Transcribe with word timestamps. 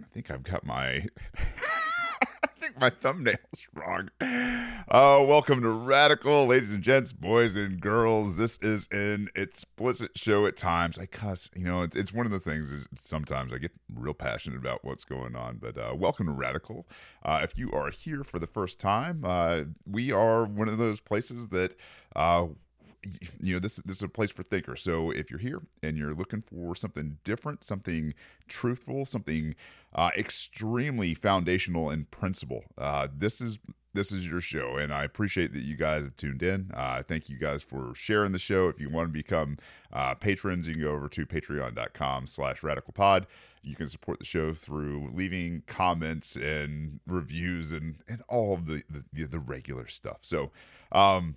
I 0.00 0.04
think 0.14 0.30
I've 0.30 0.44
got 0.44 0.64
my 0.64 0.92
I 1.34 2.46
think 2.60 2.78
my 2.78 2.88
thumbnail's 2.88 3.66
wrong. 3.74 4.10
Uh, 4.20 5.24
welcome 5.26 5.60
to 5.62 5.68
Radical, 5.68 6.46
ladies 6.46 6.72
and 6.72 6.84
gents, 6.84 7.12
boys 7.12 7.56
and 7.56 7.80
girls. 7.80 8.36
This 8.36 8.60
is 8.62 8.86
an 8.92 9.28
explicit 9.34 10.16
show 10.16 10.46
at 10.46 10.56
times. 10.56 11.00
I 11.00 11.06
cuss, 11.06 11.50
you 11.56 11.64
know, 11.64 11.82
it's, 11.82 11.96
it's 11.96 12.12
one 12.12 12.26
of 12.26 12.32
the 12.32 12.38
things 12.38 12.70
is 12.70 12.86
sometimes 12.96 13.52
I 13.52 13.58
get 13.58 13.72
real 13.92 14.14
passionate 14.14 14.58
about 14.58 14.84
what's 14.84 15.04
going 15.04 15.34
on. 15.34 15.56
But 15.56 15.76
uh, 15.76 15.96
welcome 15.96 16.26
to 16.26 16.32
Radical. 16.32 16.86
Uh, 17.24 17.40
if 17.42 17.58
you 17.58 17.72
are 17.72 17.90
here 17.90 18.22
for 18.22 18.38
the 18.38 18.46
first 18.46 18.78
time, 18.78 19.24
uh, 19.24 19.62
we 19.84 20.12
are 20.12 20.44
one 20.44 20.68
of 20.68 20.78
those 20.78 21.00
places 21.00 21.48
that 21.48 21.74
uh, 22.14 22.46
you 23.40 23.54
know 23.54 23.58
this 23.58 23.76
this 23.76 23.96
is 23.96 24.02
a 24.02 24.08
place 24.08 24.30
for 24.30 24.42
thinkers. 24.42 24.82
So 24.82 25.10
if 25.10 25.30
you're 25.30 25.40
here 25.40 25.62
and 25.82 25.96
you're 25.96 26.14
looking 26.14 26.42
for 26.42 26.74
something 26.74 27.18
different, 27.24 27.64
something 27.64 28.14
truthful, 28.48 29.04
something 29.04 29.54
uh, 29.94 30.10
extremely 30.16 31.14
foundational 31.14 31.90
and 31.90 32.10
principle, 32.10 32.64
uh, 32.78 33.08
this 33.16 33.40
is 33.40 33.58
this 33.94 34.12
is 34.12 34.26
your 34.26 34.40
show, 34.40 34.76
and 34.76 34.92
I 34.92 35.04
appreciate 35.04 35.52
that 35.54 35.62
you 35.62 35.74
guys 35.74 36.04
have 36.04 36.16
tuned 36.16 36.42
in. 36.42 36.70
Uh, 36.74 37.02
thank 37.02 37.28
you 37.28 37.38
guys 37.38 37.62
for 37.62 37.94
sharing 37.94 38.32
the 38.32 38.38
show. 38.38 38.68
If 38.68 38.78
you 38.78 38.90
want 38.90 39.08
to 39.08 39.12
become 39.12 39.58
uh, 39.92 40.14
patrons, 40.14 40.68
you 40.68 40.74
can 40.74 40.82
go 40.82 40.90
over 40.92 41.08
to 41.08 41.26
patreon.com/slash 41.26 42.60
radicalpod. 42.60 43.24
You 43.62 43.74
can 43.74 43.88
support 43.88 44.18
the 44.18 44.24
show 44.24 44.54
through 44.54 45.10
leaving 45.14 45.62
comments 45.66 46.36
and 46.36 47.00
reviews 47.06 47.72
and 47.72 47.96
and 48.06 48.22
all 48.28 48.54
of 48.54 48.66
the 48.66 48.82
the, 49.12 49.24
the 49.24 49.40
regular 49.40 49.88
stuff. 49.88 50.18
So. 50.22 50.52
Um, 50.92 51.36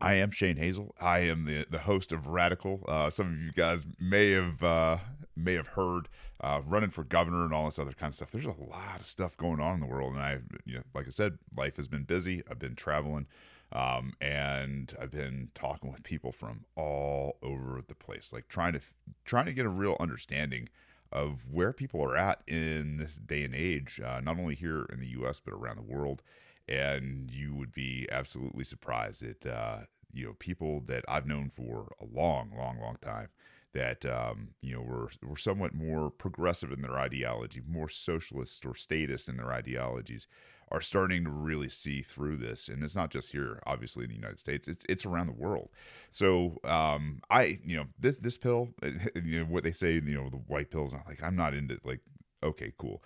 I 0.00 0.14
am 0.14 0.30
Shane 0.30 0.56
Hazel. 0.56 0.94
I 1.00 1.20
am 1.20 1.44
the 1.44 1.66
the 1.68 1.80
host 1.80 2.12
of 2.12 2.26
Radical. 2.28 2.84
Uh, 2.86 3.10
some 3.10 3.28
of 3.32 3.40
you 3.40 3.52
guys 3.52 3.84
may 3.98 4.30
have 4.30 4.62
uh, 4.62 4.98
may 5.36 5.54
have 5.54 5.68
heard 5.68 6.08
uh, 6.40 6.60
running 6.64 6.90
for 6.90 7.02
governor 7.04 7.44
and 7.44 7.52
all 7.52 7.64
this 7.64 7.78
other 7.78 7.92
kind 7.92 8.10
of 8.10 8.14
stuff. 8.14 8.30
There's 8.30 8.44
a 8.46 8.54
lot 8.70 9.00
of 9.00 9.06
stuff 9.06 9.36
going 9.36 9.60
on 9.60 9.74
in 9.74 9.80
the 9.80 9.86
world, 9.86 10.14
and 10.14 10.22
I, 10.22 10.38
you 10.64 10.74
know, 10.76 10.82
like 10.94 11.06
I 11.06 11.10
said, 11.10 11.38
life 11.56 11.76
has 11.76 11.88
been 11.88 12.04
busy. 12.04 12.44
I've 12.48 12.60
been 12.60 12.76
traveling, 12.76 13.26
um, 13.72 14.12
and 14.20 14.94
I've 15.00 15.10
been 15.10 15.50
talking 15.54 15.90
with 15.90 16.04
people 16.04 16.30
from 16.30 16.64
all 16.76 17.38
over 17.42 17.82
the 17.86 17.96
place, 17.96 18.32
like 18.32 18.48
trying 18.48 18.74
to 18.74 18.80
trying 19.24 19.46
to 19.46 19.52
get 19.52 19.66
a 19.66 19.70
real 19.70 19.96
understanding 19.98 20.68
of 21.10 21.40
where 21.50 21.72
people 21.72 22.02
are 22.02 22.16
at 22.16 22.42
in 22.46 22.98
this 22.98 23.16
day 23.16 23.42
and 23.42 23.54
age, 23.54 24.00
uh, 24.04 24.20
not 24.20 24.38
only 24.38 24.54
here 24.54 24.86
in 24.92 25.00
the 25.00 25.08
U.S. 25.08 25.40
but 25.44 25.54
around 25.54 25.76
the 25.76 25.82
world 25.82 26.22
and 26.68 27.30
you 27.30 27.54
would 27.54 27.72
be 27.72 28.08
absolutely 28.10 28.64
surprised 28.64 29.22
that 29.22 29.46
uh, 29.46 29.78
you 30.12 30.26
know 30.26 30.34
people 30.38 30.82
that 30.86 31.04
I've 31.08 31.26
known 31.26 31.50
for 31.50 31.92
a 32.00 32.04
long, 32.04 32.52
long, 32.56 32.78
long 32.80 32.96
time 33.02 33.28
that 33.74 34.04
um, 34.06 34.48
you 34.62 34.74
know 34.74 34.82
were 34.82 35.10
were 35.22 35.36
somewhat 35.36 35.74
more 35.74 36.10
progressive 36.10 36.72
in 36.72 36.82
their 36.82 36.98
ideology, 36.98 37.62
more 37.66 37.88
socialist 37.88 38.64
or 38.64 38.74
statist 38.74 39.28
in 39.28 39.36
their 39.36 39.52
ideologies, 39.52 40.26
are 40.70 40.80
starting 40.80 41.24
to 41.24 41.30
really 41.30 41.68
see 41.68 42.02
through 42.02 42.36
this. 42.36 42.68
And 42.68 42.82
it's 42.82 42.94
not 42.96 43.10
just 43.10 43.32
here, 43.32 43.60
obviously, 43.66 44.04
in 44.04 44.10
the 44.10 44.16
United 44.16 44.38
States; 44.38 44.68
it's 44.68 44.84
it's 44.88 45.06
around 45.06 45.26
the 45.26 45.32
world. 45.32 45.70
So 46.10 46.58
um, 46.64 47.20
I, 47.30 47.58
you 47.64 47.76
know, 47.76 47.86
this 47.98 48.16
this 48.16 48.36
pill, 48.36 48.68
you 49.14 49.40
know, 49.40 49.44
what 49.44 49.64
they 49.64 49.72
say, 49.72 49.94
you 49.94 50.14
know, 50.14 50.28
the 50.30 50.36
white 50.36 50.70
pills. 50.70 50.94
Like 51.06 51.22
I'm 51.22 51.36
not 51.36 51.54
into 51.54 51.78
like, 51.84 52.00
okay, 52.42 52.72
cool. 52.78 53.02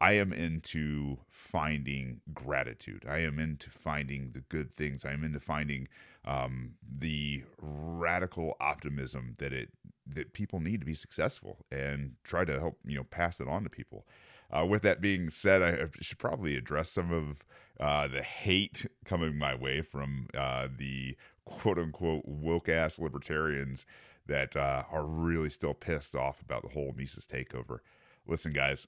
I 0.00 0.12
am 0.12 0.32
into 0.32 1.18
finding 1.30 2.20
gratitude. 2.34 3.04
I 3.08 3.18
am 3.18 3.38
into 3.38 3.70
finding 3.70 4.32
the 4.32 4.40
good 4.40 4.76
things. 4.76 5.04
I 5.04 5.12
am 5.12 5.24
into 5.24 5.40
finding 5.40 5.88
um, 6.26 6.72
the 6.98 7.44
radical 7.58 8.56
optimism 8.60 9.36
that 9.38 9.52
it 9.52 9.70
that 10.08 10.32
people 10.32 10.60
need 10.60 10.80
to 10.80 10.86
be 10.86 10.94
successful 10.94 11.64
and 11.72 12.12
try 12.22 12.44
to 12.44 12.60
help 12.60 12.78
you 12.84 12.96
know 12.96 13.04
pass 13.04 13.40
it 13.40 13.48
on 13.48 13.64
to 13.64 13.70
people. 13.70 14.06
Uh, 14.50 14.64
with 14.64 14.82
that 14.82 15.00
being 15.00 15.30
said, 15.30 15.62
I 15.62 15.86
should 16.00 16.18
probably 16.18 16.56
address 16.56 16.90
some 16.90 17.10
of 17.10 17.44
uh, 17.80 18.06
the 18.08 18.22
hate 18.22 18.86
coming 19.04 19.36
my 19.36 19.54
way 19.54 19.82
from 19.82 20.28
uh, 20.36 20.68
the 20.76 21.16
quote 21.44 21.78
unquote 21.78 22.24
woke 22.26 22.68
ass 22.68 22.98
libertarians 22.98 23.86
that 24.26 24.56
uh, 24.56 24.82
are 24.90 25.06
really 25.06 25.50
still 25.50 25.74
pissed 25.74 26.14
off 26.14 26.40
about 26.42 26.62
the 26.62 26.68
whole 26.68 26.92
Mises 26.96 27.26
takeover. 27.26 27.78
Listen, 28.26 28.52
guys, 28.52 28.86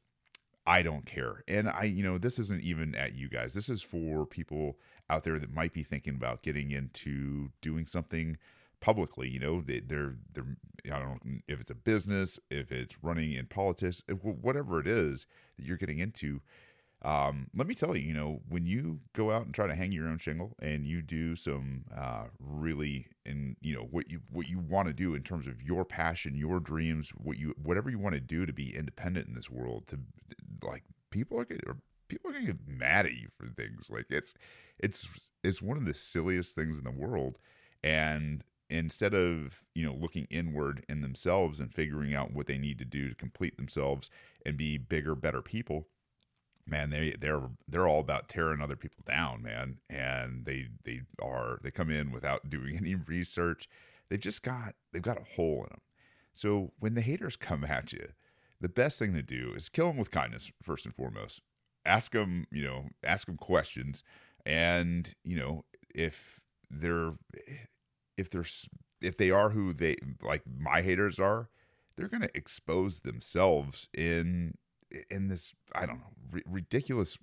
I 0.68 0.82
don't 0.82 1.06
care. 1.06 1.42
And 1.48 1.66
I, 1.66 1.84
you 1.84 2.02
know, 2.02 2.18
this 2.18 2.38
isn't 2.38 2.62
even 2.62 2.94
at 2.94 3.14
you 3.14 3.30
guys. 3.30 3.54
This 3.54 3.70
is 3.70 3.80
for 3.80 4.26
people 4.26 4.76
out 5.08 5.24
there 5.24 5.38
that 5.38 5.50
might 5.50 5.72
be 5.72 5.82
thinking 5.82 6.14
about 6.14 6.42
getting 6.42 6.72
into 6.72 7.48
doing 7.62 7.86
something 7.86 8.36
publicly. 8.78 9.30
You 9.30 9.40
know, 9.40 9.62
they, 9.62 9.80
they're 9.80 10.16
they're 10.34 10.58
I 10.84 10.98
don't 10.98 11.24
know 11.24 11.38
if 11.48 11.58
it's 11.58 11.70
a 11.70 11.74
business, 11.74 12.38
if 12.50 12.70
it's 12.70 13.02
running 13.02 13.32
in 13.32 13.46
politics, 13.46 14.02
whatever 14.20 14.78
it 14.78 14.86
is 14.86 15.26
that 15.56 15.64
you're 15.64 15.78
getting 15.78 16.00
into. 16.00 16.42
Um, 17.02 17.46
let 17.54 17.68
me 17.68 17.74
tell 17.74 17.96
you, 17.96 18.08
you 18.08 18.14
know, 18.14 18.40
when 18.48 18.66
you 18.66 18.98
go 19.12 19.30
out 19.30 19.46
and 19.46 19.54
try 19.54 19.68
to 19.68 19.74
hang 19.74 19.92
your 19.92 20.08
own 20.08 20.18
shingle 20.18 20.56
and 20.60 20.84
you 20.84 21.00
do 21.00 21.36
some 21.36 21.84
uh, 21.96 22.24
really 22.40 23.06
in 23.24 23.56
you 23.60 23.74
know 23.74 23.86
what 23.90 24.10
you 24.10 24.20
what 24.30 24.48
you 24.48 24.58
want 24.58 24.88
to 24.88 24.94
do 24.94 25.14
in 25.14 25.22
terms 25.22 25.46
of 25.46 25.62
your 25.62 25.84
passion, 25.84 26.34
your 26.34 26.58
dreams, 26.58 27.10
what 27.10 27.38
you 27.38 27.54
whatever 27.62 27.88
you 27.88 28.00
want 28.00 28.14
to 28.14 28.20
do 28.20 28.46
to 28.46 28.52
be 28.52 28.74
independent 28.74 29.28
in 29.28 29.34
this 29.34 29.48
world, 29.48 29.86
to 29.88 29.98
like 30.62 30.82
people 31.10 31.38
are 31.38 31.44
getting, 31.44 31.62
people 32.08 32.30
are 32.30 32.34
gonna 32.34 32.46
get 32.46 32.66
mad 32.66 33.06
at 33.06 33.12
you 33.12 33.28
for 33.36 33.46
things. 33.46 33.88
Like 33.88 34.06
it's 34.10 34.34
it's 34.80 35.06
it's 35.44 35.62
one 35.62 35.76
of 35.76 35.84
the 35.84 35.94
silliest 35.94 36.56
things 36.56 36.78
in 36.78 36.84
the 36.84 36.90
world, 36.90 37.38
and 37.84 38.42
instead 38.70 39.14
of 39.14 39.62
you 39.72 39.86
know 39.86 39.94
looking 39.94 40.26
inward 40.30 40.84
in 40.88 41.00
themselves 41.02 41.60
and 41.60 41.72
figuring 41.72 42.12
out 42.12 42.32
what 42.32 42.48
they 42.48 42.58
need 42.58 42.78
to 42.80 42.84
do 42.84 43.08
to 43.08 43.14
complete 43.14 43.56
themselves 43.56 44.10
and 44.44 44.56
be 44.56 44.78
bigger, 44.78 45.14
better 45.14 45.42
people 45.42 45.86
man 46.68 46.90
they 46.90 47.14
they're 47.20 47.42
they're 47.66 47.88
all 47.88 48.00
about 48.00 48.28
tearing 48.28 48.60
other 48.60 48.76
people 48.76 49.02
down 49.06 49.42
man. 49.42 49.78
And 49.88 50.44
they 50.44 50.68
they 50.84 51.02
are 51.22 51.58
they 51.62 51.70
come 51.70 51.90
in 51.90 52.12
without 52.12 52.50
doing 52.50 52.76
any 52.76 52.94
research. 52.94 53.68
They've 54.08 54.20
just 54.20 54.42
got 54.42 54.74
they've 54.92 55.02
got 55.02 55.20
a 55.20 55.34
hole 55.36 55.64
in 55.64 55.70
them 55.70 55.80
so 56.34 56.72
when 56.78 56.94
the 56.94 57.00
haters 57.00 57.36
come 57.36 57.64
at 57.64 57.92
you 57.92 58.08
the 58.60 58.68
best 58.68 58.98
thing 58.98 59.14
to 59.14 59.22
do 59.22 59.52
is 59.56 59.68
kill 59.68 59.88
them 59.88 59.96
with 59.96 60.10
kindness 60.10 60.50
first 60.62 60.84
and 60.84 60.94
foremost. 60.94 61.40
Ask 61.84 62.12
them 62.12 62.46
you 62.50 62.64
know 62.64 62.86
ask 63.04 63.26
them 63.26 63.36
questions. 63.36 64.02
And 64.46 65.12
you 65.24 65.36
know 65.36 65.64
if 65.94 66.40
they're 66.70 67.12
if 68.16 68.30
they're 68.30 68.46
if 69.00 69.16
they 69.16 69.30
are 69.30 69.50
who 69.50 69.72
they 69.72 69.96
like 70.22 70.42
my 70.46 70.82
haters 70.82 71.18
are 71.18 71.48
they're 71.96 72.08
going 72.08 72.22
to 72.22 72.36
expose 72.36 73.00
themselves 73.00 73.88
in 73.92 74.54
in 75.10 75.28
this 75.28 75.54
I 75.74 75.86
don't 75.86 75.98
know 75.98 76.12
r- 76.34 76.42
ridiculous 76.46 77.18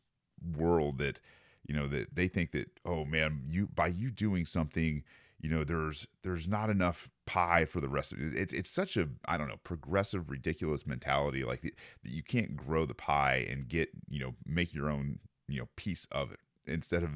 world 0.56 0.98
that 1.00 1.20
you 1.68 1.76
know 1.76 1.88
that 1.88 2.16
they 2.16 2.28
think 2.28 2.52
that 2.52 2.70
oh 2.86 3.06
man 3.06 3.44
you 3.48 3.68
by 3.68 3.88
you 3.88 4.12
doing 4.12 4.46
something 4.46 5.04
you 5.40 5.50
know 5.50 5.64
there's 5.64 6.08
there's 6.24 6.48
not 6.48 6.70
enough 6.70 7.10
pie 7.26 7.66
for 7.66 7.82
the 7.82 7.90
rest 7.90 8.14
of 8.14 8.22
it. 8.22 8.34
it 8.36 8.54
it's 8.54 8.70
such 8.70 8.98
a 8.98 9.08
I 9.26 9.38
don't 9.38 9.48
know 9.48 9.60
progressive 9.64 10.30
ridiculous 10.30 10.86
mentality 10.86 11.44
like 11.44 11.62
that 11.62 11.74
you 12.04 12.24
can't 12.24 12.56
grow 12.56 12.86
the 12.86 12.94
pie 12.94 13.46
and 13.50 13.68
get 13.68 13.90
you 14.10 14.20
know 14.20 14.36
make 14.46 14.74
your 14.74 14.90
own 14.90 15.20
you 15.48 15.60
know 15.60 15.68
piece 15.76 16.08
of 16.12 16.32
it 16.32 16.40
instead 16.68 17.04
of 17.04 17.10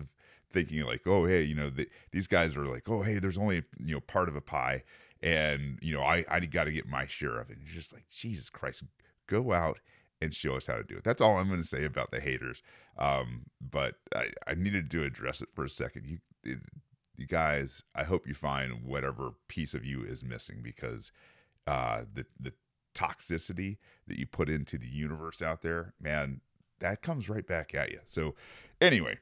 thinking 0.51 0.81
like 0.81 1.01
oh 1.05 1.25
hey 1.25 1.43
you 1.43 1.55
know 1.55 1.69
the, 1.69 1.87
these 2.11 2.27
guys 2.27 2.55
are 2.55 2.65
like 2.65 2.89
oh 2.89 3.01
hey 3.01 3.19
there's 3.19 3.37
only 3.37 3.63
you 3.83 3.93
know 3.93 4.01
part 4.01 4.27
of 4.27 4.35
a 4.35 4.41
pie 4.41 4.83
and 5.21 5.77
you 5.81 5.93
know 5.93 6.01
I 6.01 6.25
I 6.29 6.39
got 6.41 6.65
to 6.65 6.71
get 6.71 6.87
my 6.87 7.05
share 7.05 7.39
of 7.39 7.49
it 7.49 7.57
and 7.57 7.65
you're 7.65 7.75
just 7.75 7.93
like 7.93 8.07
Jesus 8.09 8.49
Christ 8.49 8.83
go 9.27 9.53
out 9.53 9.79
and 10.21 10.33
show 10.33 10.55
us 10.55 10.67
how 10.67 10.75
to 10.75 10.83
do 10.83 10.97
it. 10.97 11.03
That's 11.03 11.21
all 11.21 11.37
I'm 11.37 11.47
going 11.47 11.61
to 11.61 11.67
say 11.67 11.85
about 11.85 12.11
the 12.11 12.19
haters. 12.19 12.61
Um, 12.97 13.43
but 13.61 13.95
I, 14.13 14.27
I 14.47 14.55
needed 14.55 14.91
to 14.91 15.03
address 15.03 15.41
it 15.41 15.49
for 15.53 15.63
a 15.63 15.69
second. 15.69 16.05
You, 16.05 16.57
you 17.15 17.27
guys, 17.27 17.83
I 17.95 18.03
hope 18.03 18.27
you 18.27 18.33
find 18.33 18.83
whatever 18.83 19.31
piece 19.47 19.73
of 19.73 19.85
you 19.85 20.03
is 20.03 20.23
missing 20.23 20.61
because 20.63 21.11
uh, 21.67 22.01
the 22.13 22.25
the 22.39 22.53
toxicity 22.95 23.77
that 24.07 24.17
you 24.17 24.25
put 24.25 24.49
into 24.49 24.77
the 24.77 24.87
universe 24.87 25.41
out 25.41 25.61
there, 25.61 25.93
man, 26.01 26.41
that 26.79 27.01
comes 27.01 27.29
right 27.29 27.45
back 27.45 27.75
at 27.75 27.91
you. 27.91 27.99
So, 28.05 28.35
anyway, 28.81 29.19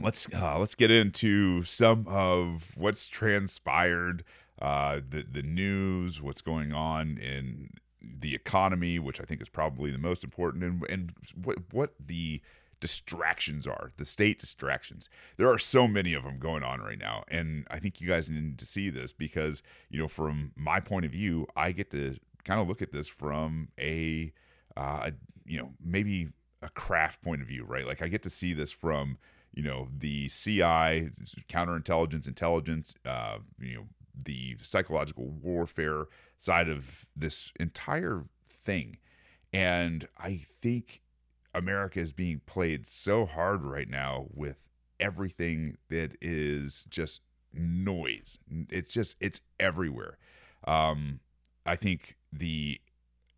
let's 0.00 0.28
uh, 0.34 0.58
let's 0.58 0.74
get 0.74 0.90
into 0.90 1.62
some 1.62 2.06
of 2.06 2.72
what's 2.76 3.06
transpired, 3.06 4.24
uh, 4.60 5.00
the 5.08 5.24
the 5.30 5.42
news, 5.42 6.20
what's 6.20 6.40
going 6.40 6.72
on 6.72 7.18
in 7.18 7.70
the 8.02 8.34
economy, 8.34 8.98
which 8.98 9.20
I 9.20 9.24
think 9.24 9.40
is 9.40 9.48
probably 9.48 9.90
the 9.90 9.98
most 9.98 10.24
important, 10.24 10.64
and, 10.64 10.84
and 10.88 11.12
what, 11.42 11.58
what 11.72 11.94
the 12.04 12.40
distractions 12.80 13.66
are, 13.66 13.92
the 13.96 14.04
state 14.04 14.38
distractions. 14.38 15.08
There 15.36 15.50
are 15.50 15.58
so 15.58 15.88
many 15.88 16.14
of 16.14 16.24
them 16.24 16.38
going 16.38 16.62
on 16.62 16.80
right 16.80 16.98
now. 16.98 17.24
And 17.28 17.66
I 17.70 17.78
think 17.78 18.00
you 18.00 18.08
guys 18.08 18.28
need 18.28 18.58
to 18.58 18.66
see 18.66 18.90
this 18.90 19.12
because, 19.12 19.62
you 19.88 19.98
know, 19.98 20.08
from 20.08 20.52
my 20.56 20.80
point 20.80 21.06
of 21.06 21.12
view, 21.12 21.46
I 21.56 21.72
get 21.72 21.90
to 21.92 22.16
kind 22.44 22.60
of 22.60 22.68
look 22.68 22.82
at 22.82 22.92
this 22.92 23.08
from 23.08 23.68
a, 23.78 24.32
uh, 24.76 25.10
you 25.46 25.58
know, 25.58 25.70
maybe 25.82 26.28
a 26.62 26.68
craft 26.70 27.22
point 27.22 27.42
of 27.42 27.48
view, 27.48 27.64
right? 27.64 27.86
Like 27.86 28.02
I 28.02 28.08
get 28.08 28.22
to 28.24 28.30
see 28.30 28.52
this 28.52 28.72
from, 28.72 29.18
you 29.54 29.62
know, 29.62 29.88
the 29.98 30.28
CI, 30.28 31.10
counterintelligence, 31.48 32.28
intelligence, 32.28 32.94
uh, 33.06 33.38
you 33.58 33.76
know, 33.76 33.84
the 34.24 34.56
psychological 34.62 35.28
warfare 35.42 36.06
side 36.38 36.68
of 36.68 37.06
this 37.14 37.52
entire 37.58 38.24
thing. 38.64 38.98
And 39.52 40.06
I 40.18 40.40
think 40.60 41.02
America 41.54 42.00
is 42.00 42.12
being 42.12 42.40
played 42.46 42.86
so 42.86 43.24
hard 43.26 43.62
right 43.64 43.88
now 43.88 44.26
with 44.32 44.58
everything 45.00 45.76
that 45.88 46.16
is 46.20 46.84
just 46.88 47.20
noise. 47.52 48.38
It's 48.70 48.92
just 48.92 49.16
it's 49.20 49.40
everywhere. 49.58 50.18
Um, 50.66 51.20
I 51.64 51.76
think 51.76 52.16
the 52.32 52.80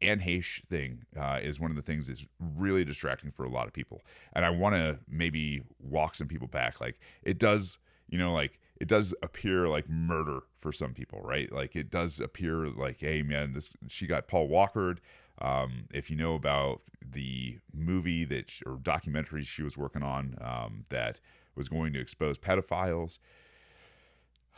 Anne 0.00 0.42
thing 0.70 1.02
uh, 1.18 1.38
is 1.42 1.58
one 1.58 1.70
of 1.70 1.76
the 1.76 1.82
things 1.82 2.06
that's 2.06 2.24
really 2.38 2.84
distracting 2.84 3.30
for 3.32 3.44
a 3.44 3.50
lot 3.50 3.66
of 3.66 3.72
people, 3.72 4.02
and 4.32 4.44
I 4.44 4.50
want 4.50 4.74
to 4.74 4.98
maybe 5.08 5.62
walk 5.80 6.14
some 6.14 6.28
people 6.28 6.48
back. 6.48 6.80
Like 6.80 7.00
it 7.22 7.38
does, 7.38 7.78
you 8.08 8.18
know, 8.18 8.32
like 8.32 8.60
it 8.80 8.88
does 8.88 9.14
appear 9.22 9.68
like 9.68 9.88
murder 9.88 10.40
for 10.60 10.72
some 10.72 10.94
people, 10.94 11.20
right? 11.22 11.50
Like 11.52 11.74
it 11.76 11.90
does 11.90 12.20
appear 12.20 12.68
like, 12.68 13.00
hey 13.00 13.22
man, 13.22 13.52
this 13.52 13.70
she 13.88 14.06
got 14.06 14.28
Paul 14.28 14.48
Walkered. 14.48 15.00
Um, 15.40 15.84
if 15.92 16.10
you 16.10 16.16
know 16.16 16.34
about 16.34 16.82
the 17.00 17.58
movie 17.72 18.24
that 18.24 18.50
she, 18.50 18.64
or 18.64 18.76
documentary 18.82 19.44
she 19.44 19.62
was 19.62 19.78
working 19.78 20.02
on 20.02 20.36
um, 20.40 20.84
that 20.88 21.20
was 21.54 21.68
going 21.68 21.92
to 21.92 22.00
expose 22.00 22.38
pedophiles, 22.38 23.18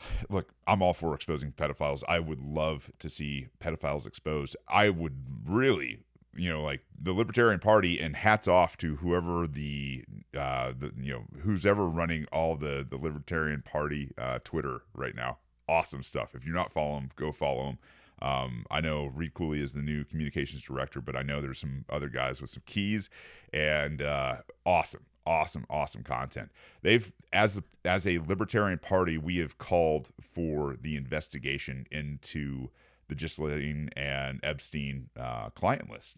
look, 0.29 0.53
I'm 0.67 0.83
all 0.83 0.95
for 0.95 1.15
exposing 1.15 1.53
pedophiles. 1.53 2.03
I 2.09 2.19
would 2.19 2.41
love 2.41 2.91
to 2.99 3.09
see 3.09 3.49
pedophiles 3.63 4.07
exposed. 4.07 4.57
I 4.69 4.91
would 4.91 5.17
really, 5.47 6.01
you 6.35 6.51
know, 6.51 6.63
like 6.63 6.81
the 7.01 7.13
Libertarian 7.13 7.61
Party, 7.61 8.01
and 8.01 8.17
hats 8.17 8.49
off 8.49 8.77
to 8.79 8.97
whoever 8.97 9.47
the, 9.47 10.05
uh, 10.37 10.73
the 10.79 10.93
you 11.01 11.13
know, 11.13 11.25
who's 11.43 11.67
ever 11.67 11.89
running 11.89 12.27
all 12.33 12.57
the 12.57 12.87
the 12.89 12.97
Libertarian 12.97 13.63
Party 13.63 14.13
uh, 14.19 14.39
Twitter 14.45 14.83
right 14.95 15.15
now. 15.15 15.39
Awesome 15.69 16.03
stuff. 16.03 16.35
If 16.35 16.45
you're 16.45 16.55
not 16.55 16.73
following 16.73 17.03
them, 17.03 17.11
go 17.17 17.33
follow 17.33 17.67
them. 17.67 17.79
Um, 18.23 18.67
I 18.71 18.81
know 18.81 19.07
Reed 19.07 19.35
Cooley 19.35 19.63
is 19.63 19.73
the 19.73 19.81
new 19.81 20.05
communications 20.05 20.63
director, 20.63 21.01
but 21.01 21.17
I 21.17 21.23
know 21.23 21.41
there's 21.41 21.59
some 21.59 21.85
other 21.89 22.09
guys 22.09 22.41
with 22.41 22.51
some 22.51 22.63
keys 22.67 23.09
and 23.53 24.03
uh, 24.03 24.37
awesome 24.67 25.07
awesome, 25.27 25.65
awesome 25.71 26.03
content. 26.03 26.51
They've 26.83 27.13
as 27.33 27.61
as 27.85 28.07
a 28.07 28.19
libertarian 28.19 28.79
party, 28.79 29.19
we 29.19 29.39
have 29.39 29.59
called 29.59 30.11
for 30.21 30.77
the 30.81 30.97
investigation 30.97 31.87
into 31.91 32.71
the 33.11 33.17
Ghislaine 33.17 33.91
and 33.97 34.41
Epstein 34.43 35.11
uh, 35.19 35.51
client 35.51 35.91
list. 35.91 36.17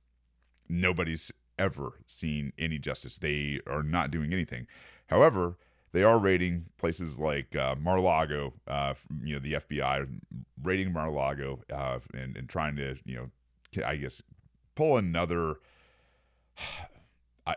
Nobody's 0.69 1.33
ever 1.59 1.95
seen 2.07 2.53
any 2.59 2.79
justice. 2.79 3.19
They 3.19 3.61
are 3.67 3.83
not 3.83 4.11
doing 4.11 4.33
anything. 4.33 4.67
However, 5.09 5.57
they 5.93 6.03
are 6.03 6.19
raiding 6.19 6.67
places 6.79 7.19
like 7.19 7.57
uh, 7.57 7.75
Mar-a-Lago, 7.75 8.53
uh, 8.69 8.95
you 9.25 9.35
know, 9.35 9.41
the 9.41 9.55
FBI 9.55 10.07
raiding 10.63 10.93
Mar-a-Lago 10.93 11.61
uh, 11.73 11.99
and, 12.15 12.37
and 12.37 12.49
trying 12.49 12.77
to, 12.77 12.97
you 13.05 13.17
know, 13.17 13.85
I 13.85 13.97
guess 13.97 14.23
pull 14.77 14.97
another. 14.97 15.57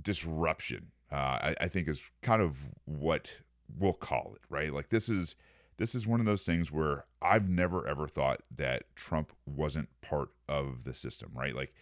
Disruption. 0.00 0.92
Uh, 1.10 1.16
I, 1.16 1.54
I 1.62 1.68
think 1.68 1.88
is 1.88 2.00
kind 2.22 2.40
of 2.40 2.56
what 2.84 3.30
we'll 3.76 3.92
call 3.92 4.34
it, 4.36 4.42
right? 4.48 4.72
Like 4.72 4.90
this 4.90 5.08
is 5.08 5.34
this 5.76 5.96
is 5.96 6.06
one 6.06 6.20
of 6.20 6.26
those 6.26 6.44
things 6.44 6.70
where 6.70 7.04
I've 7.20 7.48
never 7.48 7.86
ever 7.86 8.06
thought 8.06 8.42
that 8.56 8.84
Trump 8.94 9.32
wasn't 9.46 9.88
part 10.00 10.30
of 10.48 10.84
the 10.84 10.94
system, 10.94 11.30
right? 11.34 11.54
Like 11.54 11.74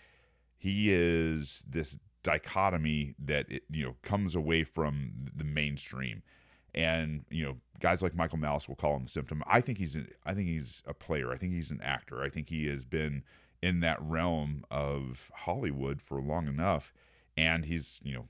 he 0.59 0.93
is 0.93 1.63
this 1.69 1.99
dichotomy 2.23 3.15
that 3.25 3.47
it, 3.51 3.63
you 3.71 3.85
know 3.85 3.97
comes 4.03 4.35
away 4.35 4.65
from 4.65 5.13
the 5.35 5.45
mainstream, 5.45 6.23
and 6.75 7.25
you 7.31 7.45
know 7.45 7.57
guys 7.81 8.03
like 8.03 8.15
Michael 8.15 8.39
Malice 8.39 8.69
will 8.69 8.77
call 8.77 8.97
him 8.97 9.05
a 9.07 9.09
symptom. 9.09 9.43
I 9.47 9.61
think 9.61 9.79
he's 9.79 9.97
a, 9.97 10.05
I 10.25 10.35
think 10.35 10.49
he's 10.49 10.83
a 10.87 10.95
player. 10.95 11.33
I 11.33 11.37
think 11.37 11.53
he's 11.53 11.71
an 11.71 11.81
actor. 11.83 12.23
I 12.23 12.31
think 12.31 12.49
he 12.49 12.67
has 12.67 12.85
been 12.85 13.23
in 13.63 13.81
that 13.81 14.01
realm 14.01 14.65
of 14.71 15.31
Hollywood 15.35 16.01
for 16.03 16.21
long 16.21 16.47
enough 16.47 16.93
and 17.37 17.65
he's 17.65 18.01
you 18.03 18.15
know 18.15 18.25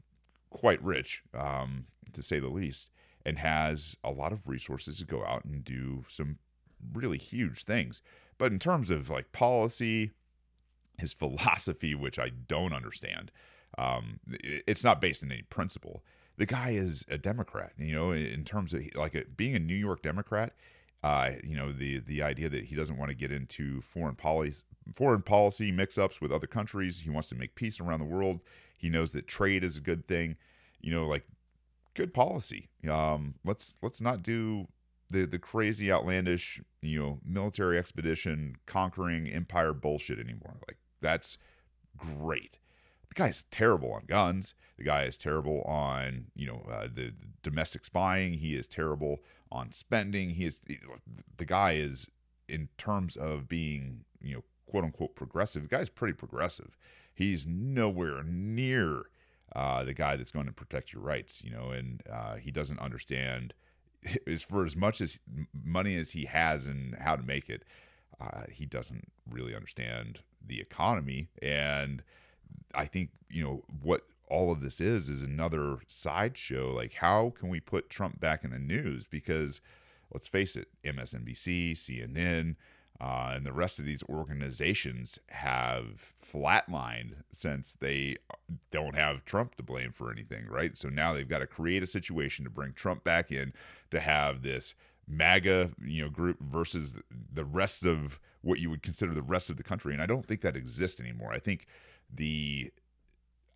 quite 0.50 0.82
rich 0.82 1.22
um, 1.34 1.86
to 2.12 2.22
say 2.22 2.40
the 2.40 2.48
least, 2.48 2.90
and 3.24 3.38
has 3.38 3.96
a 4.04 4.10
lot 4.10 4.32
of 4.32 4.46
resources 4.46 4.98
to 4.98 5.04
go 5.04 5.24
out 5.24 5.44
and 5.44 5.64
do 5.64 6.04
some 6.08 6.38
really 6.92 7.18
huge 7.18 7.64
things. 7.64 8.02
But 8.38 8.52
in 8.52 8.58
terms 8.58 8.90
of 8.90 9.10
like 9.10 9.32
policy, 9.32 10.10
his 10.98 11.12
philosophy, 11.14 11.94
which 11.94 12.18
I 12.18 12.30
don't 12.30 12.72
understand, 12.72 13.30
um, 13.78 14.20
it's 14.40 14.84
not 14.84 15.00
based 15.00 15.22
in 15.22 15.30
any 15.30 15.42
principle. 15.42 16.02
The 16.38 16.46
guy 16.46 16.70
is 16.70 17.04
a 17.08 17.18
Democrat, 17.18 17.72
you 17.78 17.94
know, 17.94 18.12
in 18.12 18.44
terms 18.44 18.74
of 18.74 18.82
like 18.94 19.14
a, 19.14 19.24
being 19.36 19.54
a 19.54 19.58
New 19.58 19.74
York 19.74 20.02
Democrat. 20.02 20.54
Uh, 21.04 21.32
you 21.44 21.54
know 21.54 21.72
the 21.72 22.00
the 22.00 22.22
idea 22.22 22.48
that 22.48 22.64
he 22.64 22.74
doesn't 22.74 22.96
want 22.96 23.10
to 23.10 23.14
get 23.14 23.30
into 23.30 23.80
foreign 23.82 24.16
policy 24.16 24.64
foreign 24.94 25.22
policy 25.22 25.70
mix-ups 25.70 26.20
with 26.20 26.32
other 26.32 26.46
countries. 26.46 27.00
He 27.00 27.10
wants 27.10 27.28
to 27.28 27.34
make 27.34 27.54
peace 27.54 27.80
around 27.80 28.00
the 28.00 28.06
world. 28.06 28.40
He 28.78 28.88
knows 28.88 29.12
that 29.12 29.28
trade 29.28 29.62
is 29.62 29.76
a 29.76 29.80
good 29.80 30.08
thing. 30.08 30.36
You 30.80 30.92
know, 30.92 31.06
like 31.06 31.24
good 31.94 32.14
policy. 32.14 32.68
Um, 32.88 33.34
let's 33.44 33.74
let's 33.82 34.00
not 34.00 34.22
do 34.22 34.68
the 35.10 35.24
the 35.26 35.38
crazy 35.38 35.90
outlandish 35.90 36.60
you 36.82 37.00
know 37.00 37.18
military 37.24 37.78
expedition 37.78 38.56
conquering 38.66 39.28
empire 39.28 39.72
bullshit 39.72 40.18
anymore. 40.18 40.56
Like 40.66 40.78
that's 41.00 41.38
great. 41.96 42.58
The 43.08 43.14
guy's 43.14 43.44
terrible 43.50 43.92
on 43.92 44.04
guns. 44.06 44.54
The 44.78 44.84
guy 44.84 45.04
is 45.04 45.16
terrible 45.16 45.62
on 45.62 46.26
you 46.34 46.46
know 46.46 46.66
uh, 46.70 46.84
the, 46.84 47.10
the 47.10 47.28
domestic 47.42 47.84
spying. 47.84 48.34
He 48.34 48.54
is 48.54 48.66
terrible 48.66 49.22
on 49.50 49.72
spending. 49.72 50.30
He 50.30 50.44
is 50.44 50.60
the 51.36 51.44
guy 51.44 51.74
is 51.74 52.08
in 52.48 52.68
terms 52.78 53.16
of 53.16 53.48
being 53.48 54.04
you 54.20 54.34
know 54.34 54.44
quote 54.68 54.84
unquote 54.84 55.14
progressive. 55.14 55.62
The 55.62 55.68
guy's 55.68 55.88
pretty 55.88 56.14
progressive 56.14 56.76
he's 57.16 57.46
nowhere 57.46 58.22
near 58.22 59.06
uh, 59.54 59.82
the 59.82 59.94
guy 59.94 60.16
that's 60.16 60.30
going 60.30 60.46
to 60.46 60.52
protect 60.52 60.92
your 60.92 61.02
rights, 61.02 61.42
you 61.42 61.50
know, 61.50 61.70
and 61.70 62.02
uh, 62.12 62.36
he 62.36 62.50
doesn't 62.52 62.78
understand 62.78 63.54
as 64.26 64.42
for 64.42 64.64
as 64.64 64.76
much 64.76 65.00
as 65.00 65.18
money 65.64 65.96
as 65.96 66.10
he 66.10 66.24
has 66.26 66.66
and 66.66 66.94
how 66.96 67.16
to 67.16 67.22
make 67.22 67.48
it. 67.48 67.64
Uh, 68.20 68.44
he 68.50 68.64
doesn't 68.64 69.12
really 69.30 69.54
understand 69.54 70.20
the 70.46 70.58
economy, 70.60 71.28
and 71.42 72.02
I 72.74 72.86
think 72.86 73.10
you 73.28 73.44
know 73.44 73.62
what 73.82 74.06
all 74.28 74.50
of 74.50 74.60
this 74.60 74.80
is 74.80 75.08
is 75.08 75.22
another 75.22 75.78
sideshow. 75.86 76.72
Like, 76.74 76.94
how 76.94 77.34
can 77.38 77.48
we 77.48 77.60
put 77.60 77.90
Trump 77.90 78.18
back 78.18 78.42
in 78.42 78.50
the 78.50 78.58
news? 78.58 79.04
Because 79.08 79.60
let's 80.12 80.28
face 80.28 80.56
it, 80.56 80.68
MSNBC, 80.84 81.72
CNN, 81.72 82.56
uh, 83.00 83.32
and 83.34 83.44
the 83.44 83.52
rest 83.52 83.78
of 83.78 83.84
these 83.84 84.02
organizations 84.08 85.18
have 85.28 86.14
flatlined 86.24 87.12
since 87.30 87.76
they 87.80 88.16
don't 88.70 88.94
have 88.94 89.24
Trump 89.24 89.54
to 89.56 89.62
blame 89.62 89.92
for 89.92 90.10
anything, 90.10 90.46
right? 90.46 90.76
So 90.76 90.88
now 90.88 91.12
they've 91.12 91.28
got 91.28 91.40
to 91.40 91.46
create 91.46 91.82
a 91.82 91.86
situation 91.86 92.44
to 92.44 92.50
bring 92.50 92.72
Trump 92.72 93.04
back 93.04 93.30
in 93.30 93.52
to 93.90 94.00
have 94.00 94.42
this 94.42 94.74
MAGA, 95.08 95.70
you 95.84 96.04
know, 96.04 96.10
group 96.10 96.38
versus 96.40 96.96
the 97.32 97.44
rest 97.44 97.84
of 97.84 98.18
what 98.40 98.58
you 98.58 98.70
would 98.70 98.82
consider 98.82 99.12
the 99.12 99.22
rest 99.22 99.50
of 99.50 99.56
the 99.56 99.62
country, 99.62 99.92
and 99.92 100.02
I 100.02 100.06
don't 100.06 100.24
think 100.24 100.40
that 100.40 100.56
exists 100.56 101.00
anymore. 101.00 101.32
I 101.32 101.38
think 101.38 101.66
the, 102.12 102.72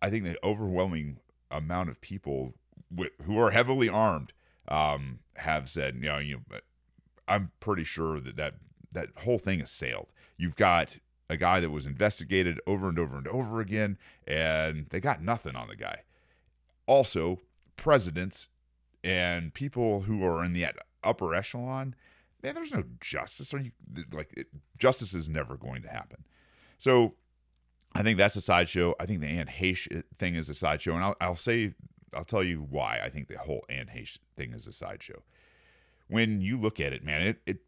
I 0.01 0.09
think 0.09 0.25
the 0.25 0.37
overwhelming 0.43 1.17
amount 1.49 1.89
of 1.89 1.99
people 2.01 2.53
who 3.25 3.39
are 3.39 3.51
heavily 3.51 3.89
armed 3.89 4.33
um, 4.67 5.19
have 5.35 5.69
said, 5.69 5.95
you 5.95 6.09
know, 6.09 6.17
you 6.19 6.35
know, 6.35 6.59
I'm 7.27 7.51
pretty 7.59 7.83
sure 7.83 8.19
that 8.19 8.35
that 8.35 8.55
that 8.91 9.09
whole 9.23 9.39
thing 9.39 9.59
has 9.59 9.71
sailed. 9.71 10.07
You've 10.37 10.55
got 10.55 10.97
a 11.29 11.37
guy 11.37 11.59
that 11.59 11.69
was 11.69 11.85
investigated 11.85 12.59
over 12.67 12.89
and 12.89 12.99
over 12.99 13.17
and 13.17 13.27
over 13.27 13.61
again, 13.61 13.97
and 14.27 14.87
they 14.89 14.99
got 14.99 15.21
nothing 15.21 15.55
on 15.55 15.67
the 15.67 15.75
guy. 15.75 16.01
Also, 16.87 17.39
presidents 17.77 18.49
and 19.03 19.53
people 19.53 20.01
who 20.01 20.23
are 20.25 20.43
in 20.43 20.53
the 20.53 20.67
upper 21.03 21.33
echelon, 21.33 21.95
man, 22.43 22.55
there's 22.55 22.73
no 22.73 22.83
justice. 22.99 23.53
Are 23.53 23.59
you 23.59 23.71
like 24.11 24.33
it, 24.35 24.47
justice 24.77 25.13
is 25.13 25.29
never 25.29 25.55
going 25.55 25.81
to 25.83 25.89
happen? 25.89 26.25
So, 26.77 27.13
I 27.93 28.03
think 28.03 28.17
that's 28.17 28.35
a 28.35 28.41
sideshow. 28.41 28.95
I 28.99 29.05
think 29.05 29.21
the 29.21 29.27
Anne 29.27 29.47
Heche 29.47 29.99
uh, 29.99 30.01
thing 30.17 30.35
is 30.35 30.49
a 30.49 30.53
sideshow, 30.53 30.95
and 30.95 31.03
I'll, 31.03 31.15
I'll 31.19 31.35
say 31.35 31.73
I'll 32.15 32.23
tell 32.23 32.43
you 32.43 32.65
why 32.69 32.99
I 33.03 33.09
think 33.09 33.27
the 33.27 33.37
whole 33.37 33.65
Anne 33.69 33.89
Heche 33.95 34.17
thing 34.35 34.53
is 34.53 34.67
a 34.67 34.73
sideshow. 34.73 35.23
When 36.07 36.41
you 36.41 36.59
look 36.59 36.79
at 36.79 36.93
it, 36.93 37.03
man, 37.03 37.21
it, 37.21 37.41
it 37.45 37.59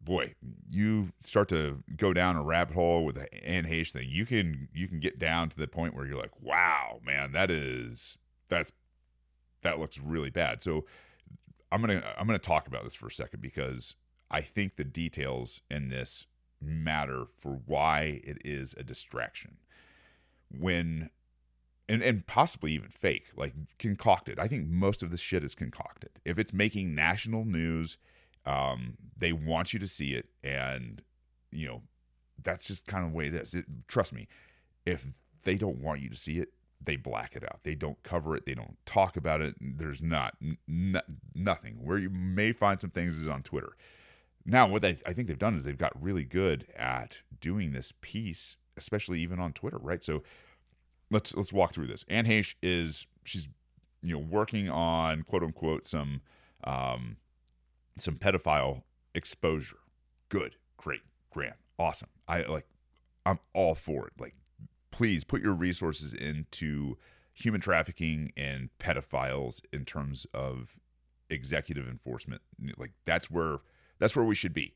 boy, 0.00 0.34
you 0.70 1.12
start 1.22 1.48
to 1.50 1.82
go 1.96 2.12
down 2.12 2.36
a 2.36 2.42
rabbit 2.42 2.74
hole 2.74 3.04
with 3.04 3.16
the 3.16 3.32
Anne 3.46 3.64
Heche 3.64 3.90
thing. 3.90 4.08
You 4.08 4.24
can 4.24 4.68
you 4.72 4.88
can 4.88 5.00
get 5.00 5.18
down 5.18 5.50
to 5.50 5.56
the 5.56 5.66
point 5.66 5.94
where 5.94 6.06
you're 6.06 6.20
like, 6.20 6.40
wow, 6.40 7.00
man, 7.04 7.32
that 7.32 7.50
is 7.50 8.18
that's 8.48 8.72
that 9.62 9.78
looks 9.78 9.98
really 9.98 10.30
bad. 10.30 10.62
So 10.62 10.86
I'm 11.70 11.80
gonna 11.80 12.02
I'm 12.16 12.26
gonna 12.26 12.38
talk 12.38 12.66
about 12.66 12.84
this 12.84 12.94
for 12.94 13.08
a 13.08 13.12
second 13.12 13.42
because 13.42 13.96
I 14.30 14.40
think 14.40 14.76
the 14.76 14.84
details 14.84 15.60
in 15.70 15.88
this 15.88 16.26
matter 16.60 17.24
for 17.38 17.60
why 17.66 18.20
it 18.24 18.38
is 18.44 18.74
a 18.78 18.82
distraction. 18.82 19.58
When 20.50 21.10
and, 21.88 22.02
and 22.02 22.26
possibly 22.26 22.72
even 22.72 22.88
fake, 22.88 23.26
like 23.36 23.54
concocted. 23.78 24.38
I 24.38 24.48
think 24.48 24.66
most 24.66 25.02
of 25.02 25.10
this 25.10 25.20
shit 25.20 25.44
is 25.44 25.54
concocted. 25.54 26.10
If 26.24 26.38
it's 26.38 26.52
making 26.52 26.94
national 26.94 27.44
news, 27.44 27.96
Um, 28.46 28.94
they 29.16 29.32
want 29.32 29.72
you 29.72 29.78
to 29.78 29.86
see 29.86 30.12
it, 30.12 30.28
and 30.42 31.02
you 31.50 31.66
know 31.66 31.82
that's 32.42 32.66
just 32.66 32.86
kind 32.86 33.04
of 33.04 33.12
the 33.12 33.16
way 33.16 33.26
it 33.26 33.34
is. 33.34 33.54
It, 33.54 33.64
trust 33.88 34.12
me, 34.12 34.28
if 34.84 35.06
they 35.44 35.56
don't 35.56 35.80
want 35.80 36.00
you 36.00 36.08
to 36.08 36.16
see 36.16 36.38
it, 36.38 36.50
they 36.82 36.96
black 36.96 37.34
it 37.34 37.42
out. 37.44 37.60
They 37.62 37.74
don't 37.74 38.00
cover 38.02 38.36
it. 38.36 38.46
They 38.46 38.54
don't 38.54 38.76
talk 38.86 39.16
about 39.16 39.40
it. 39.40 39.54
There's 39.60 40.02
not 40.02 40.34
n- 40.42 41.00
nothing. 41.34 41.84
Where 41.84 41.98
you 41.98 42.10
may 42.10 42.52
find 42.52 42.80
some 42.80 42.90
things 42.90 43.18
is 43.18 43.28
on 43.28 43.42
Twitter. 43.42 43.76
Now, 44.44 44.68
what 44.68 44.82
they, 44.82 44.96
I 45.04 45.12
think 45.12 45.26
they've 45.26 45.38
done 45.38 45.56
is 45.56 45.64
they've 45.64 45.76
got 45.76 46.00
really 46.00 46.24
good 46.24 46.66
at 46.76 47.18
doing 47.40 47.72
this 47.72 47.92
piece, 48.00 48.56
especially 48.76 49.20
even 49.20 49.40
on 49.40 49.52
Twitter, 49.52 49.78
right? 49.78 50.04
So 50.04 50.22
let's 51.10 51.34
let's 51.34 51.52
walk 51.52 51.72
through 51.72 51.88
this. 51.88 52.04
Anne 52.08 52.26
Heche 52.26 52.54
is 52.62 53.06
she's 53.24 53.48
you 54.02 54.12
know 54.12 54.20
working 54.20 54.68
on 54.68 55.22
quote 55.22 55.42
unquote 55.42 55.86
some 55.86 56.20
um, 56.64 57.16
some 57.98 58.16
pedophile 58.16 58.82
exposure. 59.14 59.78
Good, 60.28 60.56
great, 60.76 61.02
grand, 61.30 61.54
awesome. 61.78 62.08
I 62.28 62.42
like. 62.42 62.66
I'm 63.24 63.40
all 63.54 63.74
for 63.74 64.06
it. 64.06 64.12
Like, 64.20 64.34
please 64.92 65.24
put 65.24 65.42
your 65.42 65.52
resources 65.52 66.12
into 66.12 66.96
human 67.32 67.60
trafficking 67.60 68.32
and 68.36 68.70
pedophiles 68.78 69.60
in 69.72 69.84
terms 69.84 70.26
of 70.32 70.78
executive 71.28 71.88
enforcement. 71.88 72.40
Like, 72.76 72.92
that's 73.04 73.30
where 73.30 73.58
that's 73.98 74.14
where 74.14 74.24
we 74.24 74.34
should 74.34 74.54
be. 74.54 74.74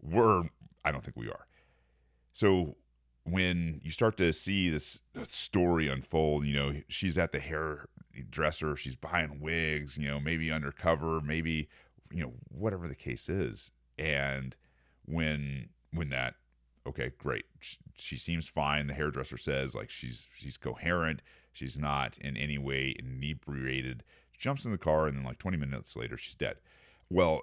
We're, 0.00 0.44
I 0.84 0.92
don't 0.92 1.02
think 1.04 1.16
we 1.16 1.28
are. 1.28 1.46
So 2.32 2.76
when 3.24 3.80
you 3.82 3.90
start 3.90 4.16
to 4.18 4.32
see 4.32 4.70
this 4.70 5.00
uh, 5.18 5.24
story 5.24 5.88
unfold, 5.88 6.46
you 6.46 6.54
know, 6.54 6.74
she's 6.88 7.18
at 7.18 7.32
the 7.32 7.40
hairdresser, 7.40 8.76
she's 8.76 8.94
buying 8.94 9.40
wigs, 9.40 9.98
you 9.98 10.06
know, 10.08 10.20
maybe 10.20 10.50
undercover, 10.50 11.20
maybe, 11.20 11.68
you 12.12 12.22
know, 12.22 12.32
whatever 12.48 12.88
the 12.88 12.94
case 12.94 13.28
is. 13.28 13.70
And 13.98 14.56
when, 15.06 15.68
when 15.92 16.10
that, 16.10 16.34
okay, 16.86 17.12
great. 17.18 17.44
She, 17.60 17.76
she 17.96 18.16
seems 18.16 18.46
fine. 18.48 18.86
The 18.86 18.94
hairdresser 18.94 19.36
says 19.36 19.74
like 19.74 19.90
she's, 19.90 20.26
she's 20.36 20.56
coherent. 20.56 21.22
She's 21.52 21.76
not 21.76 22.16
in 22.18 22.36
any 22.36 22.58
way 22.58 22.94
inebriated. 22.98 24.04
She 24.32 24.38
jumps 24.38 24.64
in 24.64 24.72
the 24.72 24.78
car 24.78 25.06
and 25.06 25.16
then 25.16 25.24
like 25.24 25.38
20 25.38 25.56
minutes 25.56 25.96
later, 25.96 26.16
she's 26.16 26.34
dead. 26.34 26.56
Well, 27.10 27.42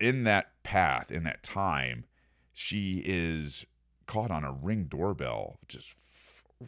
in 0.00 0.24
that 0.24 0.62
path, 0.62 1.10
in 1.10 1.22
that 1.24 1.42
time, 1.42 2.04
she 2.52 3.02
is 3.04 3.64
caught 4.06 4.30
on 4.30 4.44
a 4.44 4.52
ring 4.52 4.84
doorbell, 4.84 5.58
just 5.68 5.94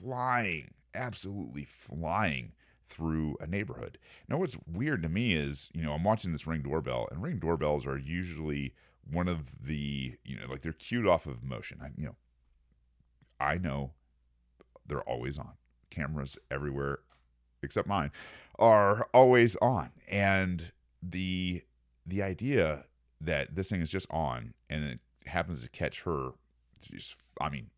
flying, 0.00 0.72
absolutely 0.94 1.64
flying 1.64 2.52
through 2.88 3.36
a 3.40 3.46
neighborhood. 3.46 3.98
Now, 4.28 4.38
what's 4.38 4.56
weird 4.70 5.02
to 5.02 5.08
me 5.08 5.34
is, 5.34 5.68
you 5.74 5.82
know, 5.82 5.92
I'm 5.92 6.04
watching 6.04 6.32
this 6.32 6.46
ring 6.46 6.62
doorbell, 6.62 7.08
and 7.10 7.22
ring 7.22 7.38
doorbells 7.38 7.86
are 7.86 7.98
usually 7.98 8.74
one 9.10 9.28
of 9.28 9.40
the, 9.62 10.16
you 10.24 10.36
know, 10.38 10.46
like 10.48 10.62
they're 10.62 10.72
cued 10.72 11.06
off 11.06 11.26
of 11.26 11.42
motion. 11.42 11.78
I, 11.82 11.88
you 11.96 12.06
know, 12.06 12.16
I 13.38 13.58
know 13.58 13.92
they're 14.86 15.02
always 15.02 15.38
on. 15.38 15.52
Cameras 15.90 16.36
everywhere, 16.50 17.00
except 17.62 17.88
mine, 17.88 18.10
are 18.58 19.08
always 19.14 19.56
on, 19.56 19.90
and 20.08 20.72
the 21.02 21.62
the 22.06 22.22
idea 22.22 22.84
that 23.20 23.54
this 23.54 23.68
thing 23.68 23.80
is 23.80 23.90
just 23.90 24.06
on 24.10 24.54
and 24.70 24.84
it 24.84 25.00
happens 25.26 25.62
to 25.62 25.68
catch 25.70 26.02
her 26.02 26.30
just 26.80 27.16
I 27.40 27.48
mean 27.48 27.70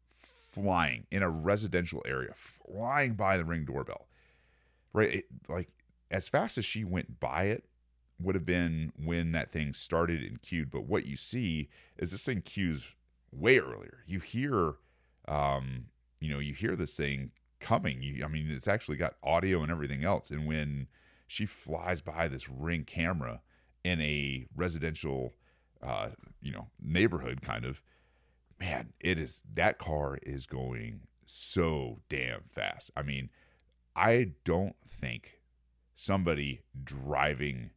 flying 0.51 1.07
in 1.11 1.23
a 1.23 1.31
residential 1.31 2.03
area 2.07 2.33
flying 2.35 3.15
by 3.15 3.37
the 3.37 3.45
ring 3.45 3.65
doorbell 3.65 4.08
right 4.99 5.15
it, 5.15 5.25
like 5.49 5.69
as 6.11 6.29
fast 6.29 6.59
as 6.59 6.65
she 6.65 6.85
went 6.85 7.21
by 7.21 7.45
it 7.45 7.65
would 8.21 8.35
have 8.35 8.47
been 8.47 8.93
when 9.05 9.33
that 9.33 9.53
thing 9.53 9.73
started 9.73 10.23
and 10.23 10.43
cued 10.43 10.71
but 10.71 10.85
what 10.85 11.07
you 11.07 11.17
see 11.17 11.69
is 11.99 12.11
this 12.11 12.25
thing 12.25 12.41
cues 12.43 12.95
way 13.33 13.59
earlier. 13.59 14.05
You 14.07 14.21
hear 14.21 14.75
um 15.27 15.87
you 16.21 16.31
know 16.31 16.39
you 16.39 16.55
hear 16.55 16.77
this 16.77 16.95
thing 16.95 17.31
coming. 17.61 18.03
You 18.03 18.25
i 18.25 18.29
mean 18.29 18.51
it's 18.51 18.69
actually 18.69 18.97
got 18.97 19.17
audio 19.23 19.63
and 19.63 19.71
everything 19.71 20.05
else 20.05 20.31
and 20.31 20.47
when 20.47 20.89
she 21.27 21.45
flies 21.45 22.01
by 22.01 22.29
this 22.29 22.49
ring 22.49 22.85
camera 22.85 23.41
in 23.85 24.01
a 24.01 24.47
residential 24.57 25.35
uh, 25.83 26.09
you 26.43 26.53
know 26.53 26.69
neighborhood 26.83 27.41
kind 27.43 27.65
of 27.65 27.81
man 28.59 28.93
it 28.99 29.19
is 29.19 29.41
that 29.55 29.79
car 29.79 30.19
is 30.23 30.47
going 30.47 31.01
so 31.25 32.01
damn 32.09 32.43
fast. 32.51 32.91
I 32.97 33.03
mean 33.03 33.29
i 33.99 34.33
don't 34.45 34.77
think 34.89 35.41
somebody 35.95 36.63
driving 36.85 37.71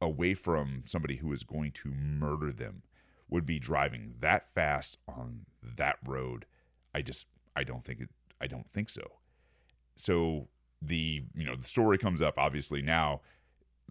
away 0.00 0.34
from 0.34 0.82
somebody 0.86 1.16
who 1.16 1.32
is 1.32 1.44
going 1.44 1.70
to 1.70 1.90
murder 1.90 2.52
them 2.52 2.82
would 3.28 3.46
be 3.46 3.58
driving 3.58 4.14
that 4.20 4.48
fast 4.50 4.98
on 5.06 5.46
that 5.62 5.96
road 6.06 6.46
i 6.94 7.00
just 7.00 7.26
i 7.54 7.62
don't 7.62 7.84
think 7.84 8.00
it 8.00 8.08
i 8.40 8.46
don't 8.46 8.70
think 8.72 8.90
so 8.90 9.02
so 9.96 10.48
the 10.82 11.22
you 11.34 11.44
know 11.44 11.56
the 11.56 11.68
story 11.68 11.98
comes 11.98 12.22
up 12.22 12.38
obviously 12.38 12.82
now 12.82 13.20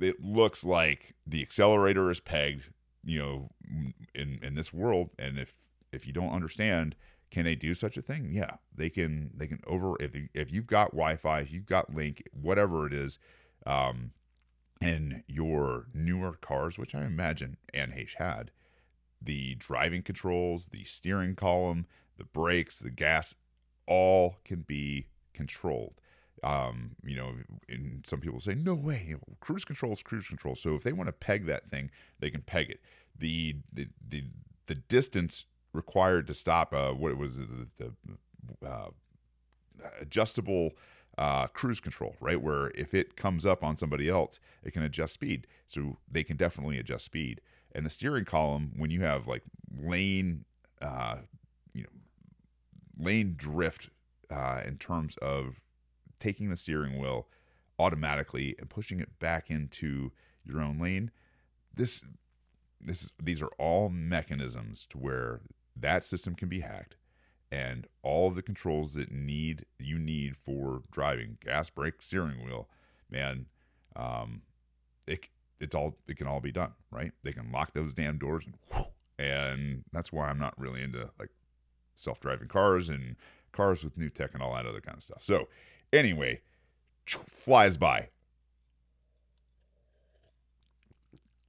it 0.01 0.22
looks 0.22 0.63
like 0.63 1.13
the 1.27 1.41
accelerator 1.41 2.10
is 2.10 2.19
pegged, 2.19 2.69
you 3.03 3.19
know, 3.19 3.50
in 4.15 4.39
in 4.41 4.55
this 4.55 4.74
world. 4.74 5.10
And 5.17 5.38
if 5.38 5.55
if 5.91 6.08
you 6.08 6.13
don't 6.13 6.31
understand, 6.31 6.96
can 7.31 7.45
they 7.45 7.55
do 7.55 7.74
such 7.74 7.98
a 7.98 8.01
thing? 8.01 8.31
Yeah, 8.31 8.55
they 8.75 8.89
can. 8.89 9.31
They 9.36 9.48
can 9.48 9.62
over 9.67 9.95
if 10.00 10.15
if 10.33 10.51
you've 10.51 10.67
got 10.67 10.91
Wi-Fi, 10.91 11.41
if 11.41 11.51
you've 11.51 11.65
got 11.65 11.93
Link, 11.93 12.24
whatever 12.31 12.86
it 12.88 12.93
is, 12.93 13.19
um, 13.65 14.12
in 14.81 15.24
your 15.27 15.88
newer 15.93 16.33
cars, 16.33 16.77
which 16.77 16.95
I 16.95 17.05
imagine 17.05 17.57
Heche 17.74 18.15
had, 18.15 18.51
the 19.21 19.55
driving 19.55 20.03
controls, 20.03 20.67
the 20.67 20.83
steering 20.83 21.36
column, 21.36 21.86
the 22.17 22.24
brakes, 22.24 22.79
the 22.79 22.89
gas, 22.89 23.36
all 23.86 24.38
can 24.43 24.62
be 24.62 25.07
controlled 25.33 26.00
um, 26.43 26.91
you 27.03 27.15
know, 27.15 27.36
and 27.67 28.03
some 28.07 28.19
people 28.19 28.39
say, 28.39 28.55
no 28.55 28.74
way, 28.74 29.15
cruise 29.39 29.65
control 29.65 29.93
is 29.93 30.01
cruise 30.01 30.27
control. 30.27 30.55
So 30.55 30.75
if 30.75 30.83
they 30.83 30.93
want 30.93 31.07
to 31.07 31.13
peg 31.13 31.45
that 31.48 31.69
thing, 31.69 31.91
they 32.19 32.29
can 32.29 32.41
peg 32.41 32.69
it. 32.69 32.81
The 33.17 33.57
the 33.74 33.88
the, 34.07 34.24
the 34.67 34.75
distance 34.75 35.45
required 35.73 36.27
to 36.27 36.33
stop, 36.33 36.73
uh, 36.73 36.91
what 36.91 37.17
was 37.17 37.38
it, 37.38 37.47
the, 37.77 37.91
the 38.61 38.67
uh, 38.67 38.89
adjustable 40.01 40.71
uh, 41.17 41.47
cruise 41.47 41.79
control, 41.79 42.15
right? 42.21 42.41
Where 42.41 42.71
if 42.75 42.93
it 42.93 43.15
comes 43.15 43.45
up 43.45 43.63
on 43.63 43.77
somebody 43.77 44.09
else, 44.09 44.39
it 44.63 44.71
can 44.71 44.83
adjust 44.83 45.13
speed. 45.13 45.47
So 45.67 45.97
they 46.09 46.23
can 46.23 46.38
definitely 46.38 46.79
adjust 46.79 47.05
speed. 47.05 47.41
And 47.73 47.85
the 47.85 47.89
steering 47.89 48.25
column, 48.25 48.71
when 48.77 48.89
you 48.89 49.01
have 49.01 49.27
like 49.27 49.43
lane, 49.77 50.45
uh, 50.81 51.17
you 51.73 51.83
know, 51.83 51.89
lane 52.97 53.35
drift 53.38 53.89
uh, 54.31 54.61
in 54.65 54.77
terms 54.77 55.17
of 55.21 55.61
taking 56.19 56.49
the 56.49 56.55
steering 56.55 56.99
wheel 56.99 57.27
automatically 57.77 58.55
and 58.59 58.69
pushing 58.69 58.99
it 58.99 59.19
back 59.19 59.49
into 59.49 60.11
your 60.45 60.61
own 60.61 60.79
lane. 60.79 61.11
This 61.73 62.01
this 62.81 63.03
is 63.03 63.13
these 63.21 63.41
are 63.41 63.51
all 63.57 63.89
mechanisms 63.89 64.88
to 64.89 64.97
where 64.97 65.41
that 65.81 66.03
system 66.03 66.36
can 66.36 66.50
be 66.50 66.62
hacked 66.62 66.95
and 67.51 67.88
all 68.03 68.27
of 68.27 68.36
the 68.36 68.41
controls 68.41 68.93
that 68.93 69.12
need 69.12 69.65
you 69.79 69.98
need 69.98 70.36
for 70.38 70.83
driving 70.91 71.38
gas 71.43 71.69
brake 71.69 71.95
steering 72.00 72.45
wheel 72.45 72.67
man 73.09 73.45
um 73.95 74.41
it 75.07 75.27
it's 75.59 75.75
all 75.75 75.95
it 76.07 76.17
can 76.17 76.27
all 76.27 76.39
be 76.39 76.51
done 76.51 76.71
right 76.91 77.12
they 77.24 77.31
can 77.31 77.51
lock 77.51 77.74
those 77.74 77.93
damn 77.93 78.17
doors 78.17 78.45
and 78.45 78.86
and 79.17 79.83
that's 79.91 80.12
why 80.12 80.27
i'm 80.27 80.39
not 80.39 80.57
really 80.59 80.81
into 80.81 81.09
like 81.19 81.29
self-driving 81.95 82.48
cars 82.48 82.88
and 82.88 83.15
cars 83.51 83.83
with 83.83 83.98
new 83.98 84.09
tech 84.09 84.33
and 84.33 84.43
all 84.43 84.53
that 84.53 84.65
other 84.65 84.79
kind 84.79 84.95
of 84.98 85.03
stuff 85.03 85.21
so 85.21 85.48
Anyway, 85.91 86.41
flies 87.05 87.77
by. 87.77 88.09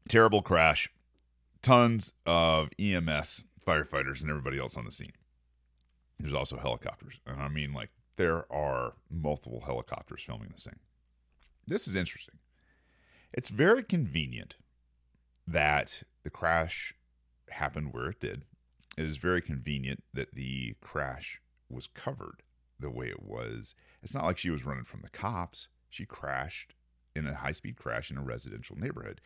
Terrible 0.08 0.42
crash. 0.42 0.90
Tons 1.62 2.12
of 2.24 2.70
EMS 2.78 3.44
firefighters 3.66 4.20
and 4.20 4.30
everybody 4.30 4.58
else 4.58 4.76
on 4.76 4.84
the 4.84 4.90
scene. 4.90 5.12
There's 6.18 6.34
also 6.34 6.58
helicopters. 6.58 7.20
And 7.26 7.40
I 7.40 7.48
mean, 7.48 7.72
like, 7.72 7.90
there 8.16 8.50
are 8.52 8.94
multiple 9.10 9.62
helicopters 9.64 10.22
filming 10.22 10.50
this 10.52 10.64
thing. 10.64 10.78
This 11.66 11.88
is 11.88 11.94
interesting. 11.94 12.38
It's 13.32 13.48
very 13.48 13.82
convenient 13.82 14.56
that 15.46 16.02
the 16.24 16.30
crash 16.30 16.94
happened 17.48 17.92
where 17.92 18.10
it 18.10 18.20
did. 18.20 18.44
It 18.98 19.04
is 19.04 19.16
very 19.16 19.40
convenient 19.40 20.02
that 20.12 20.34
the 20.34 20.74
crash 20.80 21.40
was 21.68 21.86
covered 21.86 22.42
the 22.78 22.90
way 22.90 23.06
it 23.06 23.22
was. 23.22 23.74
It's 24.02 24.14
not 24.14 24.24
like 24.24 24.38
she 24.38 24.50
was 24.50 24.64
running 24.64 24.84
from 24.84 25.02
the 25.02 25.10
cops. 25.10 25.68
She 25.88 26.04
crashed 26.04 26.74
in 27.14 27.26
a 27.26 27.34
high 27.34 27.52
speed 27.52 27.76
crash 27.76 28.10
in 28.10 28.16
a 28.16 28.22
residential 28.22 28.76
neighborhood. 28.76 29.20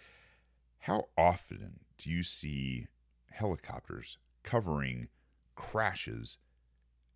How 0.80 1.06
often 1.16 1.80
do 1.98 2.10
you 2.10 2.22
see 2.22 2.86
helicopters 3.30 4.18
covering 4.44 5.08
crashes 5.56 6.38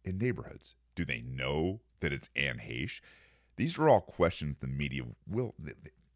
in 0.04 0.18
neighborhoods? 0.18 0.74
Do 0.94 1.04
they 1.04 1.20
know 1.20 1.80
that 2.00 2.12
it's 2.12 2.30
Anne 2.34 2.58
Heche? 2.58 3.00
These 3.56 3.78
are 3.78 3.88
all 3.88 4.00
questions 4.00 4.56
the 4.60 4.66
media 4.66 5.02
will, 5.28 5.54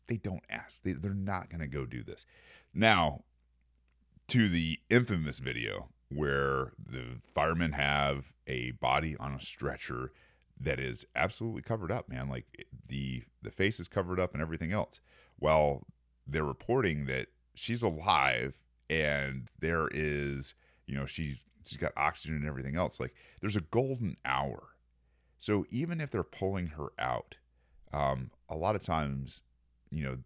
they, 0.09 0.17
don't 0.17 0.45
ask. 0.51 0.83
They, 0.83 0.93
they're 0.93 1.15
not 1.15 1.49
going 1.49 1.61
to 1.61 1.67
go 1.67 1.87
do 1.87 2.03
this. 2.03 2.27
Now, 2.75 3.23
to 4.29 4.49
the 4.49 4.81
infamous 4.91 5.39
video 5.39 5.89
where 6.09 6.73
the 6.79 7.21
firemen 7.35 7.73
have 7.73 8.33
a 8.47 8.73
body 8.73 9.17
on 9.19 9.35
a 9.35 9.41
stretcher 9.41 10.13
that 10.61 10.79
is 10.79 11.05
absolutely 11.17 11.63
covered 11.63 11.91
up, 11.91 12.09
man. 12.09 12.29
Like 12.29 12.67
the 12.87 13.25
the 13.43 13.51
face 13.51 13.81
is 13.81 13.89
covered 13.89 14.21
up 14.21 14.33
and 14.33 14.43
everything 14.43 14.73
else. 14.73 15.01
Well, 15.41 15.87
they're 16.27 16.45
reporting 16.45 17.07
that 17.07 17.29
she's 17.55 17.83
alive 17.83 18.55
and 18.89 19.49
there 19.59 19.89
is, 19.91 20.55
you 20.87 20.95
know, 20.95 21.07
she's 21.07 21.37
she's 21.65 21.79
got 21.79 21.93
oxygen 21.97 22.37
and 22.37 22.47
everything 22.47 22.77
else. 22.77 23.01
Like 23.01 23.15
there's 23.41 23.57
a 23.57 23.61
golden 23.61 24.17
hour. 24.25 24.63
So 25.39 25.67
even 25.71 26.01
if 26.01 26.11
they're 26.11 26.23
pulling 26.23 26.69
her 26.69 26.93
out, 26.99 27.37
um, 27.93 28.31
a 28.49 28.57
lot 28.57 28.77
of 28.77 28.83
times, 28.83 29.43
you 29.91 30.05
know, 30.05 30.19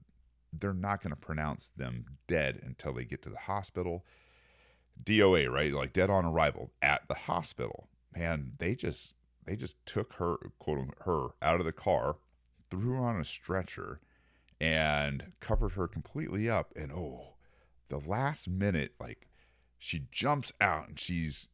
they're 0.52 0.74
not 0.74 1.02
going 1.02 1.10
to 1.10 1.20
pronounce 1.20 1.70
them 1.76 2.04
dead 2.26 2.60
until 2.64 2.92
they 2.92 3.04
get 3.04 3.22
to 3.22 3.30
the 3.30 3.36
hospital. 3.36 4.04
DOA, 5.02 5.50
right? 5.50 5.72
Like 5.72 5.92
dead 5.92 6.10
on 6.10 6.24
arrival 6.24 6.70
at 6.80 7.02
the 7.08 7.14
hospital. 7.14 7.88
Man, 8.14 8.52
they 8.58 8.74
just 8.74 9.14
they 9.44 9.56
just 9.56 9.76
took 9.86 10.14
her 10.14 10.36
quote 10.58 10.88
her 11.04 11.28
out 11.42 11.60
of 11.60 11.66
the 11.66 11.72
car, 11.72 12.16
threw 12.70 12.92
her 12.92 13.04
on 13.04 13.20
a 13.20 13.24
stretcher, 13.24 14.00
and 14.60 15.32
covered 15.40 15.72
her 15.72 15.86
completely 15.86 16.48
up. 16.48 16.72
And 16.76 16.92
oh, 16.92 17.34
the 17.88 17.98
last 17.98 18.48
minute, 18.48 18.94
like 18.98 19.25
she 19.78 20.06
jumps 20.10 20.52
out 20.60 20.88
and 20.88 20.98
she's 20.98 21.48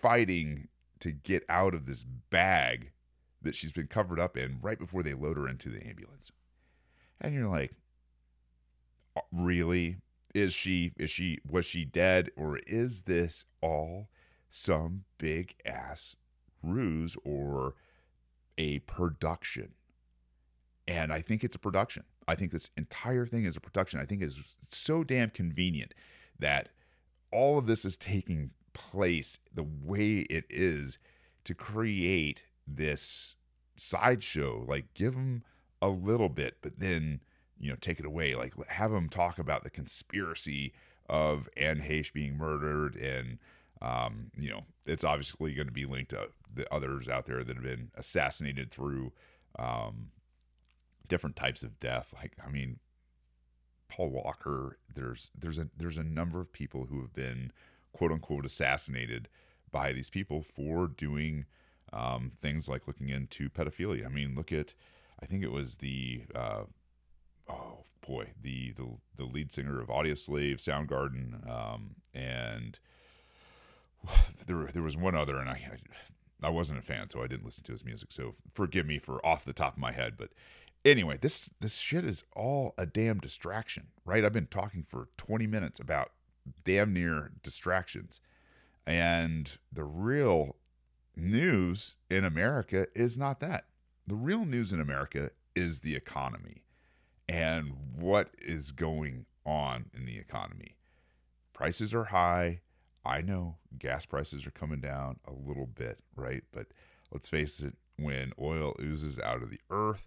fighting 0.00 0.68
to 1.00 1.12
get 1.12 1.44
out 1.48 1.74
of 1.74 1.86
this 1.86 2.04
bag 2.30 2.90
that 3.42 3.54
she's 3.54 3.72
been 3.72 3.86
covered 3.86 4.18
up 4.18 4.36
in 4.36 4.58
right 4.60 4.78
before 4.78 5.02
they 5.02 5.14
load 5.14 5.36
her 5.36 5.48
into 5.48 5.68
the 5.68 5.86
ambulance. 5.86 6.32
And 7.20 7.34
you're 7.34 7.48
like, 7.48 7.72
uh, 9.16 9.20
really? 9.32 9.96
Is 10.34 10.52
she 10.52 10.92
is 10.98 11.10
she 11.10 11.38
was 11.50 11.64
she 11.64 11.84
dead 11.84 12.30
or 12.36 12.58
is 12.58 13.02
this 13.02 13.44
all 13.62 14.08
some 14.50 15.04
big 15.16 15.54
ass 15.64 16.16
ruse 16.62 17.16
or 17.24 17.74
a 18.58 18.80
production? 18.80 19.70
And 20.86 21.12
I 21.12 21.22
think 21.22 21.44
it's 21.44 21.56
a 21.56 21.58
production. 21.58 22.04
I 22.26 22.34
think 22.34 22.52
this 22.52 22.70
entire 22.76 23.26
thing 23.26 23.44
is 23.46 23.56
a 23.56 23.60
production. 23.60 24.00
I 24.00 24.04
think 24.04 24.22
it's 24.22 24.38
so 24.70 25.02
damn 25.02 25.30
convenient 25.30 25.94
that 26.38 26.68
all 27.30 27.58
of 27.58 27.66
this 27.66 27.84
is 27.84 27.96
taking 27.96 28.50
place 28.72 29.38
the 29.52 29.64
way 29.64 30.18
it 30.30 30.44
is 30.48 30.98
to 31.44 31.54
create 31.54 32.44
this 32.66 33.34
sideshow. 33.76 34.64
Like, 34.66 34.94
give 34.94 35.14
them 35.14 35.42
a 35.80 35.88
little 35.88 36.28
bit, 36.28 36.58
but 36.62 36.78
then, 36.78 37.20
you 37.58 37.70
know, 37.70 37.76
take 37.80 37.98
it 37.98 38.06
away. 38.06 38.34
Like, 38.34 38.54
have 38.68 38.90
them 38.90 39.08
talk 39.08 39.38
about 39.38 39.64
the 39.64 39.70
conspiracy 39.70 40.72
of 41.08 41.48
Anne 41.56 41.80
Heche 41.80 42.12
being 42.12 42.36
murdered. 42.36 42.96
And, 42.96 43.38
um, 43.80 44.30
you 44.38 44.50
know, 44.50 44.64
it's 44.86 45.04
obviously 45.04 45.54
going 45.54 45.68
to 45.68 45.72
be 45.72 45.86
linked 45.86 46.10
to 46.10 46.28
the 46.54 46.72
others 46.72 47.08
out 47.08 47.26
there 47.26 47.44
that 47.44 47.56
have 47.56 47.64
been 47.64 47.90
assassinated 47.96 48.70
through 48.70 49.12
um, 49.58 50.08
different 51.08 51.36
types 51.36 51.62
of 51.62 51.78
death. 51.80 52.12
Like, 52.14 52.32
I 52.44 52.50
mean, 52.50 52.78
Paul 53.88 54.10
Walker. 54.10 54.78
There's 54.94 55.30
there's 55.38 55.58
a 55.58 55.68
there's 55.76 55.98
a 55.98 56.04
number 56.04 56.40
of 56.40 56.52
people 56.52 56.86
who 56.86 57.00
have 57.00 57.12
been 57.12 57.52
quote 57.92 58.12
unquote 58.12 58.46
assassinated 58.46 59.28
by 59.70 59.92
these 59.92 60.10
people 60.10 60.42
for 60.42 60.86
doing 60.86 61.46
um, 61.92 62.32
things 62.40 62.68
like 62.68 62.86
looking 62.86 63.08
into 63.08 63.48
pedophilia. 63.48 64.06
I 64.06 64.08
mean, 64.08 64.34
look 64.34 64.52
at 64.52 64.74
I 65.20 65.26
think 65.26 65.42
it 65.42 65.52
was 65.52 65.76
the 65.76 66.22
uh, 66.34 66.62
oh 67.48 67.78
boy 68.06 68.28
the 68.40 68.72
the 68.72 68.86
the 69.16 69.24
lead 69.24 69.52
singer 69.52 69.80
of 69.80 69.88
Audioslave, 69.88 70.56
Soundgarden, 70.56 71.48
um, 71.48 71.96
and 72.14 72.78
there 74.46 74.68
there 74.72 74.82
was 74.82 74.96
one 74.96 75.14
other, 75.14 75.38
and 75.38 75.48
I 75.48 75.70
I 76.42 76.50
wasn't 76.50 76.78
a 76.78 76.82
fan, 76.82 77.08
so 77.08 77.22
I 77.22 77.26
didn't 77.26 77.44
listen 77.44 77.64
to 77.64 77.72
his 77.72 77.84
music. 77.84 78.12
So 78.12 78.34
forgive 78.54 78.86
me 78.86 78.98
for 78.98 79.24
off 79.26 79.44
the 79.44 79.52
top 79.52 79.74
of 79.74 79.78
my 79.78 79.92
head, 79.92 80.14
but 80.16 80.30
anyway, 80.84 81.18
this 81.20 81.50
this 81.60 81.76
shit 81.76 82.04
is 82.04 82.24
all 82.34 82.74
a 82.78 82.86
damn 82.86 83.18
distraction, 83.18 83.88
right? 84.04 84.24
I've 84.24 84.32
been 84.32 84.46
talking 84.46 84.84
for 84.88 85.08
20 85.16 85.46
minutes 85.46 85.80
about 85.80 86.12
damn 86.64 86.92
near 86.92 87.32
distractions. 87.42 88.20
And 88.86 89.58
the 89.70 89.84
real 89.84 90.56
news 91.14 91.96
in 92.10 92.24
America 92.24 92.86
is 92.94 93.18
not 93.18 93.40
that. 93.40 93.64
The 94.06 94.14
real 94.14 94.46
news 94.46 94.72
in 94.72 94.80
America 94.80 95.30
is 95.54 95.80
the 95.80 95.94
economy 95.94 96.62
and 97.28 97.72
what 97.96 98.30
is 98.40 98.72
going 98.72 99.26
on 99.44 99.90
in 99.94 100.06
the 100.06 100.18
economy. 100.18 100.76
Prices 101.52 101.92
are 101.92 102.04
high. 102.04 102.60
I 103.04 103.20
know 103.20 103.56
gas 103.78 104.06
prices 104.06 104.46
are 104.46 104.50
coming 104.50 104.80
down 104.80 105.18
a 105.26 105.32
little 105.32 105.66
bit, 105.66 105.98
right? 106.16 106.44
But 106.52 106.68
let's 107.10 107.28
face 107.28 107.60
it, 107.60 107.74
when 107.96 108.32
oil 108.40 108.74
oozes 108.80 109.18
out 109.18 109.42
of 109.42 109.50
the 109.50 109.60
earth, 109.70 110.06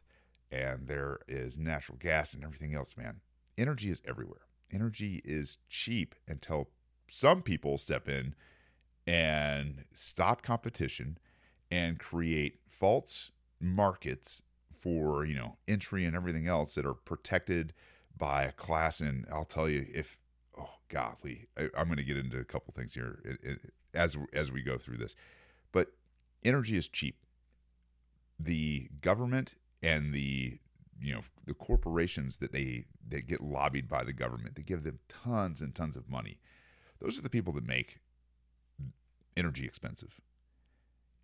and 0.52 0.88
there 0.88 1.20
is 1.28 1.58
natural 1.58 1.98
gas 2.00 2.34
and 2.34 2.44
everything 2.44 2.76
else, 2.76 2.98
man. 2.98 3.22
Energy 3.58 3.90
is 3.90 4.02
everywhere. 4.06 4.42
Energy 4.72 5.22
is 5.24 5.58
cheap 5.70 6.16
until 6.28 6.70
some 7.10 7.42
people 7.42 7.78
step 7.78 8.08
in 8.08 8.36
and 9.08 9.86
stop 9.94 10.42
competition 10.42 11.18
and 11.70 12.00
create 12.00 12.60
false 12.68 13.32
markets 13.60 14.42
for, 14.80 15.26
you 15.26 15.36
know, 15.36 15.58
entry 15.68 16.06
and 16.06 16.16
everything 16.16 16.48
else 16.48 16.76
that 16.76 16.86
are 16.86 16.94
protected 16.94 17.74
by 18.18 18.44
a 18.44 18.52
class 18.52 19.00
and 19.00 19.26
I'll 19.32 19.46
tell 19.46 19.70
you 19.70 19.86
if 19.94 20.18
oh 20.58 20.70
godly, 20.90 21.48
I, 21.58 21.70
am 21.76 21.88
going 21.88 21.98
to 21.98 22.04
get 22.04 22.18
into 22.18 22.40
a 22.40 22.44
couple 22.44 22.74
things 22.74 22.94
here 22.94 23.20
it, 23.24 23.40
it, 23.44 23.74
as 23.94 24.18
as 24.34 24.52
we 24.52 24.62
go 24.62 24.78
through 24.78 24.98
this. 24.98 25.16
But 25.72 25.94
energy 26.44 26.78
is 26.78 26.88
cheap. 26.88 27.18
The 28.40 28.90
government 29.02 29.56
and 29.82 30.13
the 30.13 30.60
you 31.02 31.13
know 31.13 31.22
the 31.46 31.54
corporations 31.54 32.38
that 32.38 32.52
they 32.52 32.86
that 33.10 33.28
get 33.28 33.41
lobbied 33.41 33.89
by 33.89 34.04
the 34.04 34.13
government 34.13 34.56
they 34.56 34.62
give 34.62 34.84
them 34.84 35.00
tons 35.10 35.62
and 35.62 35.74
tons 35.74 35.98
of 35.98 36.10
money 36.10 36.38
those 37.00 37.17
are 37.17 37.24
the 37.24 37.30
people 37.30 37.54
that 37.54 37.65
make 37.65 37.98
energy 39.36 39.65
expensive. 39.65 40.20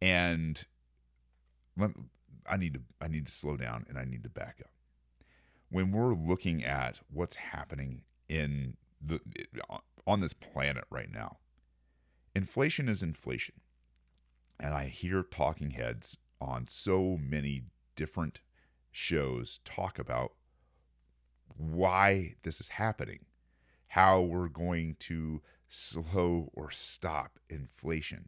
And 0.02 0.65
i 2.50 2.58
need 2.58 2.74
to 2.74 2.80
i 3.00 3.08
need 3.08 3.26
to 3.26 3.32
slow 3.32 3.56
down 3.56 3.86
and 3.88 4.00
i 4.00 4.06
need 4.06 4.24
to 4.24 4.30
back 4.30 4.58
up. 4.62 4.72
When 5.70 5.91
we're 5.91 6.13
looking 6.13 6.63
at 6.63 7.02
what's 7.12 7.36
happening 7.36 8.02
in 8.28 8.78
the 9.02 9.20
on 10.08 10.22
this 10.22 10.34
planet 10.34 10.86
right 10.89 11.12
now 11.12 11.38
inflation 12.34 12.89
is 12.89 13.04
inflation. 13.04 13.56
And 14.60 14.74
i 14.74 14.88
hear 14.88 15.22
talking 15.24 15.72
heads 15.72 16.17
on 16.41 16.67
so 16.67 17.17
many 17.22 17.63
different 17.96 18.39
shows 18.98 19.60
talk 19.64 20.00
about 20.00 20.34
why 21.56 22.34
this 22.42 22.60
is 22.60 22.70
happening, 22.70 23.26
how 23.90 24.20
we're 24.20 24.48
going 24.48 24.96
to 24.98 25.40
slow 25.68 26.50
or 26.56 26.72
stop 26.72 27.38
inflation. 27.48 28.28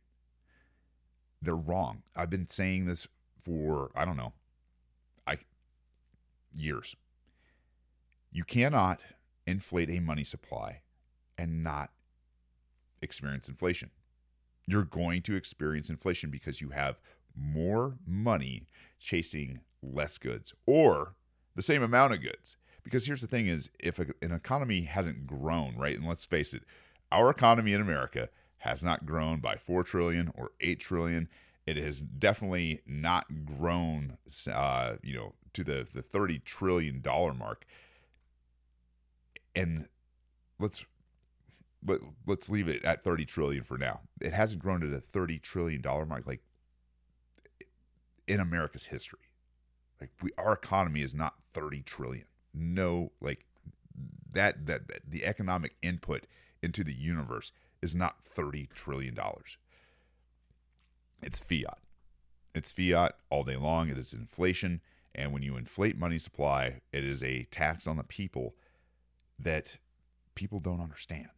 They're 1.41 1.55
wrong. 1.55 2.03
I've 2.15 2.29
been 2.29 2.47
saying 2.47 2.85
this 2.85 3.07
for 3.41 3.89
I 3.95 4.05
don't 4.05 4.15
know, 4.15 4.33
I 5.25 5.39
years. 6.53 6.95
You 8.31 8.43
cannot 8.43 8.99
inflate 9.47 9.89
a 9.89 9.99
money 9.99 10.23
supply 10.23 10.81
and 11.35 11.63
not 11.63 11.89
experience 13.01 13.49
inflation. 13.49 13.89
You're 14.67 14.83
going 14.83 15.23
to 15.23 15.35
experience 15.35 15.89
inflation 15.89 16.29
because 16.29 16.61
you 16.61 16.69
have 16.69 16.99
more 17.35 17.97
money 18.05 18.67
chasing 18.99 19.61
less 19.81 20.17
goods 20.17 20.53
or 20.65 21.15
the 21.55 21.61
same 21.61 21.83
amount 21.83 22.13
of 22.13 22.21
goods. 22.21 22.57
Because 22.83 23.05
here's 23.05 23.21
the 23.21 23.27
thing 23.27 23.47
is 23.47 23.69
if 23.79 23.99
a, 23.99 24.07
an 24.21 24.31
economy 24.31 24.81
hasn't 24.83 25.27
grown, 25.27 25.75
right? 25.77 25.97
And 25.97 26.07
let's 26.07 26.25
face 26.25 26.53
it, 26.53 26.63
our 27.11 27.29
economy 27.29 27.73
in 27.73 27.81
America 27.81 28.29
has 28.59 28.83
not 28.83 29.05
grown 29.05 29.39
by 29.39 29.55
4 29.55 29.83
trillion 29.83 30.31
or 30.35 30.51
8 30.59 30.79
trillion. 30.79 31.27
It 31.65 31.77
has 31.77 32.01
definitely 32.01 32.81
not 32.85 33.25
grown 33.45 34.17
uh, 34.51 34.95
you 35.03 35.15
know, 35.15 35.33
to 35.53 35.63
the 35.63 35.87
the 35.93 36.01
30 36.01 36.39
trillion 36.39 37.01
dollar 37.01 37.33
mark. 37.33 37.65
And 39.55 39.87
let's 40.59 40.85
let, 41.85 41.99
let's 42.25 42.49
leave 42.49 42.67
it 42.67 42.83
at 42.83 43.03
30 43.03 43.25
trillion 43.25 43.63
for 43.63 43.77
now. 43.77 44.01
It 44.19 44.33
hasn't 44.33 44.61
grown 44.61 44.81
to 44.81 44.87
the 44.87 44.99
30 44.99 45.39
trillion 45.39 45.81
dollar 45.81 46.05
mark 46.05 46.25
like 46.25 46.41
in 48.27 48.39
America's 48.39 48.85
history. 48.85 49.28
Like 50.01 50.11
we, 50.21 50.31
our 50.37 50.53
economy 50.53 51.01
is 51.01 51.13
not 51.13 51.35
30 51.53 51.81
trillion. 51.83 52.25
No, 52.53 53.11
like 53.21 53.45
that, 54.31 54.65
that, 54.67 54.87
that 54.87 55.01
the 55.09 55.25
economic 55.25 55.75
input 55.81 56.25
into 56.61 56.83
the 56.83 56.93
universe 56.93 57.51
is 57.81 57.95
not 57.95 58.17
30 58.25 58.69
trillion 58.73 59.13
dollars. 59.15 59.57
It's 61.21 61.39
fiat. 61.39 61.79
It's 62.55 62.71
fiat 62.71 63.13
all 63.29 63.43
day 63.43 63.55
long. 63.57 63.89
It 63.89 63.97
is 63.97 64.13
inflation. 64.13 64.81
And 65.15 65.33
when 65.33 65.41
you 65.41 65.57
inflate 65.57 65.97
money 65.97 66.19
supply, 66.19 66.81
it 66.93 67.03
is 67.03 67.23
a 67.23 67.43
tax 67.51 67.87
on 67.87 67.97
the 67.97 68.03
people 68.03 68.55
that 69.39 69.77
people 70.35 70.59
don't 70.59 70.81
understand. 70.81 71.29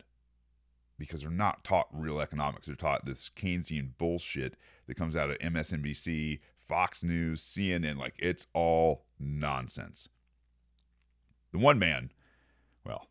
because 0.97 1.21
they're 1.21 1.31
not 1.31 1.63
taught 1.63 1.87
real 1.91 2.19
economics. 2.21 2.67
They're 2.67 2.75
taught 2.75 3.05
this 3.05 3.29
Keynesian 3.35 3.91
bullshit 3.97 4.55
that 4.85 4.95
comes 4.97 5.15
out 5.15 5.31
of 5.31 5.39
MSNBC, 5.39 6.39
Fox 6.71 7.03
News, 7.03 7.41
CNN. 7.41 7.97
Like 7.97 8.13
it's 8.17 8.47
all 8.53 9.03
nonsense. 9.19 10.07
The 11.51 11.59
one 11.59 11.77
man, 11.77 12.13
well, 12.85 13.07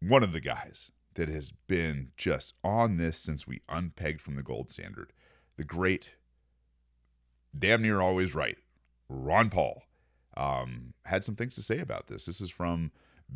one 0.00 0.24
of 0.24 0.32
the 0.32 0.40
guys 0.40 0.90
that 1.14 1.28
has 1.28 1.52
been 1.68 2.08
just 2.16 2.54
on 2.64 2.96
this 2.96 3.18
since 3.18 3.46
we 3.46 3.62
unpegged 3.68 4.20
from 4.20 4.34
the 4.34 4.42
gold 4.42 4.68
standard, 4.68 5.12
the 5.56 5.62
great, 5.62 6.08
damn 7.56 7.82
near 7.82 8.00
always 8.00 8.34
right, 8.34 8.58
Ron 9.08 9.48
Paul, 9.48 9.84
um, 10.36 10.92
had 11.04 11.22
some 11.22 11.36
things 11.36 11.54
to 11.54 11.62
say 11.62 11.78
about 11.78 12.08
this. 12.08 12.26
This 12.26 12.40
is 12.40 12.50
from 12.50 12.90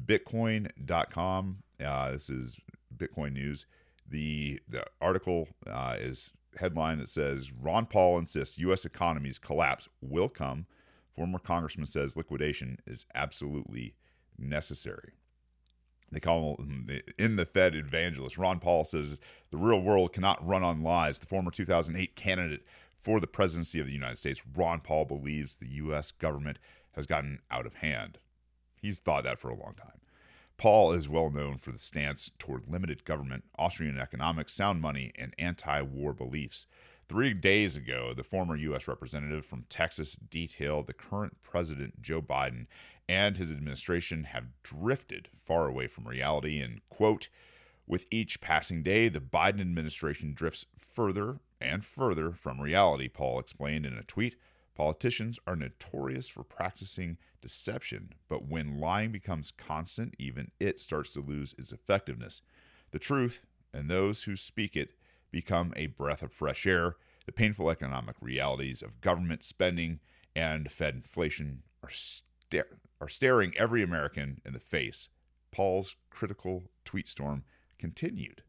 Bitcoin.com. 0.07 1.59
Uh, 1.81 2.11
this 2.11 2.29
is 2.29 2.57
Bitcoin 2.97 3.35
news. 3.35 3.65
The 4.11 4.61
the 4.69 4.87
article 5.01 5.47
uh, 5.71 5.95
is 6.01 6.33
headline 6.59 6.99
that 6.99 7.09
says 7.09 7.51
Ron 7.53 7.87
Paul 7.87 8.19
insists 8.19 8.59
U.S. 8.59 8.85
economy's 8.85 9.39
collapse 9.39 9.89
will 10.01 10.29
come. 10.29 10.67
Former 11.15 11.39
congressman 11.39 11.87
says 11.87 12.17
liquidation 12.17 12.79
is 12.87 13.07
absolutely 13.15 13.95
necessary. 14.39 15.13
They 16.11 16.21
call 16.21 16.57
him 16.57 16.89
in 17.19 17.37
the 17.37 17.45
Fed 17.45 17.75
evangelist. 17.75 18.39
Ron 18.39 18.61
Paul 18.61 18.85
says 18.85 19.21
the 19.51 19.59
real 19.59 19.81
world 19.81 20.13
cannot 20.13 20.47
run 20.47 20.63
on 20.63 20.83
lies. 20.83 21.19
The 21.19 21.27
former 21.27 21.51
2008 21.51 22.17
candidate 22.17 22.65
for 23.03 23.21
the 23.21 23.27
presidency 23.27 23.79
of 23.79 23.87
the 23.87 23.93
United 23.93 24.17
States, 24.17 24.41
Ron 24.57 24.81
Paul, 24.81 25.05
believes 25.05 25.57
the 25.57 25.69
U.S. 25.69 26.11
government 26.11 26.59
has 26.93 27.07
gotten 27.07 27.41
out 27.51 27.67
of 27.67 27.75
hand. 27.75 28.19
He's 28.75 28.99
thought 28.99 29.25
that 29.25 29.39
for 29.39 29.51
a 29.51 29.57
long 29.57 29.75
time. 29.75 30.01
Paul 30.59 30.93
is 30.93 31.09
well 31.09 31.31
known 31.31 31.57
for 31.57 31.71
the 31.71 31.79
stance 31.79 32.33
toward 32.39 32.69
limited 32.69 33.05
government, 33.05 33.45
Austrian 33.57 33.99
economics, 33.99 34.53
sound 34.53 34.81
money, 34.81 35.13
and 35.17 35.33
anti 35.39 35.81
war 35.83 36.13
beliefs. 36.13 36.67
Three 37.09 37.33
days 37.33 37.77
ago, 37.77 38.13
the 38.15 38.25
former 38.25 38.57
U.S. 38.57 38.87
representative 38.87 39.47
from 39.47 39.65
Texas 39.71 40.15
detailed 40.15 40.89
the 40.89 40.93
current 40.93 41.37
president, 41.43 42.03
Joe 42.03 42.21
Biden, 42.21 42.67
and 43.09 43.39
his 43.39 43.51
administration 43.51 44.25
have 44.25 44.45
drifted 44.63 45.29
far 45.47 45.67
away 45.69 45.87
from 45.87 46.07
reality 46.07 46.61
and, 46.61 46.81
quote, 46.91 47.29
with 47.87 48.05
each 48.11 48.43
passing 48.43 48.83
day, 48.83 49.09
the 49.09 49.21
Biden 49.21 49.61
administration 49.61 50.35
drifts 50.35 50.67
further 50.77 51.39
and 51.61 51.85
further 51.85 52.33
from 52.33 52.61
reality, 52.61 53.09
Paul 53.09 53.39
explained 53.39 53.87
in 53.87 53.95
a 53.95 54.03
tweet. 54.03 54.37
Politicians 54.79 55.41
are 55.45 55.57
notorious 55.57 56.29
for 56.29 56.45
practicing 56.45 57.19
deception, 57.43 58.11
but 58.29 58.47
when 58.47 58.79
lying 58.79 59.11
becomes 59.11 59.51
constant, 59.51 60.15
even 60.21 60.53
it 60.61 60.79
starts 60.79 61.11
to 61.11 61.21
lose 61.21 61.53
its 61.59 61.73
effectiveness. 61.73 62.43
The 62.93 63.01
truth, 63.01 63.45
and 63.75 63.91
those 63.91 64.23
who 64.23 64.37
speak 64.37 64.77
it, 64.77 64.91
become 65.33 65.73
a 65.75 65.87
breath 65.87 66.23
of 66.23 66.33
fresh 66.33 66.65
air. 66.65 66.95
The 67.27 67.33
painful 67.33 67.71
economic 67.71 68.15
realities 68.21 68.81
of 68.81 69.01
government 69.01 69.43
spending 69.43 69.99
and 70.37 70.71
Fed 70.71 70.95
inflation 70.95 71.65
are, 71.83 71.91
are 73.01 73.09
staring 73.09 73.55
every 73.57 73.83
American 73.83 74.41
in 74.47 74.53
the 74.53 74.61
face. 74.61 75.09
Paul's 75.51 75.97
critical 76.09 76.71
tweet 76.85 77.09
storm 77.09 77.43
continued. 77.81 78.45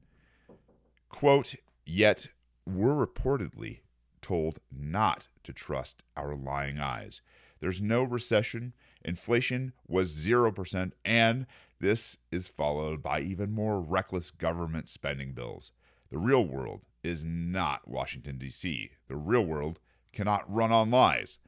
Quote, 1.10 1.56
yet 1.88 2.28
we're 2.68 3.04
reportedly 3.04 3.80
told 4.22 4.60
not 4.72 5.28
to 5.49 5.53
trust 5.53 6.03
our 6.15 6.35
lying 6.35 6.79
eyes. 6.79 7.21
There's 7.59 7.81
no 7.81 8.03
recession. 8.03 8.73
Inflation 9.03 9.73
was 9.88 10.15
0%, 10.15 10.91
and 11.03 11.47
this 11.79 12.17
is 12.31 12.47
followed 12.47 13.01
by 13.01 13.21
even 13.21 13.51
more 13.51 13.81
reckless 13.81 14.29
government 14.29 14.88
spending 14.89 15.33
bills. 15.33 15.71
The 16.12 16.19
real 16.19 16.45
world 16.45 16.81
is 17.03 17.23
not 17.23 17.88
Washington, 17.88 18.38
D.C. 18.38 18.91
The 19.07 19.15
real 19.15 19.41
world 19.41 19.79
cannot 20.13 20.51
run 20.53 20.71
on 20.71 20.91
lies. 20.91 21.39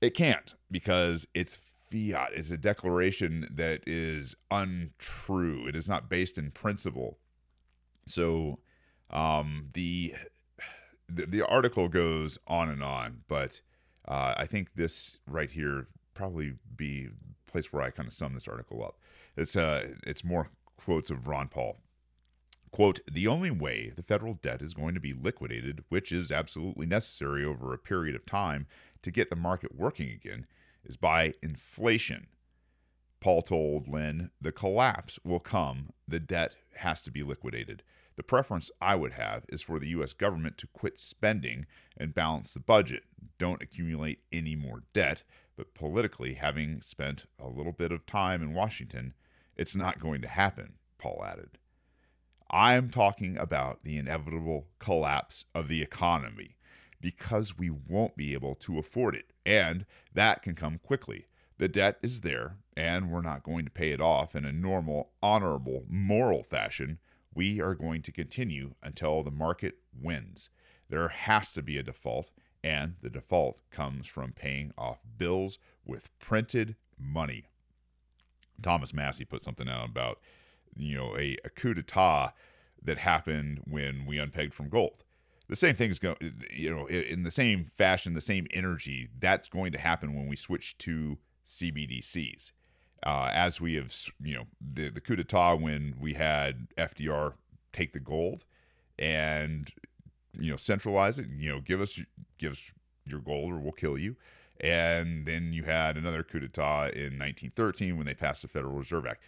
It 0.00 0.14
can't 0.14 0.54
because 0.70 1.28
it's 1.32 1.58
fiat. 1.90 2.30
It's 2.34 2.50
a 2.50 2.56
declaration 2.56 3.48
that 3.54 3.86
is 3.86 4.34
untrue. 4.50 5.68
It 5.68 5.76
is 5.76 5.88
not 5.88 6.08
based 6.08 6.38
in 6.38 6.50
principle. 6.50 7.18
So 8.06 8.58
um, 9.10 9.68
the, 9.74 10.14
the, 11.08 11.26
the 11.26 11.46
article 11.46 11.88
goes 11.88 12.38
on 12.46 12.68
and 12.68 12.82
on, 12.82 13.22
but 13.28 13.60
uh, 14.06 14.34
I 14.36 14.46
think 14.46 14.74
this 14.74 15.18
right 15.26 15.50
here 15.50 15.88
probably 16.14 16.54
be 16.76 17.08
place 17.46 17.72
where 17.72 17.82
I 17.82 17.90
kind 17.90 18.06
of 18.06 18.12
sum 18.12 18.34
this 18.34 18.48
article 18.48 18.84
up. 18.84 18.98
It's 19.36 19.56
uh, 19.56 19.88
it's 20.06 20.24
more 20.24 20.50
quotes 20.76 21.10
of 21.10 21.26
Ron 21.26 21.48
Paul. 21.48 21.78
Quote, 22.70 23.00
the 23.10 23.26
only 23.26 23.50
way 23.50 23.92
the 23.94 24.02
federal 24.02 24.34
debt 24.34 24.60
is 24.60 24.74
going 24.74 24.94
to 24.94 25.00
be 25.00 25.14
liquidated, 25.14 25.84
which 25.88 26.12
is 26.12 26.30
absolutely 26.30 26.84
necessary 26.84 27.44
over 27.44 27.72
a 27.72 27.78
period 27.78 28.14
of 28.14 28.26
time 28.26 28.66
to 29.02 29.10
get 29.10 29.30
the 29.30 29.36
market 29.36 29.74
working 29.74 30.10
again, 30.10 30.46
is 30.84 30.96
by 30.96 31.32
inflation. 31.42 32.26
Paul 33.20 33.40
told 33.40 33.88
Lynn, 33.88 34.30
the 34.40 34.52
collapse 34.52 35.18
will 35.24 35.40
come, 35.40 35.90
the 36.06 36.20
debt 36.20 36.52
has 36.76 37.00
to 37.02 37.10
be 37.10 37.22
liquidated. 37.22 37.82
The 38.16 38.22
preference 38.22 38.70
I 38.80 38.94
would 38.94 39.12
have 39.12 39.44
is 39.48 39.62
for 39.62 39.78
the 39.78 39.88
U.S. 39.88 40.12
government 40.14 40.56
to 40.58 40.66
quit 40.68 40.98
spending 40.98 41.66
and 41.96 42.14
balance 42.14 42.54
the 42.54 42.60
budget. 42.60 43.04
Don't 43.38 43.62
accumulate 43.62 44.20
any 44.32 44.56
more 44.56 44.84
debt. 44.94 45.22
But 45.56 45.74
politically, 45.74 46.34
having 46.34 46.80
spent 46.82 47.26
a 47.38 47.48
little 47.48 47.72
bit 47.72 47.92
of 47.92 48.06
time 48.06 48.42
in 48.42 48.54
Washington, 48.54 49.14
it's 49.56 49.76
not 49.76 50.00
going 50.00 50.22
to 50.22 50.28
happen, 50.28 50.74
Paul 50.98 51.24
added. 51.26 51.58
I'm 52.50 52.90
talking 52.90 53.36
about 53.36 53.84
the 53.84 53.96
inevitable 53.96 54.68
collapse 54.78 55.44
of 55.54 55.68
the 55.68 55.82
economy 55.82 56.56
because 57.00 57.58
we 57.58 57.70
won't 57.70 58.16
be 58.16 58.32
able 58.32 58.54
to 58.54 58.78
afford 58.78 59.14
it. 59.14 59.32
And 59.44 59.84
that 60.14 60.42
can 60.42 60.54
come 60.54 60.78
quickly. 60.78 61.26
The 61.58 61.68
debt 61.68 61.98
is 62.02 62.20
there, 62.20 62.56
and 62.76 63.10
we're 63.10 63.22
not 63.22 63.42
going 63.42 63.64
to 63.64 63.70
pay 63.70 63.92
it 63.92 64.00
off 64.00 64.36
in 64.36 64.44
a 64.44 64.52
normal, 64.52 65.10
honorable, 65.22 65.84
moral 65.88 66.42
fashion. 66.42 66.98
We 67.36 67.60
are 67.60 67.74
going 67.74 68.02
to 68.02 68.12
continue 68.12 68.74
until 68.82 69.22
the 69.22 69.30
market 69.30 69.74
wins. 70.02 70.48
There 70.88 71.06
has 71.08 71.52
to 71.52 71.62
be 71.62 71.78
a 71.78 71.82
default, 71.84 72.32
and 72.64 72.94
the 73.02 73.10
default 73.10 73.58
comes 73.70 74.08
from 74.08 74.32
paying 74.32 74.72
off 74.76 74.98
bills 75.18 75.58
with 75.84 76.10
printed 76.18 76.74
money. 76.98 77.44
Thomas 78.60 78.92
Massie 78.92 79.24
put 79.24 79.42
something 79.42 79.68
out 79.68 79.88
about, 79.88 80.18
you 80.76 80.96
know, 80.96 81.16
a, 81.16 81.36
a 81.44 81.50
coup 81.50 81.74
d'etat 81.74 82.32
that 82.82 82.98
happened 82.98 83.60
when 83.64 84.06
we 84.06 84.16
unpegged 84.16 84.52
from 84.52 84.68
gold 84.68 85.04
the 85.48 85.56
same 85.56 85.74
thing 85.74 85.90
is 85.90 85.98
going, 85.98 86.16
you 86.50 86.74
know, 86.74 86.86
in 86.86 87.22
the 87.22 87.30
same 87.30 87.64
fashion, 87.64 88.14
the 88.14 88.20
same 88.20 88.46
energy. 88.50 89.08
That's 89.18 89.48
going 89.48 89.72
to 89.72 89.78
happen 89.78 90.14
when 90.14 90.26
we 90.26 90.36
switch 90.36 90.76
to 90.78 91.18
CBDCs. 91.46 92.52
Uh, 93.04 93.30
as 93.32 93.60
we 93.60 93.74
have, 93.74 93.94
you 94.22 94.34
know, 94.34 94.44
the 94.60 94.90
the 94.90 95.00
coup 95.00 95.16
d'état 95.16 95.60
when 95.60 95.94
we 96.00 96.14
had 96.14 96.68
FDR 96.76 97.34
take 97.72 97.92
the 97.92 98.00
gold 98.00 98.44
and 98.98 99.70
you 100.38 100.50
know 100.50 100.56
centralize 100.56 101.18
it. 101.18 101.26
You 101.36 101.50
know, 101.50 101.60
give 101.60 101.80
us 101.80 102.00
give 102.38 102.52
us 102.52 102.72
your 103.04 103.20
gold 103.20 103.52
or 103.52 103.58
we'll 103.58 103.72
kill 103.72 103.98
you. 103.98 104.16
And 104.60 105.26
then 105.26 105.52
you 105.52 105.64
had 105.64 105.96
another 105.96 106.22
coup 106.22 106.40
d'état 106.40 106.92
in 106.92 107.18
1913 107.18 107.96
when 107.96 108.06
they 108.06 108.14
passed 108.14 108.42
the 108.42 108.48
Federal 108.48 108.72
Reserve 108.72 109.06
Act 109.06 109.22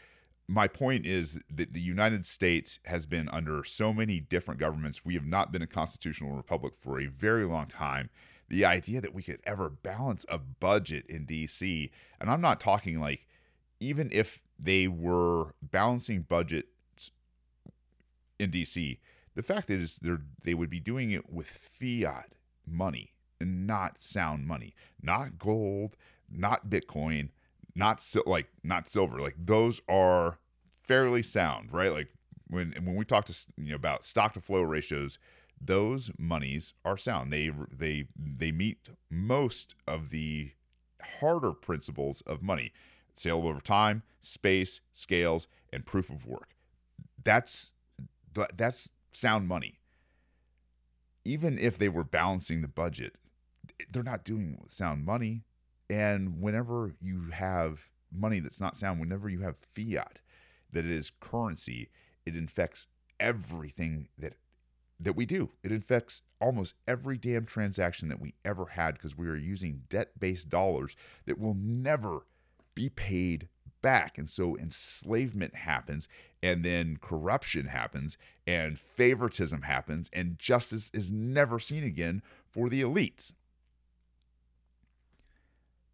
my 0.49 0.67
point 0.67 1.07
is 1.07 1.39
that 1.55 1.75
the 1.75 1.81
United 1.81 2.25
States 2.25 2.81
has 2.87 3.05
been 3.05 3.29
under 3.29 3.63
so 3.65 3.93
many 3.93 4.19
different 4.19 4.59
governments. 4.59 5.05
We 5.05 5.15
have 5.15 5.27
not 5.27 5.53
been 5.53 5.63
a 5.63 5.67
constitutional 5.67 6.33
republic 6.33 6.75
for 6.75 6.99
a 6.99 7.07
very 7.07 7.45
long 7.45 7.67
time. 7.67 8.09
The 8.49 8.65
idea 8.65 9.03
that 9.03 9.13
we 9.13 9.23
could 9.23 9.41
ever 9.45 9.69
balance 9.69 10.25
a 10.31 10.39
budget 10.39 11.05
in 11.07 11.27
DC, 11.27 11.91
and 12.19 12.31
I'm 12.31 12.41
not 12.41 12.61
talking 12.61 12.99
like 12.99 13.27
even 13.81 14.09
if 14.13 14.41
they 14.59 14.89
were 14.89 15.55
balancing 15.63 16.23
budgets 16.23 17.11
in 18.39 18.51
DC, 18.51 18.99
the 19.35 19.43
fact 19.43 19.71
is 19.71 19.99
they 19.99 20.11
they 20.43 20.55
would 20.55 20.71
be 20.71 20.81
doing 20.81 21.11
it 21.11 21.31
with 21.31 21.49
fiat 21.49 22.33
money 22.67 23.13
and 23.41 23.67
not 23.67 24.01
sound 24.01 24.47
money, 24.47 24.75
not 25.01 25.39
gold, 25.39 25.97
not 26.31 26.69
Bitcoin, 26.69 27.31
not 27.75 28.05
like 28.27 28.49
not 28.63 28.89
silver. 28.89 29.21
Like 29.21 29.37
those 29.39 29.81
are 29.89 30.39
fairly 30.83 31.23
sound, 31.23 31.73
right? 31.73 31.93
Like 31.93 32.09
when 32.49 32.75
when 32.83 32.97
we 32.97 33.05
talk 33.05 33.27
to 33.27 33.47
you 33.57 33.71
know 33.71 33.77
about 33.77 34.05
stock 34.05 34.35
to 34.35 34.41
flow 34.41 34.63
ratios, 34.63 35.19
those 35.61 36.11
monies 36.19 36.75
are 36.85 36.97
sound. 36.97 37.33
They 37.33 37.51
they 37.71 38.07
they 38.17 38.53
meet 38.53 38.89
most 39.11 39.75
of 39.87 40.11
the 40.11 40.51
harder 41.21 41.53
principles 41.53 42.23
of 42.23 42.43
money: 42.43 42.73
sale 43.19 43.43
over 43.45 43.61
time, 43.61 44.03
space, 44.21 44.81
scales, 44.93 45.49
and 45.73 45.87
proof 45.87 46.11
of 46.11 46.27
work. 46.27 46.55
That's 47.23 47.73
that's 48.57 48.91
sound 49.13 49.49
money. 49.49 49.81
Even 51.25 51.59
if 51.59 51.79
they 51.79 51.89
were 51.89 52.05
balancing 52.05 52.63
the 52.63 52.69
budget, 52.69 53.17
they're 53.91 54.03
not 54.03 54.25
doing 54.25 54.59
sound 54.67 55.05
money. 55.05 55.45
And 55.91 56.41
whenever 56.41 56.95
you 57.01 57.31
have 57.31 57.81
money 58.13 58.41
that's 58.41 58.61
not 58.61 58.77
sound, 58.77 59.01
whenever 59.01 59.29
you 59.29 59.41
have 59.41 59.57
fiat 59.57 60.21
that 60.73 60.85
is 60.85 61.13
currency, 61.21 61.91
it 62.25 62.37
infects 62.37 62.87
everything 63.19 64.09
that 64.19 64.35
that 65.01 65.15
we 65.15 65.27
do. 65.27 65.51
It 65.63 65.71
infects 65.71 66.23
almost 66.41 66.75
every 66.87 67.17
damn 67.19 67.47
transaction 67.47 68.09
that 68.09 68.21
we 68.21 68.35
ever 68.45 68.67
had 68.67 68.95
because 68.95 69.17
we 69.17 69.29
are 69.29 69.37
using 69.37 69.83
debt-based 69.89 70.49
dollars 70.49 70.97
that 71.27 71.39
will 71.39 71.55
never 71.55 72.27
be 72.79 72.89
paid 72.89 73.49
back. 73.83 74.19
And 74.19 74.31
so 74.31 74.57
enslavement 74.57 75.57
happens, 75.57 76.07
and 76.41 76.65
then 76.65 76.99
corruption 77.01 77.67
happens, 77.67 78.17
and 78.47 78.79
favoritism 78.79 79.63
happens, 79.63 80.09
and 80.13 80.39
justice 80.39 80.89
is 80.95 81.11
never 81.11 81.59
seen 81.59 81.83
again 81.83 82.23
for 82.49 82.69
the 82.69 82.83
elites. 82.83 83.33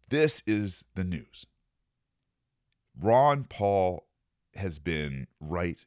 This 0.09 0.43
is 0.45 0.85
the 0.93 1.03
news. 1.03 1.47
Ron 2.99 3.45
Paul 3.45 4.05
has 4.53 4.77
been 4.77 5.25
right 5.39 5.83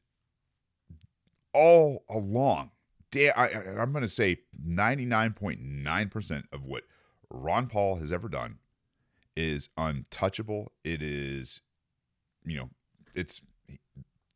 all 1.55 2.05
along. 2.11 2.73
I, 3.15 3.49
am 3.79 3.93
going 3.93 4.03
to 4.03 4.09
say 4.09 4.39
99.9% 4.67 6.43
of 6.53 6.65
what 6.65 6.83
Ron 7.31 7.69
Paul 7.69 7.97
has 7.97 8.13
ever 8.13 8.29
done 8.29 8.59
is 9.39 9.69
untouchable. 9.77 10.73
It 10.83 11.01
is, 11.01 11.61
you 12.45 12.59
know, 12.59 12.71
it's 13.15 13.41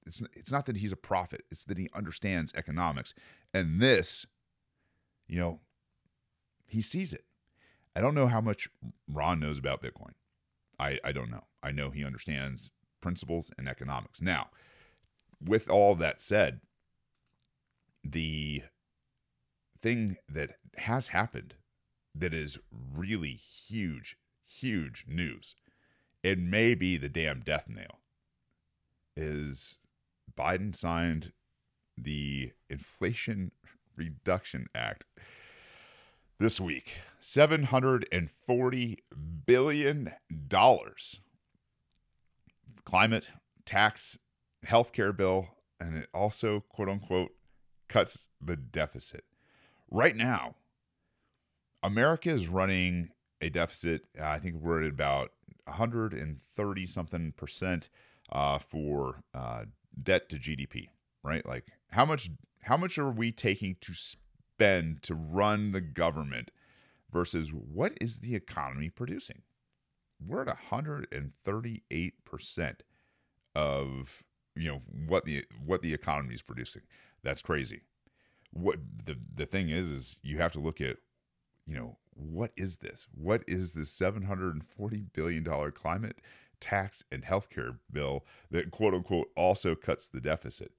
it's 0.07 0.23
it's 0.33 0.53
not 0.53 0.67
that 0.67 0.77
he's 0.77 0.93
a 0.93 0.97
prophet; 0.97 1.43
it's 1.51 1.65
that 1.65 1.77
he 1.77 1.91
understands 1.95 2.53
economics, 2.55 3.13
and 3.53 3.81
this, 3.81 4.27
you 5.27 5.39
know, 5.39 5.61
he 6.69 6.81
sees 6.81 7.13
it. 7.13 7.25
I 7.97 8.01
don't 8.01 8.15
know 8.15 8.29
how 8.29 8.41
much 8.41 8.69
Ron 9.09 9.41
knows 9.41 9.59
about 9.59 9.83
Bitcoin. 9.83 10.13
I, 10.79 10.99
I 11.05 11.13
don't 11.13 11.31
know. 11.31 11.45
I 11.63 11.73
know 11.73 11.91
he 11.91 12.05
understands 12.05 12.71
principles 13.01 13.51
and 13.59 13.69
economics. 13.69 14.23
Now, 14.23 14.49
with 15.45 15.69
all 15.69 15.95
that 15.97 16.23
said, 16.23 16.61
the 18.05 18.63
thing 19.81 20.17
that 20.29 20.53
has 20.79 21.09
happened 21.09 21.55
that 22.15 22.33
is 22.33 22.59
really 22.71 23.35
huge, 23.35 24.17
huge 24.61 25.05
news, 25.09 25.55
it 26.23 26.39
may 26.39 26.75
be 26.75 26.97
the 26.97 27.09
damn 27.09 27.41
death 27.41 27.69
nail, 27.69 27.99
is 29.17 29.79
Biden 30.37 30.75
signed 30.75 31.33
the 31.97 32.53
Inflation 32.69 33.53
Reduction 33.97 34.67
Act 34.75 35.05
this 36.39 36.61
week 36.61 36.95
$740 37.21 38.97
billion. 39.47 40.13
Climate, 42.85 43.29
tax, 43.65 44.19
healthcare 44.67 45.17
bill, 45.17 45.49
and 45.79 45.97
it 45.97 46.09
also, 46.13 46.65
quote 46.69 46.89
unquote, 46.89 47.31
cuts 47.89 48.29
the 48.41 48.57
deficit. 48.57 49.25
Right 49.91 50.17
now, 50.17 50.57
America 51.83 52.31
is 52.31 52.49
running 52.49 53.11
a 53.43 53.51
deficit. 53.51 54.07
Uh, 54.19 54.25
I 54.25 54.39
think 54.39 54.57
we're 54.57 54.83
at 54.83 54.91
about 54.91 55.33
130 55.65 56.87
something 56.87 57.33
percent 57.37 57.91
uh, 58.31 58.59
for 58.59 59.23
uh, 59.35 59.65
debt 60.01 60.31
to 60.31 60.37
GDP. 60.37 60.89
Right? 61.23 61.47
Like 61.47 61.67
how 61.91 62.07
much 62.07 62.31
how 62.63 62.77
much 62.77 62.99
are 62.99 63.11
we 63.11 63.33
taking 63.33 63.77
to 63.81 63.93
spend 63.93 65.03
to 65.03 65.15
run 65.15 65.73
the 65.73 65.81
government 65.81 66.53
versus 67.13 67.53
what 67.53 67.93
is 68.01 68.19
the 68.19 68.35
economy 68.35 68.89
producing? 68.89 69.43
We're 70.25 70.43
at 70.43 70.57
138% 70.71 72.75
of 73.55 74.25
you 74.55 74.69
know 74.69 74.83
what 75.07 75.25
the 75.25 75.45
what 75.65 75.83
the 75.83 75.93
economy 75.93 76.35
is 76.35 76.43
producing. 76.43 76.83
That's 77.23 77.43
crazy. 77.43 77.83
What 78.53 78.79
the 79.05 79.17
the 79.35 79.47
thing 79.47 79.71
is 79.71 79.91
is 79.91 80.19
you 80.23 80.39
have 80.39 80.53
to 80.53 80.61
look 80.61 80.81
at 80.81 80.99
you 81.67 81.75
know 81.75 81.97
what 82.15 82.53
is 82.57 82.77
this? 82.77 83.07
What 83.15 83.43
is 83.47 83.73
this 83.73 83.91
740 83.91 85.05
billion 85.15 85.43
dollar 85.43 85.71
climate 85.71 86.21
tax 86.61 87.03
and 87.11 87.25
healthcare 87.25 87.79
bill 87.91 88.25
that 88.51 88.71
quote 88.71 88.95
unquote 88.95 89.29
also 89.37 89.75
cuts 89.75 90.09
the 90.09 90.21
deficit? 90.21 90.73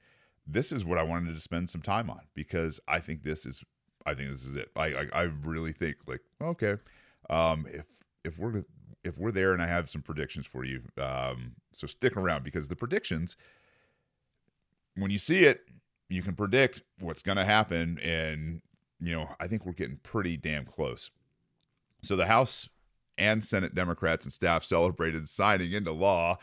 this 0.48 0.72
is 0.72 0.84
what 0.84 0.98
I 0.98 1.04
wanted 1.04 1.34
to 1.34 1.42
spend 1.42 1.70
some 1.70 1.82
time 1.82 2.10
on 2.10 2.22
because 2.34 2.80
I 2.88 3.00
think 3.00 3.24
this 3.24 3.46
is 3.46 3.64
I 4.06 4.14
think 4.14 4.30
this 4.30 4.44
is 4.44 4.56
it. 4.56 4.70
I 4.76 4.88
I, 4.88 5.06
I 5.14 5.22
really 5.24 5.74
think 5.74 5.98
like 6.08 6.22
okay, 6.42 6.76
um, 7.30 7.66
if 7.72 7.86
if 8.24 8.38
we're 8.38 8.64
if 9.04 9.18
we're 9.18 9.32
there 9.32 9.54
and 9.54 9.62
I 9.62 9.68
have 9.68 9.90
some 9.90 10.02
predictions 10.02 10.46
for 10.46 10.64
you, 10.64 10.82
um, 10.98 11.56
so 11.74 11.88
stick 11.88 12.18
around 12.18 12.44
because 12.44 12.68
the 12.68 12.76
predictions 12.76 13.38
when 14.96 15.12
you 15.12 15.18
see 15.18 15.46
it, 15.46 15.62
you 16.10 16.22
can 16.22 16.36
predict 16.36 16.84
what's 17.00 17.22
going 17.22 17.38
to 17.38 17.46
happen, 17.46 17.98
and 18.00 18.62
you 19.04 19.14
know 19.14 19.30
I 19.40 19.48
think 19.48 19.66
we're 19.66 19.74
getting 19.74 19.98
pretty 20.04 20.38
damn 20.38 20.66
close. 20.66 21.12
So 22.02 22.16
the 22.16 22.26
House 22.26 22.70
and 23.18 23.44
Senate 23.44 23.76
Democrats 23.76 24.26
and 24.26 24.34
staff 24.34 24.64
celebrated 24.64 25.30
signing 25.30 25.72
into 25.72 25.92
law 25.92 26.38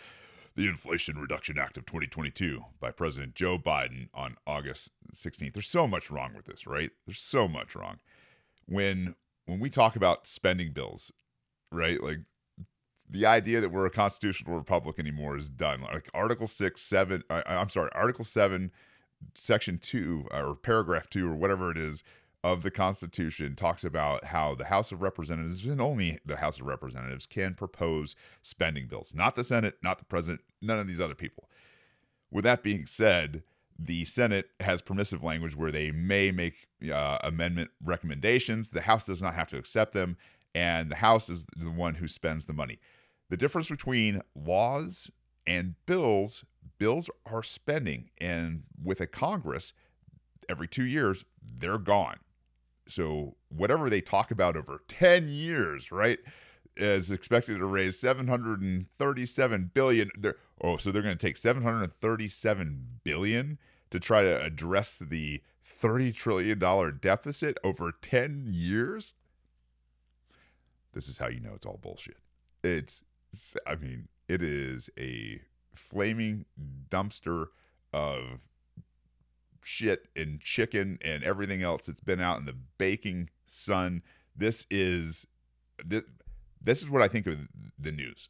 the 0.57 0.69
Inflation 0.69 1.19
Reduction 1.19 1.59
Act 1.59 1.79
of 1.79 1.87
2022 1.87 2.65
by 2.81 2.91
President 2.91 3.35
Joe 3.35 3.59
Biden 3.59 4.09
on 4.13 4.37
August 4.47 4.91
16th. 5.15 5.55
There's 5.55 5.69
so 5.69 5.87
much 5.87 6.11
wrong 6.11 6.33
with 6.35 6.47
this, 6.47 6.67
right? 6.67 6.91
There's 7.07 7.21
so 7.21 7.49
much 7.49 7.75
wrong. 7.75 7.99
When 8.67 9.15
when 9.47 9.59
we 9.59 9.71
talk 9.71 9.97
about 9.97 10.27
spending 10.27 10.73
bills, 10.73 11.11
right? 11.73 12.03
Like 12.03 12.19
the 13.09 13.27
idea 13.27 13.61
that 13.61 13.73
we're 13.73 13.87
a 13.87 13.91
constitutional 13.91 14.57
republic 14.57 14.99
anymore 14.99 15.37
is 15.37 15.49
done. 15.49 15.83
Like 15.83 16.09
Article 16.15 16.47
6, 16.47 16.81
7, 16.81 17.25
I, 17.29 17.43
I'm 17.47 17.69
sorry, 17.69 17.91
Article 17.95 18.25
7, 18.25 18.71
Section 19.35 19.79
2 19.79 20.29
or 20.31 20.55
paragraph 20.55 21.11
2 21.11 21.29
or 21.29 21.35
whatever 21.35 21.71
it 21.71 21.79
is 21.79 22.05
of 22.43 22.63
the 22.63 22.71
Constitution 22.71 23.55
talks 23.55 23.85
about 23.85 24.25
how 24.25 24.55
the 24.55 24.67
House 24.67 24.93
of 24.93 25.03
Representatives 25.03 25.67
and 25.67 25.81
only 25.81 26.19
the 26.25 26.37
House 26.37 26.59
of 26.59 26.67
Representatives 26.67 27.27
can 27.27 27.55
propose 27.55 28.15
spending 28.43 28.87
bills, 28.87 29.13
not 29.15 29.37
the 29.37 29.45
Senate, 29.45 29.77
not 29.83 29.99
the 29.99 30.05
President, 30.05 30.41
none 30.63 30.79
of 30.79 30.87
these 30.87 31.01
other 31.01 31.15
people. 31.15 31.49
With 32.31 32.45
that 32.45 32.63
being 32.63 32.87
said, 32.87 33.43
the 33.79 34.05
Senate 34.05 34.47
has 34.61 34.83
permissive 34.83 35.23
language 35.23 35.57
where 35.57 35.73
they 35.73 35.91
may 35.91 36.31
make 36.31 36.69
uh, 36.93 37.19
amendment 37.23 37.71
recommendations. 37.85 38.71
The 38.71 38.83
House 38.83 39.07
does 39.07 39.21
not 39.21 39.35
have 39.35 39.49
to 39.49 39.59
accept 39.59 39.93
them, 39.93 40.17
and 40.55 40.91
the 40.91 40.97
House 40.97 41.29
is 41.29 41.45
the 41.57 41.71
one 41.71 41.97
who 41.97 42.09
spends 42.09 42.47
the 42.47 42.53
money. 42.53 42.79
The 43.29 43.37
difference 43.37 43.69
between 43.69 44.23
laws 44.35 45.11
and 45.47 45.75
bills 45.87 46.45
bills 46.79 47.09
are 47.27 47.43
spending, 47.45 48.11
and 48.19 48.65
with 48.83 49.01
a 49.01 49.07
Congress, 49.07 49.73
every 50.49 50.67
two 50.67 50.85
years, 50.85 51.25
they're 51.41 51.79
gone. 51.79 52.17
So 52.91 53.37
whatever 53.49 53.89
they 53.89 54.01
talk 54.01 54.31
about 54.31 54.57
over 54.57 54.83
10 54.89 55.29
years, 55.29 55.93
right, 55.93 56.19
is 56.77 57.11
expected 57.11 57.59
to 57.59 57.65
raise 57.67 57.99
737 57.99 59.71
billion. 59.75 60.11
They're, 60.19 60.37
oh, 60.63 60.77
so 60.77 60.91
they're 60.91 61.03
going 61.03 61.17
to 61.17 61.27
take 61.27 61.37
737 61.37 62.87
billion 63.05 63.59
to 63.91 64.01
try 64.01 64.23
to 64.23 64.43
address 64.43 64.99
the 65.01 65.43
30 65.63 66.13
trillion 66.13 66.59
dollar 66.59 66.91
deficit 66.91 67.59
over 67.63 67.93
10 68.03 68.49
years? 68.51 69.15
This 70.93 71.09
is 71.09 71.19
how 71.19 71.29
you 71.29 71.41
know 71.41 71.53
it's 71.55 71.67
all 71.67 71.79
bullshit. 71.81 72.19
It's 72.65 73.03
I 73.67 73.77
mean, 73.77 74.09
it 74.29 74.43
is 74.43 74.91
a 74.99 75.41
flaming 75.75 76.47
dumpster 76.91 77.47
of 77.93 78.41
shit 79.63 80.09
and 80.17 80.41
chicken 80.41 80.99
and 81.03 81.23
everything 81.23 81.63
else 81.63 81.87
that's 81.87 82.01
been 82.01 82.21
out 82.21 82.39
in 82.39 82.47
the 82.47 82.57
baking 82.79 83.31
sun. 83.47 84.03
This 84.37 84.67
is 84.71 85.27
this, 85.85 86.03
this 86.63 86.83
is 86.83 86.91
what 86.91 87.03
I 87.03 87.09
think 87.09 87.27
of 87.27 87.39
the 87.79 87.93
news. 87.93 88.29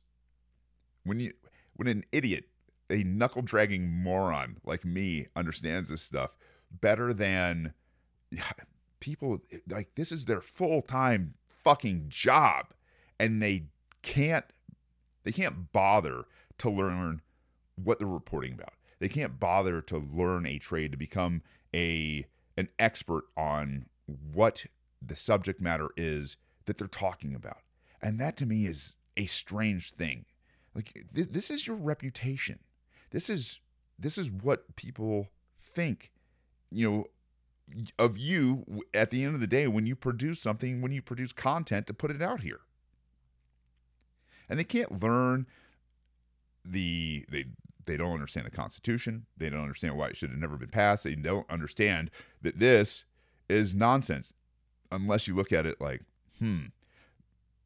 When 1.05 1.21
you 1.21 1.33
when 1.75 1.89
an 1.89 2.05
idiot, 2.13 2.45
a 2.91 3.03
knuckle 3.03 3.43
dragging 3.43 3.89
moron 3.89 4.57
like 4.65 4.85
me 4.85 5.27
understands 5.37 5.91
this 5.91 6.03
stuff 6.03 6.31
better 6.71 7.13
than 7.13 7.73
people 9.01 9.41
like 9.69 9.95
this 9.95 10.13
is 10.13 10.27
their 10.27 10.43
full-time 10.43 11.35
fucking 11.65 12.07
job 12.09 12.67
and 13.19 13.43
they 13.43 13.65
can't 14.03 14.45
they 15.25 15.33
can't 15.33 15.73
bother 15.73 16.25
to 16.59 16.71
learn 16.71 17.21
what 17.77 17.99
they're 17.99 18.09
reporting 18.09 18.55
about. 18.55 18.75
They 19.01 19.09
can't 19.09 19.41
bother 19.41 19.81
to 19.81 19.99
learn 19.99 20.47
a 20.47 20.59
trade 20.59 20.93
to 20.93 20.99
become 20.99 21.43
a 21.75 22.27
an 22.57 22.69
expert 22.79 23.25
on 23.37 23.87
what 24.07 24.67
the 25.05 25.17
subject 25.17 25.61
matter 25.61 25.89
is 25.97 26.37
that 26.67 26.77
they're 26.77 26.87
talking 26.87 27.35
about. 27.35 27.59
And 28.03 28.21
that 28.21 28.37
to 28.39 28.47
me 28.47 28.67
is 28.67 28.95
a 29.17 29.27
strange 29.27 29.93
thing. 29.93 30.27
Like 30.75 31.07
th- 31.15 31.29
this 31.31 31.51
is 31.51 31.67
your 31.67 31.77
reputation. 31.77 32.59
This 33.11 33.31
is 33.31 33.61
this 33.99 34.19
is 34.19 34.31
what 34.31 34.77
people 34.77 35.29
think, 35.63 36.11
you 36.71 36.91
know, 36.91 37.05
of 37.99 38.19
you 38.19 38.83
at 38.93 39.11
the 39.11 39.25
end 39.25 39.35
of 39.35 39.41
the 39.41 39.47
day 39.47 39.67
when 39.67 39.87
you 39.87 39.97
produce 39.97 40.41
something, 40.41 40.83
when 40.83 40.93
you 40.93 41.01
produce 41.01 41.33
content 41.33 41.87
to 41.87 41.95
put 41.95 42.11
it 42.11 42.21
out 42.23 42.43
here. 42.43 42.61
And 44.49 44.59
they 44.59 44.65
can't 44.65 45.03
learn 45.03 45.47
the 46.65 47.25
they 47.31 47.47
they 47.87 47.97
don't 47.97 48.13
understand 48.13 48.47
the 48.47 48.51
Constitution. 48.51 49.27
They 49.37 49.51
don't 49.51 49.63
understand 49.63 49.97
why 49.97 50.09
it 50.09 50.17
should 50.17 50.31
have 50.31 50.39
never 50.39 50.57
been 50.57 50.69
passed. 50.69 51.05
They 51.05 51.15
don't 51.15 51.49
understand 51.51 52.11
that 52.43 52.59
this 52.59 53.05
is 53.49 53.75
nonsense 53.75 54.35
unless 54.93 55.27
you 55.27 55.35
look 55.35 55.53
at 55.53 55.67
it 55.67 55.81
like, 55.81 56.03
hmm, 56.39 56.67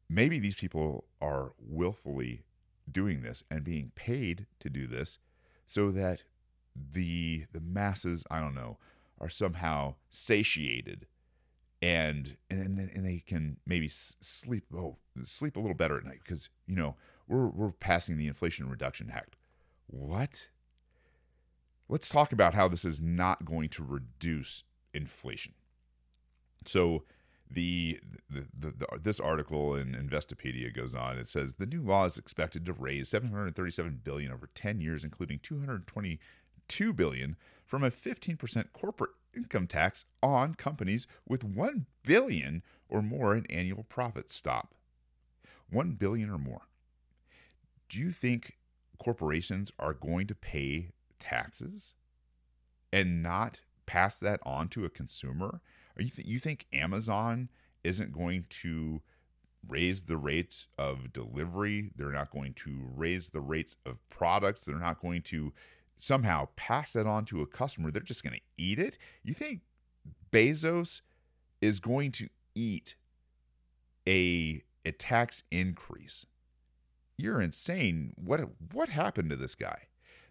maybe 0.09 0.39
these 0.39 0.55
people 0.55 1.05
are 1.21 1.53
willfully 1.59 2.43
doing 2.91 3.21
this 3.21 3.43
and 3.49 3.63
being 3.63 3.91
paid 3.95 4.45
to 4.59 4.69
do 4.69 4.87
this 4.87 5.19
so 5.65 5.91
that 5.91 6.23
the 6.75 7.45
the 7.51 7.61
masses, 7.61 8.23
I 8.29 8.39
don't 8.39 8.55
know, 8.55 8.77
are 9.19 9.29
somehow 9.29 9.95
satiated 10.09 11.07
and 11.81 12.37
and 12.49 12.79
and 12.79 13.05
they 13.05 13.23
can 13.25 13.57
maybe 13.65 13.87
sleep 13.87 14.65
oh 14.75 14.97
sleep 15.21 15.55
a 15.55 15.59
little 15.59 15.75
better 15.75 15.97
at 15.97 16.05
night 16.05 16.19
because 16.23 16.49
you 16.67 16.75
know 16.75 16.95
we're 17.27 17.47
we're 17.47 17.71
passing 17.71 18.17
the 18.17 18.27
Inflation 18.27 18.69
Reduction 18.69 19.11
Act. 19.13 19.35
What? 19.87 20.49
Let's 21.87 22.09
talk 22.09 22.31
about 22.31 22.53
how 22.53 22.67
this 22.67 22.85
is 22.85 22.99
not 22.99 23.45
going 23.45 23.69
to 23.69 23.83
reduce 23.83 24.63
inflation. 24.93 25.53
So 26.65 27.03
the, 27.49 27.99
the, 28.29 28.45
the, 28.57 28.71
the, 28.71 28.87
this 29.01 29.19
article 29.19 29.75
in 29.75 29.93
Investopedia 29.93 30.75
goes 30.75 30.95
on. 30.95 31.17
It 31.17 31.27
says 31.27 31.55
the 31.55 31.65
new 31.65 31.83
law 31.83 32.05
is 32.05 32.17
expected 32.17 32.65
to 32.65 32.73
raise 32.73 33.09
737 33.09 34.01
billion 34.03 34.31
over 34.31 34.49
10 34.55 34.81
years, 34.81 35.03
including 35.03 35.39
222 35.43 36.93
billion 36.93 37.35
from 37.65 37.83
a 37.83 37.91
15% 37.91 38.65
corporate 38.73 39.11
income 39.35 39.67
tax 39.67 40.05
on 40.23 40.55
companies 40.55 41.07
with 41.27 41.43
1 41.43 41.85
billion 42.03 42.63
or 42.89 43.01
more 43.01 43.35
in 43.35 43.45
annual 43.47 43.83
profit. 43.83 44.31
Stop. 44.31 44.73
1 45.69 45.93
billion 45.93 46.29
or 46.29 46.37
more. 46.37 46.67
Do 47.89 47.99
you 47.99 48.11
think 48.11 48.57
corporations 48.99 49.71
are 49.79 49.93
going 49.93 50.27
to 50.27 50.35
pay 50.35 50.91
taxes 51.19 51.93
and 52.91 53.21
not 53.21 53.61
pass 53.85 54.17
that 54.19 54.39
on 54.43 54.67
to 54.69 54.85
a 54.85 54.89
consumer? 54.89 55.61
You 55.97 56.09
th- 56.09 56.27
you 56.27 56.39
think 56.39 56.67
Amazon 56.73 57.49
isn't 57.83 58.11
going 58.11 58.45
to 58.49 59.01
raise 59.67 60.03
the 60.03 60.17
rates 60.17 60.67
of 60.77 61.13
delivery? 61.13 61.91
They're 61.95 62.11
not 62.11 62.31
going 62.31 62.53
to 62.55 62.87
raise 62.95 63.29
the 63.29 63.41
rates 63.41 63.77
of 63.85 63.97
products. 64.09 64.65
They're 64.65 64.75
not 64.75 65.01
going 65.01 65.21
to 65.23 65.53
somehow 65.99 66.49
pass 66.55 66.93
that 66.93 67.07
on 67.07 67.25
to 67.25 67.41
a 67.41 67.47
customer. 67.47 67.91
They're 67.91 68.01
just 68.01 68.23
going 68.23 68.35
to 68.35 68.63
eat 68.63 68.79
it. 68.79 68.97
You 69.23 69.33
think 69.33 69.61
Bezos 70.31 71.01
is 71.61 71.79
going 71.79 72.11
to 72.13 72.29
eat 72.53 72.95
a 74.07 74.63
a 74.83 74.91
tax 74.91 75.43
increase? 75.51 76.25
You're 77.17 77.41
insane. 77.41 78.13
What 78.15 78.41
what 78.71 78.89
happened 78.89 79.29
to 79.29 79.35
this 79.35 79.55
guy? 79.55 79.83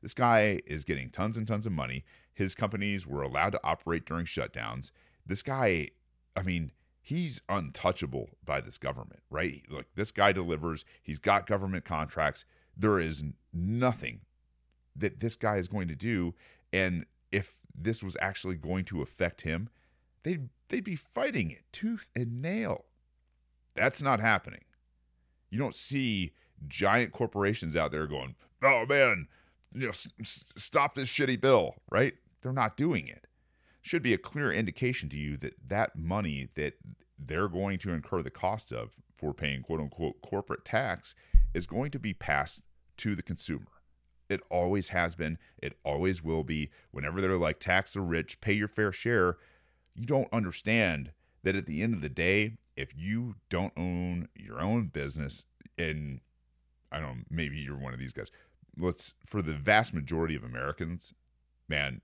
This 0.02 0.14
guy 0.14 0.60
is 0.66 0.84
getting 0.84 1.10
tons 1.10 1.38
and 1.38 1.46
tons 1.48 1.66
of 1.66 1.72
money. 1.72 2.04
His 2.34 2.54
companies 2.54 3.06
were 3.06 3.22
allowed 3.22 3.50
to 3.50 3.60
operate 3.64 4.04
during 4.04 4.26
shutdowns 4.26 4.90
this 5.26 5.42
guy, 5.42 5.88
I 6.36 6.42
mean, 6.42 6.72
he's 7.00 7.40
untouchable 7.48 8.30
by 8.44 8.60
this 8.60 8.78
government, 8.78 9.20
right? 9.30 9.62
Like 9.70 9.86
this 9.94 10.10
guy 10.10 10.32
delivers, 10.32 10.84
he's 11.02 11.18
got 11.18 11.46
government 11.46 11.84
contracts. 11.84 12.44
There 12.76 12.98
is 12.98 13.24
nothing 13.52 14.20
that 14.96 15.20
this 15.20 15.36
guy 15.36 15.56
is 15.56 15.68
going 15.68 15.88
to 15.88 15.96
do. 15.96 16.34
And 16.72 17.06
if 17.32 17.54
this 17.74 18.02
was 18.02 18.16
actually 18.20 18.56
going 18.56 18.84
to 18.86 19.02
affect 19.02 19.42
him, 19.42 19.68
they'd 20.22 20.48
they'd 20.68 20.84
be 20.84 20.96
fighting 20.96 21.50
it 21.50 21.64
tooth 21.72 22.10
and 22.14 22.40
nail. 22.42 22.86
That's 23.74 24.02
not 24.02 24.20
happening. 24.20 24.64
You 25.50 25.58
don't 25.58 25.74
see 25.74 26.32
giant 26.68 27.12
corporations 27.12 27.76
out 27.76 27.92
there 27.92 28.06
going, 28.06 28.34
"Oh 28.62 28.86
man, 28.86 29.28
you 29.72 29.82
know, 29.82 29.88
s- 29.88 30.44
stop 30.56 30.94
this 30.94 31.08
shitty 31.12 31.40
bill," 31.40 31.76
right? 31.90 32.14
They're 32.42 32.52
not 32.52 32.76
doing 32.76 33.08
it 33.08 33.26
should 33.84 34.02
be 34.02 34.14
a 34.14 34.18
clear 34.18 34.50
indication 34.50 35.10
to 35.10 35.16
you 35.18 35.36
that 35.36 35.52
that 35.68 35.94
money 35.94 36.48
that 36.54 36.72
they're 37.18 37.48
going 37.48 37.78
to 37.78 37.92
incur 37.92 38.22
the 38.22 38.30
cost 38.30 38.72
of 38.72 38.92
for 39.14 39.34
paying 39.34 39.62
quote 39.62 39.78
unquote 39.78 40.20
corporate 40.22 40.64
tax 40.64 41.14
is 41.52 41.66
going 41.66 41.90
to 41.90 41.98
be 41.98 42.14
passed 42.14 42.62
to 42.96 43.14
the 43.14 43.22
consumer. 43.22 43.66
It 44.30 44.40
always 44.50 44.88
has 44.88 45.14
been, 45.14 45.36
it 45.62 45.74
always 45.84 46.24
will 46.24 46.44
be. 46.44 46.70
Whenever 46.92 47.20
they're 47.20 47.36
like, 47.36 47.60
tax 47.60 47.92
the 47.92 48.00
rich, 48.00 48.40
pay 48.40 48.54
your 48.54 48.68
fair 48.68 48.90
share, 48.90 49.36
you 49.94 50.06
don't 50.06 50.32
understand 50.32 51.12
that 51.42 51.54
at 51.54 51.66
the 51.66 51.82
end 51.82 51.94
of 51.94 52.00
the 52.00 52.08
day, 52.08 52.56
if 52.76 52.96
you 52.96 53.34
don't 53.50 53.74
own 53.76 54.28
your 54.34 54.62
own 54.62 54.86
business, 54.86 55.44
and 55.76 56.20
I 56.94 57.00
don't 57.00 57.18
know, 57.18 57.24
maybe 57.28 57.56
you're 57.56 57.76
one 57.76 57.92
of 57.92 57.98
these 57.98 58.12
guys, 58.12 58.30
let's, 58.78 59.14
for 59.26 59.42
the 59.42 59.52
vast 59.52 59.92
majority 59.92 60.36
of 60.36 60.44
Americans, 60.44 61.12
man, 61.68 62.00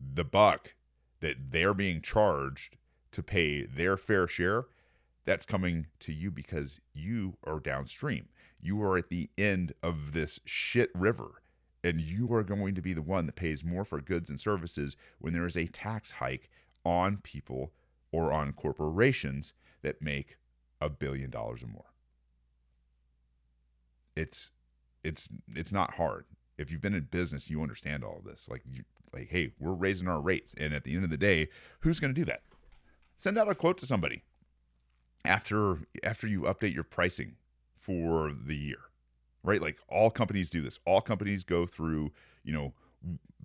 the 0.00 0.24
buck 0.24 0.74
that 1.20 1.50
they're 1.50 1.74
being 1.74 2.00
charged 2.00 2.76
to 3.10 3.22
pay 3.22 3.66
their 3.66 3.96
fair 3.96 4.28
share, 4.28 4.66
that's 5.24 5.46
coming 5.46 5.86
to 6.00 6.12
you 6.12 6.30
because 6.30 6.80
you 6.92 7.36
are 7.44 7.58
downstream. 7.58 8.28
You 8.60 8.80
are 8.82 8.96
at 8.96 9.08
the 9.08 9.30
end 9.36 9.72
of 9.82 10.12
this 10.12 10.38
shit 10.44 10.90
river, 10.94 11.42
and 11.82 12.00
you 12.00 12.32
are 12.32 12.42
going 12.42 12.74
to 12.74 12.82
be 12.82 12.92
the 12.92 13.02
one 13.02 13.26
that 13.26 13.36
pays 13.36 13.64
more 13.64 13.84
for 13.84 14.00
goods 14.00 14.30
and 14.30 14.40
services 14.40 14.96
when 15.18 15.32
there 15.32 15.46
is 15.46 15.56
a 15.56 15.66
tax 15.66 16.12
hike 16.12 16.50
on 16.84 17.16
people 17.18 17.72
or 18.12 18.32
on 18.32 18.52
corporations 18.52 19.54
that 19.82 20.02
make 20.02 20.36
a 20.80 20.88
billion 20.88 21.30
dollars 21.30 21.62
or 21.62 21.68
more. 21.68 21.93
It's 24.16 24.50
it's 25.02 25.28
it's 25.54 25.72
not 25.72 25.94
hard 25.94 26.24
if 26.58 26.70
you've 26.70 26.80
been 26.80 26.94
in 26.94 27.08
business, 27.10 27.50
you 27.50 27.62
understand 27.62 28.04
all 28.04 28.18
of 28.18 28.24
this. 28.24 28.48
Like, 28.48 28.62
you, 28.70 28.84
like, 29.12 29.28
hey, 29.30 29.52
we're 29.58 29.72
raising 29.72 30.08
our 30.08 30.20
rates, 30.20 30.54
and 30.56 30.72
at 30.72 30.84
the 30.84 30.94
end 30.94 31.04
of 31.04 31.10
the 31.10 31.16
day, 31.16 31.48
who's 31.80 32.00
going 32.00 32.14
to 32.14 32.20
do 32.20 32.24
that? 32.26 32.42
Send 33.16 33.38
out 33.38 33.50
a 33.50 33.54
quote 33.54 33.78
to 33.78 33.86
somebody 33.86 34.22
after 35.24 35.78
after 36.02 36.26
you 36.26 36.42
update 36.42 36.74
your 36.74 36.84
pricing 36.84 37.36
for 37.76 38.32
the 38.32 38.56
year, 38.56 38.78
right? 39.42 39.62
Like 39.62 39.78
all 39.88 40.10
companies 40.10 40.50
do 40.50 40.62
this. 40.62 40.78
All 40.84 41.00
companies 41.00 41.44
go 41.44 41.64
through, 41.64 42.12
you 42.42 42.52
know, 42.52 42.74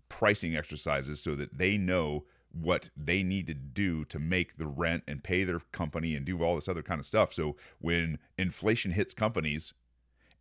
pricing 0.10 0.56
exercises 0.56 1.22
so 1.22 1.36
that 1.36 1.58
they 1.58 1.78
know 1.78 2.26
what 2.52 2.90
they 2.98 3.22
need 3.22 3.46
to 3.46 3.54
do 3.54 4.04
to 4.06 4.18
make 4.18 4.58
the 4.58 4.66
rent 4.66 5.04
and 5.08 5.24
pay 5.24 5.44
their 5.44 5.62
company 5.72 6.16
and 6.16 6.26
do 6.26 6.44
all 6.44 6.56
this 6.56 6.68
other 6.68 6.82
kind 6.82 7.00
of 7.00 7.06
stuff. 7.06 7.32
So 7.32 7.56
when 7.80 8.18
inflation 8.40 8.92
hits 8.92 9.14
companies 9.14 9.74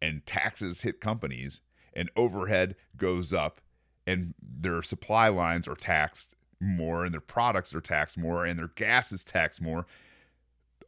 and 0.00 0.24
taxes 0.26 0.82
hit 0.82 1.00
companies, 1.00 1.60
and 1.94 2.10
overhead 2.16 2.76
goes 2.96 3.32
up 3.32 3.60
and 4.06 4.34
their 4.40 4.80
supply 4.82 5.28
lines 5.28 5.68
are 5.68 5.74
taxed 5.74 6.34
more 6.60 7.04
and 7.04 7.12
their 7.12 7.20
products 7.20 7.74
are 7.74 7.80
taxed 7.80 8.16
more 8.16 8.44
and 8.44 8.58
their 8.58 8.70
gas 8.74 9.12
is 9.12 9.22
taxed 9.22 9.60
more 9.60 9.86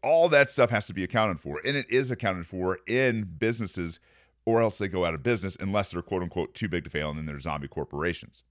all 0.02 0.28
that 0.30 0.48
stuff 0.48 0.70
has 0.70 0.86
to 0.86 0.94
be 0.94 1.04
accounted 1.04 1.40
for. 1.40 1.61
And 1.64 1.76
it 1.76 1.86
is 1.90 2.11
accounted 2.11 2.46
for 2.46 2.78
in 2.86 3.24
businesses 3.38 4.00
or 4.46 4.62
else 4.62 4.78
they 4.78 4.88
go 4.88 5.04
out 5.04 5.14
of 5.14 5.22
business 5.22 5.56
unless 5.61 5.90
they're 5.90 6.02
quote 6.02 6.22
unquote 6.22 6.54
too 6.54 6.68
big 6.68 6.84
to 6.84 6.90
fail 6.90 7.11
and 7.11 7.18
then 7.18 7.26
they're 7.26 7.38
zombie 7.38 7.68
corporations. 7.68 8.44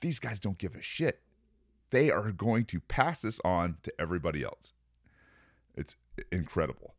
These 0.00 0.18
guys 0.18 0.38
don't 0.38 0.58
give 0.58 0.74
a 0.74 0.82
shit. 0.82 1.22
They 1.90 2.10
are 2.10 2.32
going 2.32 2.64
to 2.66 2.80
pass 2.80 3.22
this 3.22 3.40
on 3.44 3.76
to 3.84 3.92
everybody 4.00 4.42
else. 4.42 4.72
It's 5.76 5.96
incredible 6.32 6.94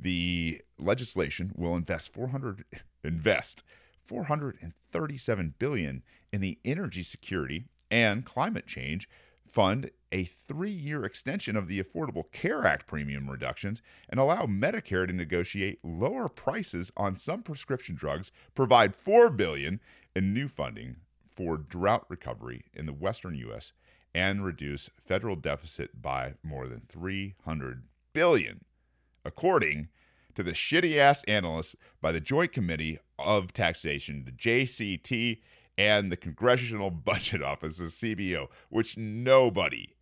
the 0.00 0.60
legislation 0.78 1.52
will 1.56 1.76
invest 1.76 2.12
400 2.12 2.64
invest 3.04 3.62
437 4.06 5.54
billion 5.58 6.02
in 6.32 6.40
the 6.40 6.58
energy 6.64 7.02
security 7.02 7.64
and 7.90 8.24
climate 8.24 8.66
change 8.66 9.08
fund 9.46 9.90
a 10.12 10.28
3-year 10.48 11.04
extension 11.04 11.56
of 11.56 11.68
the 11.68 11.82
Affordable 11.82 12.30
Care 12.32 12.66
Act 12.66 12.86
premium 12.86 13.28
reductions 13.28 13.82
and 14.08 14.18
allow 14.18 14.46
Medicare 14.46 15.06
to 15.06 15.12
negotiate 15.12 15.78
lower 15.84 16.28
prices 16.28 16.92
on 16.96 17.16
some 17.16 17.42
prescription 17.42 17.94
drugs, 17.94 18.32
provide 18.54 18.94
4 18.94 19.30
billion 19.30 19.80
in 20.14 20.32
new 20.32 20.48
funding 20.48 20.96
for 21.34 21.56
drought 21.56 22.06
recovery 22.08 22.64
in 22.74 22.86
the 22.86 22.92
western 22.92 23.34
US 23.36 23.72
and 24.14 24.44
reduce 24.44 24.90
federal 25.04 25.36
deficit 25.36 26.02
by 26.02 26.34
more 26.42 26.66
than 26.66 26.82
300 26.88 27.84
billion 28.12 28.64
according 29.24 29.88
to 30.34 30.42
the 30.42 30.52
shitty 30.52 30.96
ass 30.96 31.24
analysts 31.24 31.76
by 32.00 32.12
the 32.12 32.20
Joint 32.20 32.52
Committee 32.52 32.98
of 33.18 33.52
Taxation, 33.52 34.24
the 34.24 34.32
JCT, 34.32 35.40
and 35.76 36.10
the 36.10 36.16
Congressional 36.16 36.90
Budget 36.90 37.42
Office, 37.42 37.78
the 37.78 37.84
CBO, 37.84 38.46
which 38.68 38.96
nobody 38.96 39.94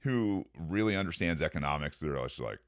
who 0.00 0.44
really 0.58 0.96
understands 0.96 1.42
economics, 1.42 1.98
they're 1.98 2.16
just 2.16 2.40
like, 2.40 2.58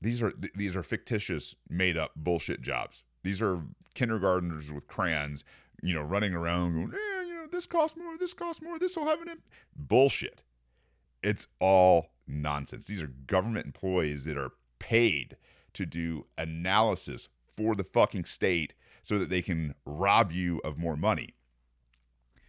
these 0.00 0.20
are 0.20 0.32
these 0.56 0.74
are 0.74 0.82
fictitious, 0.82 1.54
made 1.68 1.96
up 1.96 2.10
bullshit 2.16 2.60
jobs. 2.60 3.04
These 3.22 3.40
are 3.40 3.62
kindergartners 3.94 4.72
with 4.72 4.88
crayons, 4.88 5.44
you 5.80 5.94
know, 5.94 6.02
running 6.02 6.34
around 6.34 6.74
going, 6.74 6.92
eh, 6.92 7.22
you 7.26 7.34
know, 7.34 7.46
this 7.50 7.66
costs 7.66 7.96
more, 7.96 8.18
this 8.18 8.34
costs 8.34 8.60
more, 8.60 8.78
this 8.80 8.96
will 8.96 9.06
have 9.06 9.22
an 9.22 9.28
imp-. 9.28 9.44
bullshit. 9.76 10.42
It's 11.22 11.46
all 11.60 12.08
nonsense. 12.26 12.86
These 12.86 13.00
are 13.00 13.12
government 13.28 13.66
employees 13.66 14.24
that 14.24 14.36
are 14.36 14.50
paid 14.82 15.36
to 15.74 15.86
do 15.86 16.26
analysis 16.36 17.28
for 17.46 17.76
the 17.76 17.84
fucking 17.84 18.24
state 18.24 18.74
so 19.04 19.16
that 19.16 19.30
they 19.30 19.40
can 19.40 19.76
rob 19.86 20.32
you 20.32 20.60
of 20.64 20.76
more 20.76 20.96
money. 20.96 21.34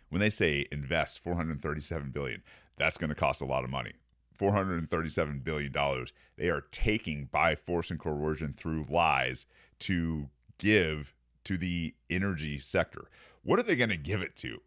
When 0.10 0.20
they 0.20 0.32
say 0.32 0.66
invest 0.72 1.20
437 1.20 2.10
billion, 2.10 2.42
that's 2.76 2.98
going 2.98 3.10
to 3.10 3.16
cost 3.16 3.42
a 3.42 3.46
lot 3.46 3.64
of 3.64 3.70
money. 3.70 3.94
437 4.40 5.42
billion 5.44 5.72
dollars 5.72 6.12
they 6.38 6.50
are 6.50 6.66
taking 6.72 7.30
by 7.32 7.54
force 7.54 7.92
and 7.92 8.00
coercion 8.00 8.56
through 8.58 8.88
lies 8.90 9.46
to 9.78 10.28
give 10.58 11.14
to 11.44 11.56
the 11.56 11.94
energy 12.10 12.58
sector. 12.58 13.06
What 13.44 13.60
are 13.60 13.64
they 13.64 13.76
going 13.76 13.92
to 13.92 13.98
give 13.98 14.24
it 14.24 14.36
to? 14.38 14.60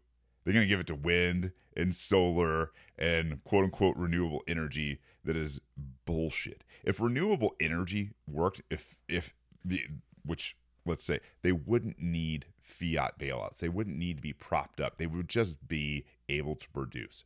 They're 0.47 0.53
going 0.53 0.65
to 0.65 0.69
give 0.69 0.79
it 0.79 0.87
to 0.87 0.95
wind 0.95 1.51
and 1.75 1.93
solar 1.93 2.71
and 2.97 3.43
quote 3.43 3.65
unquote 3.65 3.97
renewable 3.97 4.43
energy 4.47 5.01
that 5.25 5.35
is 5.35 5.59
bullshit. 6.05 6.63
If 6.85 7.01
renewable 7.01 7.53
energy 7.59 8.11
worked, 8.25 8.61
if 8.69 8.95
if 9.09 9.33
the 9.65 9.83
which 10.25 10.55
let's 10.85 11.03
say 11.03 11.19
they 11.41 11.51
wouldn't 11.51 11.99
need 12.01 12.45
fiat 12.61 13.19
bailouts, 13.19 13.57
they 13.57 13.67
wouldn't 13.67 13.97
need 13.97 14.15
to 14.15 14.21
be 14.21 14.31
propped 14.31 14.79
up. 14.79 14.97
They 14.97 15.05
would 15.05 15.27
just 15.27 15.67
be 15.67 16.05
able 16.29 16.55
to 16.55 16.69
produce. 16.69 17.25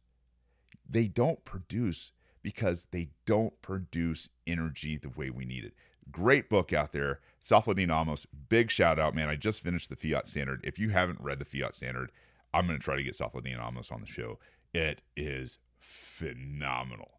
They 0.89 1.05
don't 1.05 1.45
produce 1.45 2.13
because 2.41 2.88
they 2.89 3.09
don't 3.28 3.61
produce 3.61 4.30
energy 4.47 4.97
the 4.97 5.09
way 5.09 5.30
we 5.30 5.45
need 5.45 5.63
it. 5.63 5.76
Great 6.11 6.49
book 6.49 6.74
out 6.74 6.91
there, 6.91 7.19
Saifedean 7.39 7.89
Ammous. 7.89 8.26
Big 8.49 8.72
shout 8.72 8.97
out, 8.97 9.13
man. 9.13 9.30
I 9.30 9.36
just 9.36 9.61
finished 9.61 9.89
the 9.89 9.95
Fiat 9.95 10.28
Standard. 10.28 10.61
If 10.63 10.80
you 10.80 10.89
haven't 10.89 11.22
read 11.22 11.38
the 11.38 11.45
Fiat 11.45 11.76
Standard, 11.76 12.11
I'm 12.54 12.68
going 12.68 12.78
to 12.78 12.84
try 12.84 12.95
to 12.95 13.04
get 13.04 13.18
Saifedean 13.18 13.60
Ammous 13.60 13.91
on 13.91 14.02
the 14.02 14.08
show. 14.08 14.39
It 14.74 15.02
is 15.16 15.60
phenomenal. 15.80 17.12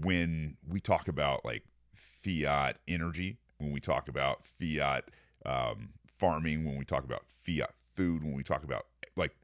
When 0.00 0.56
we 0.66 0.80
talk 0.80 1.08
about 1.08 1.44
like 1.44 1.64
fiat 1.94 2.76
energy, 2.86 3.38
when 3.58 3.72
we 3.72 3.80
talk 3.80 4.08
about 4.08 4.44
fiat 4.44 5.10
um, 5.44 5.90
farming, 6.18 6.64
when 6.64 6.78
we 6.78 6.84
talk 6.84 7.04
about 7.04 7.24
fiat 7.26 7.74
food, 7.94 8.22
when 8.22 8.34
we 8.34 8.42
talk 8.42 8.64
about 8.64 8.86
like 9.16 9.36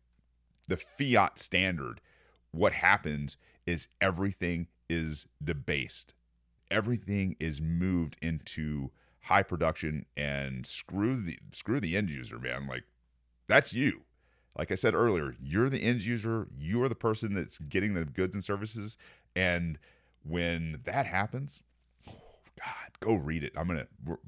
the 0.68 0.76
fiat 0.76 1.38
standard, 1.38 2.00
what 2.50 2.72
happens 2.72 3.36
is 3.66 3.88
everything 4.00 4.68
is 4.88 5.26
debased. 5.42 6.14
Everything 6.70 7.36
is 7.38 7.60
moved 7.60 8.16
into 8.22 8.90
high 9.22 9.42
production 9.42 10.06
and 10.16 10.66
screw 10.66 11.20
the 11.20 11.38
screw 11.52 11.80
the 11.80 11.96
end 11.96 12.10
user, 12.10 12.38
man. 12.38 12.66
Like 12.66 12.84
that's 13.46 13.74
you 13.74 14.02
like 14.56 14.70
I 14.70 14.76
said 14.76 14.94
earlier, 14.94 15.34
you're 15.42 15.68
the 15.68 15.82
end 15.82 16.02
user, 16.02 16.46
you're 16.56 16.88
the 16.88 16.94
person 16.94 17.34
that's 17.34 17.58
getting 17.58 17.94
the 17.94 18.04
goods 18.04 18.34
and 18.34 18.44
services. 18.44 18.96
And 19.34 19.78
when 20.22 20.80
that 20.84 21.06
happens, 21.06 21.60
oh 22.08 22.12
God, 22.58 22.90
go 23.00 23.14
read 23.14 23.42
it. 23.42 23.52
I'm 23.56 23.66
going 23.66 23.80
to, 23.80 24.18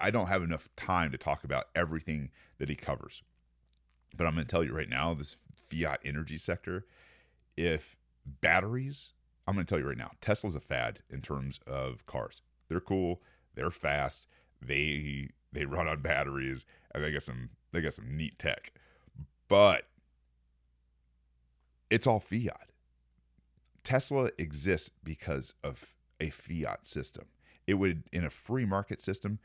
I 0.00 0.10
don't 0.10 0.26
have 0.26 0.42
enough 0.42 0.68
time 0.76 1.12
to 1.12 1.18
talk 1.18 1.44
about 1.44 1.68
everything 1.74 2.30
that 2.58 2.68
he 2.68 2.74
covers. 2.74 3.22
But 4.16 4.26
I'm 4.26 4.34
going 4.34 4.46
to 4.46 4.50
tell 4.50 4.64
you 4.64 4.74
right 4.74 4.88
now 4.88 5.14
this 5.14 5.36
fiat 5.70 6.00
energy 6.04 6.38
sector, 6.38 6.86
if 7.56 7.96
batteries, 8.40 9.12
I'm 9.46 9.54
going 9.54 9.64
to 9.64 9.70
tell 9.70 9.78
you 9.78 9.88
right 9.88 9.96
now, 9.96 10.10
Tesla's 10.20 10.56
a 10.56 10.60
fad 10.60 11.00
in 11.10 11.20
terms 11.20 11.60
of 11.66 12.04
cars. 12.06 12.42
They're 12.68 12.80
cool, 12.80 13.22
they're 13.54 13.70
fast, 13.70 14.26
they 14.60 15.30
they 15.52 15.64
run 15.64 15.88
on 15.88 16.02
batteries, 16.02 16.66
and 16.94 17.02
they 17.02 17.12
got 17.12 17.22
some 17.22 17.50
they 17.72 17.80
got 17.80 17.94
some 17.94 18.16
neat 18.16 18.38
tech 18.38 18.72
but 19.48 19.84
it's 21.90 22.06
all 22.06 22.20
fiat. 22.20 22.70
Tesla 23.84 24.30
exists 24.38 24.90
because 25.02 25.54
of 25.64 25.94
a 26.20 26.30
fiat 26.30 26.86
system. 26.86 27.26
It 27.66 27.74
would, 27.74 28.04
in 28.12 28.24
a 28.24 28.30
free 28.30 28.64
market 28.64 29.00
system, 29.00 29.38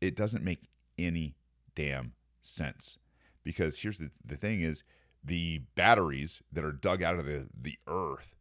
it 0.00 0.16
doesn't 0.16 0.44
make 0.44 0.68
any 0.98 1.36
damn 1.74 2.12
sense. 2.42 2.98
Because 3.44 3.78
here's 3.78 3.98
the, 3.98 4.10
the 4.24 4.36
thing 4.36 4.60
is 4.60 4.82
the 5.22 5.62
batteries 5.74 6.42
that 6.52 6.64
are 6.64 6.72
dug 6.72 7.02
out 7.02 7.18
of 7.18 7.26
the, 7.26 7.46
the 7.60 7.78
earth, 7.86 8.34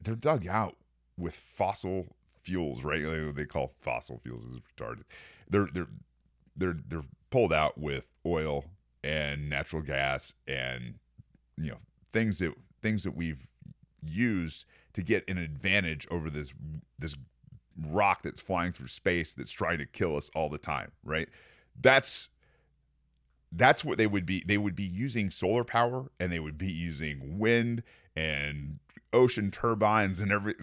they're 0.00 0.14
dug 0.14 0.46
out 0.46 0.76
with 1.16 1.34
fossil 1.34 2.14
fuels, 2.42 2.84
right? 2.84 3.34
They 3.34 3.46
call 3.46 3.72
fossil 3.80 4.18
fuels 4.18 4.44
is 4.44 4.58
retarded. 4.58 5.02
They're 5.48 5.68
they're 5.72 5.88
they're 6.56 6.76
they're 6.86 7.04
pulled 7.30 7.52
out 7.52 7.78
with 7.78 8.06
oil 8.24 8.64
and 9.04 9.50
natural 9.50 9.82
gas 9.82 10.32
and 10.48 10.94
you 11.58 11.70
know 11.70 11.78
things 12.12 12.38
that 12.38 12.52
things 12.82 13.04
that 13.04 13.14
we've 13.14 13.46
used 14.02 14.64
to 14.94 15.02
get 15.02 15.28
an 15.28 15.38
advantage 15.38 16.06
over 16.10 16.30
this 16.30 16.52
this 16.98 17.14
rock 17.88 18.22
that's 18.22 18.40
flying 18.40 18.72
through 18.72 18.86
space 18.86 19.34
that's 19.34 19.50
trying 19.50 19.78
to 19.78 19.86
kill 19.86 20.16
us 20.16 20.30
all 20.34 20.48
the 20.48 20.58
time 20.58 20.90
right? 21.04 21.28
That's 21.80 22.28
that's 23.52 23.84
what 23.84 23.98
they 23.98 24.06
would 24.06 24.26
be 24.26 24.42
they 24.46 24.58
would 24.58 24.74
be 24.74 24.84
using 24.84 25.30
solar 25.30 25.64
power 25.64 26.10
and 26.18 26.32
they 26.32 26.40
would 26.40 26.58
be 26.58 26.72
using 26.72 27.38
wind 27.38 27.82
and 28.16 28.78
ocean 29.12 29.50
turbines 29.50 30.20
and 30.20 30.32
every 30.32 30.54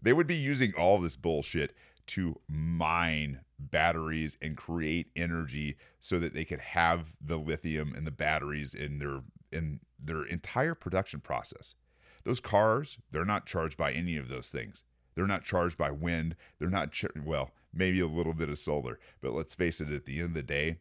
they 0.00 0.12
would 0.12 0.26
be 0.26 0.34
using 0.34 0.72
all 0.76 0.98
this 0.98 1.14
bullshit 1.14 1.72
to 2.06 2.38
mine 2.48 3.40
batteries 3.70 4.36
and 4.42 4.56
create 4.56 5.08
energy 5.16 5.76
so 6.00 6.18
that 6.18 6.34
they 6.34 6.44
could 6.44 6.60
have 6.60 7.14
the 7.20 7.38
lithium 7.38 7.94
and 7.94 8.06
the 8.06 8.10
batteries 8.10 8.74
in 8.74 8.98
their 8.98 9.20
in 9.50 9.80
their 10.02 10.24
entire 10.24 10.74
production 10.74 11.20
process. 11.20 11.74
Those 12.24 12.40
cars, 12.40 12.98
they're 13.10 13.24
not 13.24 13.46
charged 13.46 13.76
by 13.76 13.92
any 13.92 14.16
of 14.16 14.28
those 14.28 14.50
things. 14.50 14.84
They're 15.14 15.26
not 15.26 15.44
charged 15.44 15.76
by 15.76 15.90
wind. 15.90 16.36
They're 16.58 16.70
not 16.70 16.92
char- 16.92 17.10
well, 17.24 17.50
maybe 17.72 18.00
a 18.00 18.06
little 18.06 18.34
bit 18.34 18.48
of 18.48 18.58
solar, 18.58 18.98
but 19.20 19.32
let's 19.32 19.54
face 19.54 19.80
it 19.80 19.90
at 19.90 20.04
the 20.06 20.18
end 20.18 20.28
of 20.28 20.34
the 20.34 20.42
day, 20.42 20.78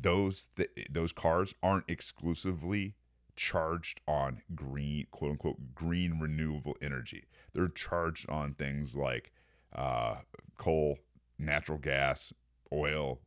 those 0.00 0.48
th- 0.56 0.70
those 0.90 1.12
cars 1.12 1.54
aren't 1.62 1.88
exclusively 1.88 2.94
charged 3.36 4.00
on 4.06 4.42
green 4.54 5.06
quote 5.10 5.32
unquote 5.32 5.74
green 5.74 6.18
renewable 6.20 6.76
energy. 6.82 7.24
They're 7.52 7.68
charged 7.68 8.28
on 8.28 8.54
things 8.54 8.96
like 8.96 9.32
uh, 9.74 10.16
coal, 10.58 10.98
natural 11.38 11.78
gas, 11.78 12.32
oil. 12.72 13.20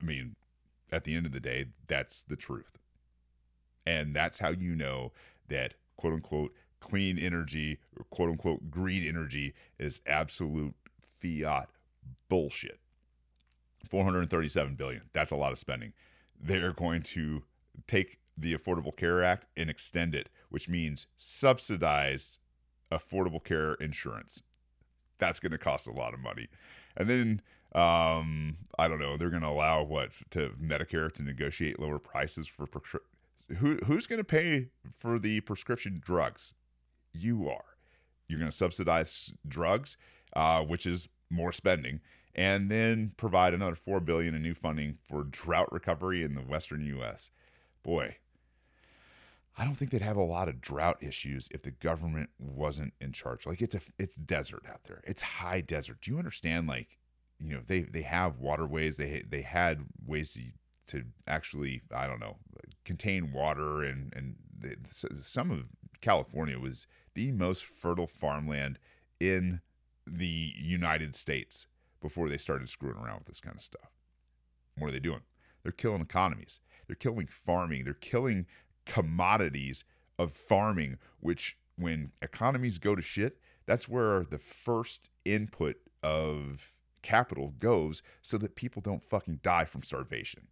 I 0.00 0.04
mean, 0.04 0.36
at 0.90 1.04
the 1.04 1.14
end 1.14 1.26
of 1.26 1.32
the 1.32 1.40
day, 1.40 1.66
that's 1.86 2.22
the 2.22 2.36
truth. 2.36 2.78
And 3.86 4.14
that's 4.14 4.38
how 4.38 4.50
you 4.50 4.74
know 4.74 5.12
that 5.48 5.74
quote 5.96 6.14
unquote 6.14 6.54
clean 6.80 7.18
energy 7.18 7.78
or 7.96 8.04
quote 8.10 8.30
unquote 8.30 8.70
green 8.70 9.06
energy 9.06 9.54
is 9.78 10.00
absolute 10.06 10.74
fiat 11.20 11.68
bullshit. 12.28 12.78
437 13.88 14.74
billion. 14.74 15.02
That's 15.12 15.32
a 15.32 15.36
lot 15.36 15.52
of 15.52 15.58
spending. 15.58 15.92
They're 16.40 16.72
going 16.72 17.02
to 17.02 17.42
take 17.86 18.18
the 18.38 18.54
Affordable 18.54 18.96
Care 18.96 19.22
Act 19.22 19.46
and 19.56 19.68
extend 19.68 20.14
it, 20.14 20.28
which 20.48 20.68
means 20.68 21.06
subsidized 21.16 22.38
affordable 22.90 23.42
care 23.42 23.74
insurance 23.74 24.42
that's 25.22 25.38
going 25.38 25.52
to 25.52 25.58
cost 25.58 25.86
a 25.86 25.92
lot 25.92 26.12
of 26.12 26.18
money. 26.18 26.48
And 26.96 27.08
then 27.08 27.42
um, 27.74 28.56
I 28.78 28.88
don't 28.88 28.98
know, 28.98 29.16
they're 29.16 29.30
going 29.30 29.42
to 29.42 29.48
allow 29.48 29.82
what 29.82 30.10
to 30.30 30.50
Medicare 30.62 31.12
to 31.14 31.22
negotiate 31.22 31.80
lower 31.80 31.98
prices 31.98 32.46
for 32.46 32.66
who 33.58 33.78
who's 33.86 34.06
going 34.06 34.18
to 34.18 34.24
pay 34.24 34.68
for 34.98 35.18
the 35.18 35.40
prescription 35.40 36.00
drugs? 36.04 36.54
You 37.12 37.48
are. 37.48 37.64
You're 38.28 38.38
going 38.38 38.50
to 38.50 38.56
subsidize 38.56 39.32
drugs, 39.46 39.96
uh, 40.34 40.62
which 40.62 40.86
is 40.86 41.08
more 41.28 41.52
spending, 41.52 42.00
and 42.34 42.70
then 42.70 43.12
provide 43.16 43.52
another 43.52 43.74
four 43.74 44.00
billion 44.00 44.34
in 44.34 44.42
new 44.42 44.54
funding 44.54 44.96
for 45.08 45.24
drought 45.24 45.70
recovery 45.72 46.22
in 46.22 46.34
the 46.34 46.40
western 46.40 46.82
U.S. 46.82 47.30
Boy, 47.82 48.16
I 49.56 49.64
don't 49.64 49.74
think 49.74 49.90
they'd 49.90 50.02
have 50.02 50.16
a 50.16 50.22
lot 50.22 50.48
of 50.48 50.60
drought 50.60 50.96
issues 51.02 51.48
if 51.50 51.62
the 51.62 51.70
government 51.70 52.30
wasn't 52.38 52.94
in 53.00 53.12
charge. 53.12 53.46
Like 53.46 53.60
it's 53.60 53.74
a 53.74 53.80
it's 53.98 54.16
desert 54.16 54.62
out 54.68 54.84
there. 54.84 55.02
It's 55.04 55.22
high 55.22 55.60
desert. 55.60 55.98
Do 56.00 56.10
you 56.10 56.18
understand? 56.18 56.68
Like, 56.68 56.98
you 57.38 57.54
know, 57.54 57.60
they 57.66 57.82
they 57.82 58.02
have 58.02 58.38
waterways. 58.38 58.96
They 58.96 59.22
they 59.28 59.42
had 59.42 59.84
ways 60.06 60.32
to 60.32 60.40
to 60.88 61.04
actually 61.26 61.82
I 61.94 62.06
don't 62.06 62.20
know 62.20 62.36
contain 62.84 63.32
water 63.32 63.82
and 63.82 64.12
and 64.16 64.36
they, 64.58 64.76
some 65.20 65.50
of 65.50 65.64
California 66.00 66.58
was 66.58 66.86
the 67.14 67.30
most 67.32 67.64
fertile 67.64 68.06
farmland 68.06 68.78
in 69.20 69.60
the 70.06 70.52
United 70.56 71.14
States 71.14 71.66
before 72.00 72.28
they 72.28 72.38
started 72.38 72.68
screwing 72.68 72.96
around 72.96 73.18
with 73.18 73.28
this 73.28 73.40
kind 73.40 73.56
of 73.56 73.62
stuff. 73.62 73.90
What 74.76 74.88
are 74.88 74.92
they 74.92 74.98
doing? 74.98 75.20
They're 75.62 75.72
killing 75.72 76.00
economies. 76.00 76.60
They're 76.86 76.96
killing 76.96 77.28
farming. 77.28 77.84
They're 77.84 77.94
killing 77.94 78.46
commodities 78.86 79.84
of 80.18 80.32
farming, 80.32 80.98
which 81.20 81.56
when 81.76 82.12
economies 82.22 82.78
go 82.78 82.94
to 82.94 83.02
shit, 83.02 83.38
that's 83.66 83.88
where 83.88 84.24
the 84.24 84.38
first 84.38 85.08
input 85.24 85.76
of 86.02 86.74
capital 87.02 87.54
goes 87.58 88.02
so 88.22 88.38
that 88.38 88.54
people 88.56 88.82
don't 88.82 89.02
fucking 89.02 89.40
die 89.42 89.64
from 89.64 89.82
starvation. 89.82 90.48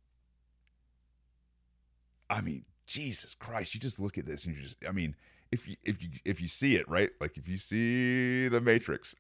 I 2.29 2.41
mean, 2.41 2.65
Jesus 2.87 3.35
Christ, 3.35 3.75
you 3.75 3.81
just 3.81 4.01
look 4.01 4.19
at 4.19 4.27
this 4.27 4.45
and 4.45 4.57
you 4.57 4.63
just 4.63 4.77
I 4.89 4.93
mean, 4.93 5.17
if 5.53 5.69
you 5.69 5.77
if 5.85 6.03
you 6.03 6.11
if 6.25 6.41
you 6.41 6.49
see 6.49 6.77
it, 6.77 6.89
right? 6.89 7.11
Like 7.21 7.37
if 7.37 7.49
you 7.49 7.59
see 7.59 8.49
the 8.49 8.61
matrix, 8.61 9.15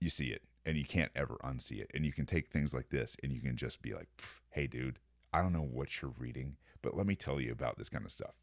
you 0.00 0.10
see 0.10 0.28
it. 0.28 0.42
and 0.66 0.76
you 0.76 0.84
can't 0.84 1.10
ever 1.16 1.36
unsee 1.44 1.80
it. 1.80 1.90
And 1.94 2.04
you 2.04 2.12
can 2.12 2.26
take 2.26 2.48
things 2.48 2.72
like 2.74 2.90
this 2.90 3.16
and 3.22 3.32
you 3.32 3.40
can 3.40 3.56
just 3.56 3.82
be 3.82 3.94
like, 3.94 4.08
hey, 4.50 4.66
dude, 4.66 4.98
I 5.32 5.42
don't 5.42 5.52
know 5.52 5.68
what 5.70 6.00
you're 6.00 6.14
reading, 6.18 6.56
but 6.82 6.96
let 6.96 7.06
me 7.06 7.14
tell 7.14 7.40
you 7.40 7.52
about 7.52 7.78
this 7.78 7.88
kind 7.88 8.04
of 8.04 8.10
stuff. 8.10 8.34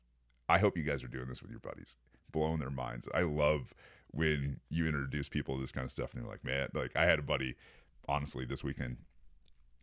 I 0.49 0.59
hope 0.59 0.77
you 0.77 0.83
guys 0.83 1.03
are 1.03 1.09
doing 1.09 1.27
this 1.27 1.41
with 1.41 1.51
your 1.51 1.59
buddies, 1.59 1.97
blowing 2.31 2.59
their 2.59 2.69
minds. 2.69 3.07
I 3.13 3.21
love 3.21 3.73
when 4.11 4.59
you 4.69 4.88
introduce 4.88 5.27
people 5.27 5.55
to 5.55 5.61
this 5.61 5.71
kind 5.71 5.85
of 5.85 5.91
stuff 5.91 6.13
and 6.13 6.23
they're 6.23 6.31
like, 6.31 6.45
man, 6.45 6.69
like 6.73 6.91
I 6.95 7.05
had 7.05 7.19
a 7.19 7.23
buddy, 7.23 7.55
honestly, 8.07 8.45
this 8.45 8.63
weekend 8.63 8.97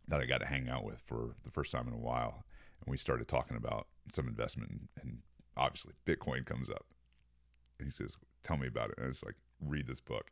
that 0.07 0.19
I 0.19 0.25
got 0.25 0.39
to 0.39 0.47
hang 0.47 0.67
out 0.69 0.83
with 0.83 1.01
for 1.05 1.35
the 1.43 1.51
first 1.51 1.71
time 1.71 1.87
in 1.87 1.93
a 1.93 1.97
while. 1.97 2.45
And 2.83 2.91
we 2.91 2.97
started 2.97 3.27
talking 3.27 3.57
about 3.57 3.87
some 4.11 4.27
investment 4.27 4.89
and 5.01 5.19
obviously 5.55 5.93
Bitcoin 6.05 6.45
comes 6.45 6.69
up. 6.69 6.85
And 7.79 7.87
he 7.87 7.91
says, 7.91 8.17
tell 8.43 8.57
me 8.57 8.67
about 8.67 8.89
it. 8.89 8.97
And 8.97 9.07
it's 9.07 9.23
like, 9.23 9.35
read 9.61 9.87
this 9.87 10.01
book. 10.01 10.31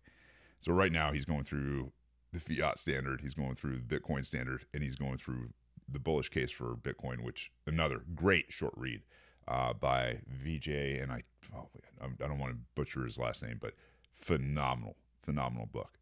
So 0.60 0.72
right 0.74 0.92
now 0.92 1.12
he's 1.12 1.26
going 1.26 1.44
through 1.44 1.92
the 2.32 2.40
fiat 2.40 2.80
standard, 2.80 3.22
he's 3.22 3.36
going 3.36 3.56
through 3.56 3.80
the 3.80 4.00
Bitcoin 4.00 4.26
standard, 4.26 4.66
and 4.74 4.82
he's 4.82 4.96
going 4.96 5.18
through 5.18 5.50
the 5.92 6.00
bullish 6.00 6.30
case 6.30 6.52
for 6.52 6.76
Bitcoin, 6.76 7.24
which 7.24 7.52
another 7.68 8.02
great 8.16 8.52
short 8.52 8.74
read 8.76 9.02
uh, 9.48 9.74
by 9.74 10.20
Vijay, 10.44 11.02
and 11.02 11.12
I 11.12 11.24
oh, 11.56 11.68
I 12.02 12.28
don't 12.28 12.40
want 12.40 12.54
to 12.54 12.60
butcher 12.76 13.04
his 13.04 13.18
last 13.18 13.44
name, 13.44 13.58
but 13.62 13.74
phenomenal, 14.14 14.96
phenomenal 15.22 15.68
book. 15.68 15.98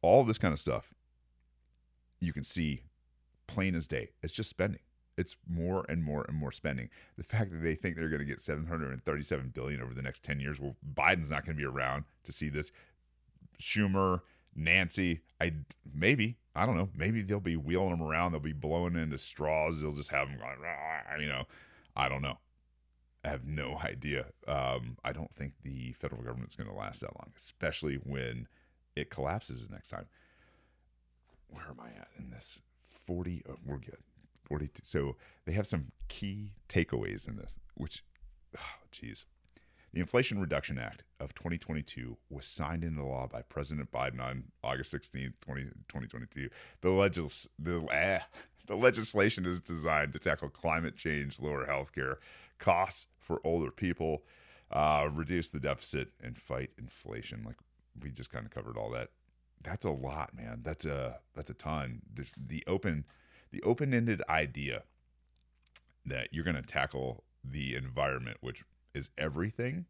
All 0.00 0.24
this 0.24 0.38
kind 0.38 0.52
of 0.52 0.58
stuff 0.58 0.92
you 2.20 2.32
can 2.32 2.42
see 2.42 2.82
plain 3.46 3.74
as 3.74 3.86
day. 3.86 4.10
It's 4.22 4.32
just 4.32 4.50
spending. 4.50 4.80
It's 5.18 5.36
more 5.46 5.84
and 5.88 6.02
more 6.02 6.24
and 6.26 6.36
more 6.36 6.52
spending. 6.52 6.88
The 7.18 7.24
fact 7.24 7.50
that 7.50 7.62
they 7.62 7.74
think 7.74 7.96
they're 7.96 8.08
going 8.08 8.20
to 8.20 8.24
get 8.24 8.40
737 8.40 9.50
billion 9.54 9.82
over 9.82 9.92
the 9.92 10.02
next 10.02 10.22
10 10.22 10.40
years, 10.40 10.58
well, 10.58 10.76
Biden's 10.94 11.30
not 11.30 11.44
going 11.44 11.56
to 11.56 11.60
be 11.60 11.66
around 11.66 12.04
to 12.24 12.32
see 12.32 12.48
this. 12.48 12.72
Schumer, 13.60 14.22
Nancy, 14.56 15.20
I 15.40 15.52
maybe 15.94 16.38
I 16.54 16.66
don't 16.66 16.76
know. 16.76 16.88
Maybe 16.94 17.22
they'll 17.22 17.40
be 17.40 17.56
wheeling 17.56 17.90
them 17.90 18.02
around. 18.02 18.32
They'll 18.32 18.40
be 18.40 18.52
blowing 18.52 18.96
into 18.96 19.18
straws. 19.18 19.80
They'll 19.80 19.94
just 19.94 20.10
have 20.10 20.28
them 20.28 20.38
going. 20.38 21.20
You 21.20 21.28
know, 21.28 21.44
I 21.96 22.08
don't 22.08 22.22
know. 22.22 22.38
I 23.24 23.28
have 23.28 23.46
no 23.46 23.78
idea. 23.84 24.26
Um, 24.46 24.98
I 25.04 25.12
don't 25.12 25.34
think 25.34 25.54
the 25.62 25.92
federal 25.92 26.22
government's 26.22 26.56
going 26.56 26.68
to 26.68 26.76
last 26.76 27.00
that 27.00 27.16
long, 27.18 27.32
especially 27.36 27.96
when 27.96 28.48
it 28.96 29.10
collapses 29.10 29.66
the 29.66 29.72
next 29.72 29.88
time. 29.88 30.06
Where 31.48 31.64
am 31.68 31.80
I 31.80 31.88
at 31.88 32.08
in 32.18 32.30
this? 32.30 32.60
40. 33.06 33.42
Oh, 33.48 33.56
we're 33.64 33.78
good. 33.78 33.98
42. 34.44 34.82
So 34.84 35.16
they 35.44 35.52
have 35.52 35.66
some 35.66 35.92
key 36.08 36.52
takeaways 36.68 37.28
in 37.28 37.36
this, 37.36 37.58
which, 37.74 38.02
oh, 38.58 38.86
geez. 38.90 39.26
The 39.92 40.00
Inflation 40.00 40.40
Reduction 40.40 40.78
Act 40.78 41.04
of 41.20 41.34
2022 41.34 42.16
was 42.30 42.46
signed 42.46 42.82
into 42.82 43.04
law 43.04 43.28
by 43.30 43.42
President 43.42 43.92
Biden 43.92 44.20
on 44.20 44.44
August 44.64 44.90
16, 44.90 45.34
20, 45.40 45.62
2022. 45.62 46.48
The, 46.80 46.90
legis- 46.90 47.48
the, 47.58 47.82
eh, 47.92 48.20
the 48.66 48.76
legislation 48.76 49.44
is 49.44 49.60
designed 49.60 50.14
to 50.14 50.18
tackle 50.18 50.48
climate 50.48 50.96
change, 50.96 51.40
lower 51.40 51.66
healthcare 51.66 52.16
costs 52.58 53.06
for 53.18 53.40
older 53.44 53.70
people, 53.70 54.22
uh, 54.70 55.08
reduce 55.12 55.50
the 55.50 55.60
deficit, 55.60 56.08
and 56.22 56.38
fight 56.38 56.70
inflation. 56.78 57.42
Like 57.44 57.56
we 58.02 58.10
just 58.10 58.32
kind 58.32 58.46
of 58.46 58.50
covered 58.50 58.78
all 58.78 58.90
that. 58.90 59.10
That's 59.62 59.84
a 59.84 59.90
lot, 59.90 60.34
man. 60.34 60.60
That's 60.62 60.86
a 60.86 61.18
that's 61.34 61.50
a 61.50 61.54
ton. 61.54 62.00
The, 62.14 62.24
the 62.46 62.64
open 62.66 63.04
the 63.50 63.62
open 63.62 63.92
ended 63.92 64.22
idea 64.28 64.84
that 66.06 66.28
you're 66.32 66.44
going 66.44 66.56
to 66.56 66.62
tackle 66.62 67.24
the 67.44 67.76
environment, 67.76 68.38
which 68.40 68.64
is 68.94 69.10
everything. 69.16 69.86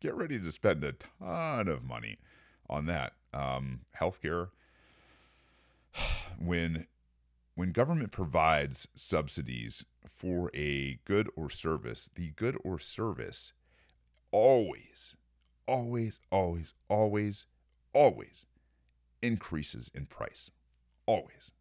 Get 0.00 0.14
ready 0.14 0.38
to 0.38 0.52
spend 0.52 0.82
a 0.84 0.92
ton 0.92 1.68
of 1.68 1.84
money 1.84 2.18
on 2.68 2.86
that. 2.86 3.12
Um, 3.32 3.80
healthcare. 3.98 4.48
When 6.38 6.86
when 7.54 7.72
government 7.72 8.12
provides 8.12 8.88
subsidies 8.94 9.84
for 10.08 10.50
a 10.54 10.98
good 11.04 11.28
or 11.36 11.50
service, 11.50 12.08
the 12.14 12.30
good 12.30 12.56
or 12.64 12.78
service 12.78 13.52
always, 14.30 15.14
always, 15.66 16.20
always, 16.30 16.72
always, 16.88 17.46
always 17.92 18.46
increases 19.20 19.90
in 19.94 20.06
price. 20.06 20.50
Always. 21.04 21.52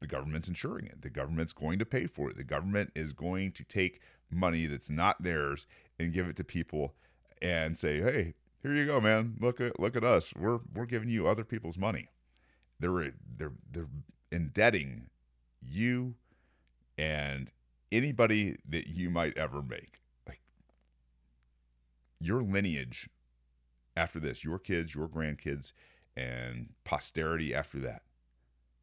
The 0.00 0.06
government's 0.06 0.48
insuring 0.48 0.86
it. 0.86 1.02
The 1.02 1.10
government's 1.10 1.52
going 1.52 1.78
to 1.78 1.84
pay 1.84 2.06
for 2.06 2.30
it. 2.30 2.36
The 2.36 2.44
government 2.44 2.90
is 2.94 3.12
going 3.12 3.52
to 3.52 3.64
take 3.64 4.00
money 4.30 4.66
that's 4.66 4.90
not 4.90 5.22
theirs 5.22 5.66
and 5.98 6.12
give 6.12 6.28
it 6.28 6.36
to 6.36 6.44
people 6.44 6.94
and 7.40 7.78
say, 7.78 8.00
"Hey, 8.00 8.34
here 8.62 8.74
you 8.74 8.86
go, 8.86 9.00
man. 9.00 9.36
Look 9.40 9.60
at 9.60 9.78
look 9.80 9.96
at 9.96 10.04
us. 10.04 10.32
We're 10.34 10.60
we're 10.74 10.86
giving 10.86 11.08
you 11.08 11.28
other 11.28 11.44
people's 11.44 11.78
money." 11.78 12.08
They're 12.80 13.12
they're 13.36 13.52
they're 13.70 13.88
indebting 14.30 15.10
you 15.62 16.14
and 16.96 17.50
anybody 17.90 18.56
that 18.68 18.88
you 18.88 19.10
might 19.10 19.36
ever 19.36 19.62
make. 19.62 20.00
Like 20.26 20.40
your 22.20 22.42
lineage 22.42 23.08
after 23.96 24.20
this, 24.20 24.44
your 24.44 24.58
kids, 24.58 24.94
your 24.94 25.08
grandkids, 25.08 25.72
and 26.16 26.68
posterity 26.84 27.54
after 27.54 27.78
that. 27.80 28.02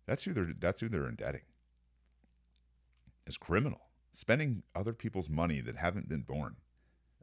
That's 0.05 0.23
who 0.23 0.33
they're 0.33 0.53
that's 0.59 0.81
who 0.81 0.89
they're 0.89 1.07
indebting. 1.07 1.41
It's 3.25 3.37
criminal. 3.37 3.81
Spending 4.15 4.63
other 4.73 4.93
people's 4.93 5.29
money 5.29 5.59
that 5.61 5.75
haven't 5.75 6.07
been 6.07 6.21
born. 6.21 6.55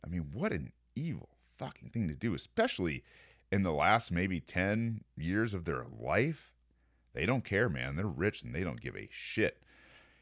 I 0.05 0.09
mean, 0.09 0.29
what 0.33 0.53
an 0.53 0.73
evil 0.95 1.31
fucking 1.57 1.89
thing 1.89 2.09
to 2.09 2.15
do, 2.15 2.35
especially 2.35 3.03
in 3.51 3.63
the 3.63 3.73
last 3.73 4.11
maybe 4.13 4.41
10 4.41 5.03
years 5.17 5.55
of 5.55 5.65
their 5.65 5.87
life. 5.99 6.53
They 7.15 7.25
don't 7.25 7.45
care, 7.45 7.69
man. 7.69 7.97
They're 7.97 8.07
rich 8.07 8.43
and 8.43 8.55
they 8.55 8.63
don't 8.63 8.81
give 8.81 8.97
a 8.97 9.09
shit. 9.11 9.63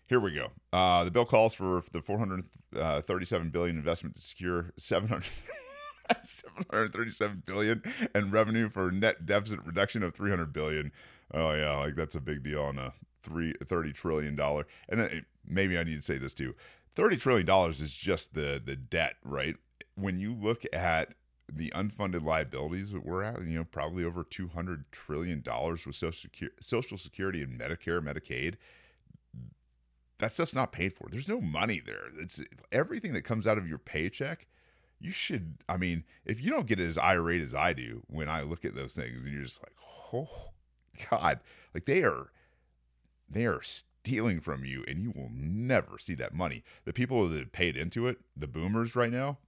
Here 0.06 0.20
we 0.20 0.34
go. 0.34 0.48
Uh, 0.72 1.04
the 1.04 1.10
bill 1.10 1.24
calls 1.24 1.54
for 1.54 1.82
the 1.92 2.02
437 2.02 3.52
uh, 3.54 3.62
investment 3.62 4.16
to 4.16 4.22
secure 4.22 4.72
700. 4.76 5.24
737 6.24 7.44
billion 7.46 7.82
and 8.14 8.32
revenue 8.32 8.68
for 8.68 8.90
net 8.90 9.26
deficit 9.26 9.60
reduction 9.64 10.02
of 10.02 10.14
300 10.14 10.52
billion. 10.52 10.92
Oh 11.32 11.52
yeah, 11.52 11.76
like 11.78 11.94
that's 11.94 12.16
a 12.16 12.20
big 12.20 12.42
deal 12.42 12.62
on 12.62 12.78
a 12.78 12.92
three, 13.22 13.54
30 13.64 13.92
trillion 13.92 14.36
dollar. 14.36 14.66
And 14.88 15.00
then 15.00 15.10
eh, 15.12 15.20
maybe 15.46 15.78
I 15.78 15.84
need 15.84 15.96
to 15.96 16.02
say 16.02 16.18
this 16.18 16.34
too. 16.34 16.54
30 16.96 17.16
trillion 17.16 17.46
dollars 17.46 17.80
is 17.80 17.92
just 17.92 18.34
the 18.34 18.60
the 18.64 18.76
debt, 18.76 19.14
right? 19.24 19.56
When 19.94 20.18
you 20.18 20.34
look 20.34 20.64
at 20.72 21.14
the 21.52 21.72
unfunded 21.74 22.22
liabilities 22.22 22.92
that 22.92 23.04
we're 23.04 23.22
at, 23.22 23.40
you 23.42 23.58
know, 23.58 23.64
probably 23.64 24.04
over 24.04 24.24
200 24.24 24.90
trillion 24.92 25.40
dollars 25.40 25.86
with 25.86 25.96
social 25.96 26.12
security, 26.12 26.56
social 26.60 26.96
security 26.96 27.42
and 27.42 27.58
Medicare, 27.58 28.00
Medicaid. 28.02 28.54
That 30.18 30.32
stuff's 30.32 30.54
not 30.54 30.72
paid 30.72 30.92
for. 30.92 31.08
There's 31.10 31.28
no 31.28 31.40
money 31.40 31.80
there. 31.84 32.02
It's 32.18 32.42
everything 32.72 33.14
that 33.14 33.22
comes 33.22 33.46
out 33.46 33.56
of 33.56 33.66
your 33.66 33.78
paycheck. 33.78 34.46
You 34.98 35.12
should, 35.12 35.56
I 35.66 35.78
mean, 35.78 36.04
if 36.26 36.42
you 36.42 36.50
don't 36.50 36.66
get 36.66 36.78
as 36.78 36.98
irate 36.98 37.40
as 37.40 37.54
I 37.54 37.72
do 37.72 38.02
when 38.06 38.28
I 38.28 38.42
look 38.42 38.66
at 38.66 38.74
those 38.74 38.92
things, 38.92 39.22
and 39.22 39.32
you're 39.32 39.44
just 39.44 39.62
like, 39.62 39.72
oh 40.12 40.28
God, 41.10 41.40
like 41.74 41.86
they 41.86 42.02
are, 42.02 42.30
they 43.30 43.46
are 43.46 43.62
stealing 43.62 44.40
from 44.40 44.64
you, 44.64 44.84
and 44.88 45.00
you 45.00 45.12
will 45.14 45.30
never 45.32 45.98
see 45.98 46.14
that 46.16 46.34
money. 46.34 46.64
The 46.84 46.92
people 46.92 47.28
that 47.28 47.52
paid 47.52 47.76
into 47.76 48.08
it, 48.08 48.18
the 48.36 48.46
boomers 48.46 48.96
right 48.96 49.12
now, 49.12 49.38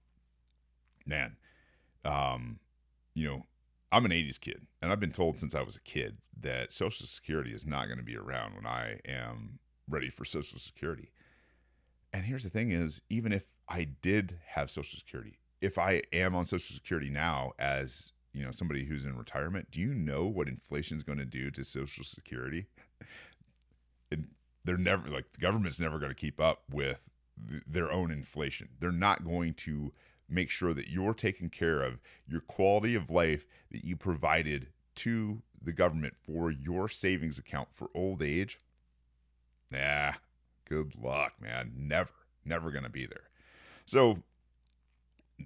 man, 1.05 1.35
um, 2.05 2.59
you 3.13 3.27
know, 3.27 3.43
I'm 3.91 4.05
an 4.05 4.11
80s 4.11 4.39
kid, 4.39 4.65
and 4.81 4.91
I've 4.91 4.99
been 4.99 5.11
told 5.11 5.37
since 5.37 5.53
I 5.53 5.61
was 5.61 5.75
a 5.75 5.81
kid 5.81 6.17
that 6.39 6.73
Social 6.73 7.05
Security 7.05 7.53
is 7.53 7.65
not 7.65 7.85
going 7.85 7.99
to 7.99 8.03
be 8.03 8.17
around 8.17 8.55
when 8.55 8.65
I 8.65 8.99
am 9.05 9.59
ready 9.87 10.09
for 10.09 10.25
Social 10.25 10.59
Security. 10.59 11.11
And 12.11 12.25
here's 12.25 12.43
the 12.43 12.49
thing 12.49 12.71
is, 12.71 13.01
even 13.09 13.31
if 13.31 13.43
I 13.69 13.83
did 14.01 14.39
have 14.47 14.71
Social 14.71 14.97
Security, 14.97 15.37
if 15.61 15.77
I 15.77 16.01
am 16.11 16.35
on 16.35 16.45
Social 16.45 16.73
Security 16.73 17.09
now 17.09 17.53
as 17.59 18.11
you 18.33 18.43
know 18.43 18.51
somebody 18.51 18.85
who's 18.85 19.05
in 19.05 19.15
retirement, 19.15 19.69
do 19.71 19.79
you 19.79 19.93
know 19.93 20.25
what 20.25 20.47
inflation 20.47 20.97
is 20.97 21.03
going 21.03 21.19
to 21.19 21.25
do 21.25 21.51
to 21.51 21.63
Social 21.63 22.03
Security? 22.03 22.67
they're 24.63 24.77
never 24.77 25.09
like 25.09 25.31
the 25.33 25.41
government's 25.41 25.79
never 25.79 25.99
going 25.99 26.11
to 26.11 26.15
keep 26.15 26.39
up 26.39 26.63
with 26.71 26.99
th- 27.49 27.63
their 27.67 27.91
own 27.91 28.11
inflation. 28.11 28.69
They're 28.79 28.91
not 28.91 29.23
going 29.23 29.53
to 29.55 29.91
make 30.29 30.49
sure 30.49 30.73
that 30.73 30.89
you're 30.89 31.13
taking 31.13 31.49
care 31.49 31.81
of 31.81 31.99
your 32.27 32.41
quality 32.41 32.95
of 32.95 33.09
life 33.09 33.45
that 33.71 33.83
you 33.83 33.95
provided 33.95 34.67
to 34.95 35.41
the 35.61 35.73
government 35.73 36.15
for 36.25 36.51
your 36.51 36.89
savings 36.89 37.37
account 37.37 37.69
for 37.71 37.89
old 37.93 38.21
age. 38.21 38.59
Nah, 39.71 40.13
good 40.67 40.93
luck, 41.01 41.33
man. 41.41 41.71
Never, 41.75 42.11
never 42.45 42.71
going 42.71 42.83
to 42.83 42.89
be 42.89 43.05
there. 43.05 43.29
So, 43.85 44.19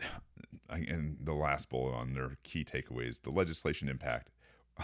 and 0.70 1.18
the 1.22 1.34
last 1.34 1.70
bullet 1.70 1.94
on 1.94 2.14
their 2.14 2.38
key 2.44 2.64
takeaways 2.64 3.22
the 3.22 3.30
legislation 3.30 3.88
impact 3.88 4.30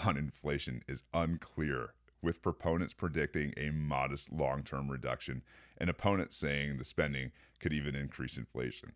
on 0.06 0.18
inflation 0.18 0.82
is 0.88 1.04
unclear, 1.14 1.94
with 2.24 2.41
proponents 2.41 2.93
predicting 2.93 3.53
a 3.57 3.69
modest 3.69 4.32
long 4.32 4.63
term 4.63 4.89
reduction 4.89 5.43
and 5.78 5.89
opponents 5.89 6.38
saying 6.38 6.78
the 6.78 6.84
spending 6.84 7.32
could 7.59 7.74
even 7.74 7.95
increase 7.95 8.38
inflation. 8.38 8.93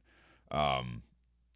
Um, 0.50 1.04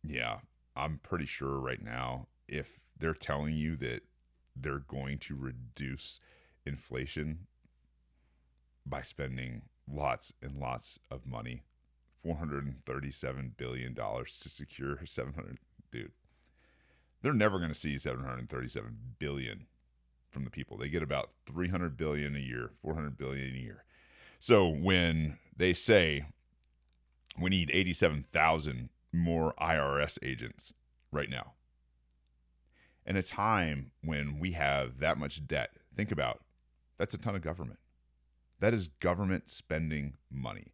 yeah, 0.04 0.40
I'm 0.76 1.00
pretty 1.02 1.26
sure 1.26 1.60
right 1.60 1.82
now 1.82 2.28
if 2.48 2.82
they're 3.00 3.14
telling 3.14 3.56
you 3.56 3.76
that 3.78 4.02
they're 4.56 4.80
going 4.80 5.18
to 5.20 5.36
reduce 5.36 6.20
inflation 6.66 7.48
by 8.86 9.02
spending 9.02 9.62
lots 9.92 10.34
and 10.42 10.58
lots 10.58 11.00
of 11.10 11.26
money 11.26 11.64
437 12.24 13.54
billion 13.58 13.94
dollars 13.94 14.40
to 14.40 14.50
secure 14.50 15.00
700 15.06 15.58
dude 15.92 16.12
they're 17.22 17.34
never 17.34 17.58
going 17.58 17.72
to 17.72 17.80
see 17.80 17.98
737 17.98 18.98
billion 19.20 19.66
from 20.32 20.44
the 20.44 20.50
people 20.50 20.78
they 20.78 20.90
get 20.90 21.04
about 21.04 21.32
300 21.46 21.98
billion 21.98 22.36
a 22.36 22.40
year 22.40 22.72
400 22.82 23.18
billion 23.18 23.56
a 23.56 23.60
year 23.60 23.84
so 24.40 24.68
when 24.68 25.38
they 25.56 25.74
say 25.74 26.26
we 27.40 27.50
need 27.50 27.70
87,000 27.72 28.90
more 29.14 29.54
IRS 29.62 30.18
agents 30.24 30.74
right 31.12 31.30
now 31.30 31.54
in 33.06 33.16
a 33.16 33.24
time 33.24 33.92
when 34.04 34.40
we 34.40 34.54
have 34.54 35.00
that 35.00 35.18
much 35.18 35.46
debt 35.48 35.72
think 35.96 36.12
about 36.12 36.42
that's 36.98 37.14
a 37.14 37.18
ton 37.18 37.36
of 37.36 37.42
government 37.42 37.80
that 38.62 38.76
is 38.76 38.88
government 39.00 39.50
spending 39.50 40.14
money. 40.32 40.72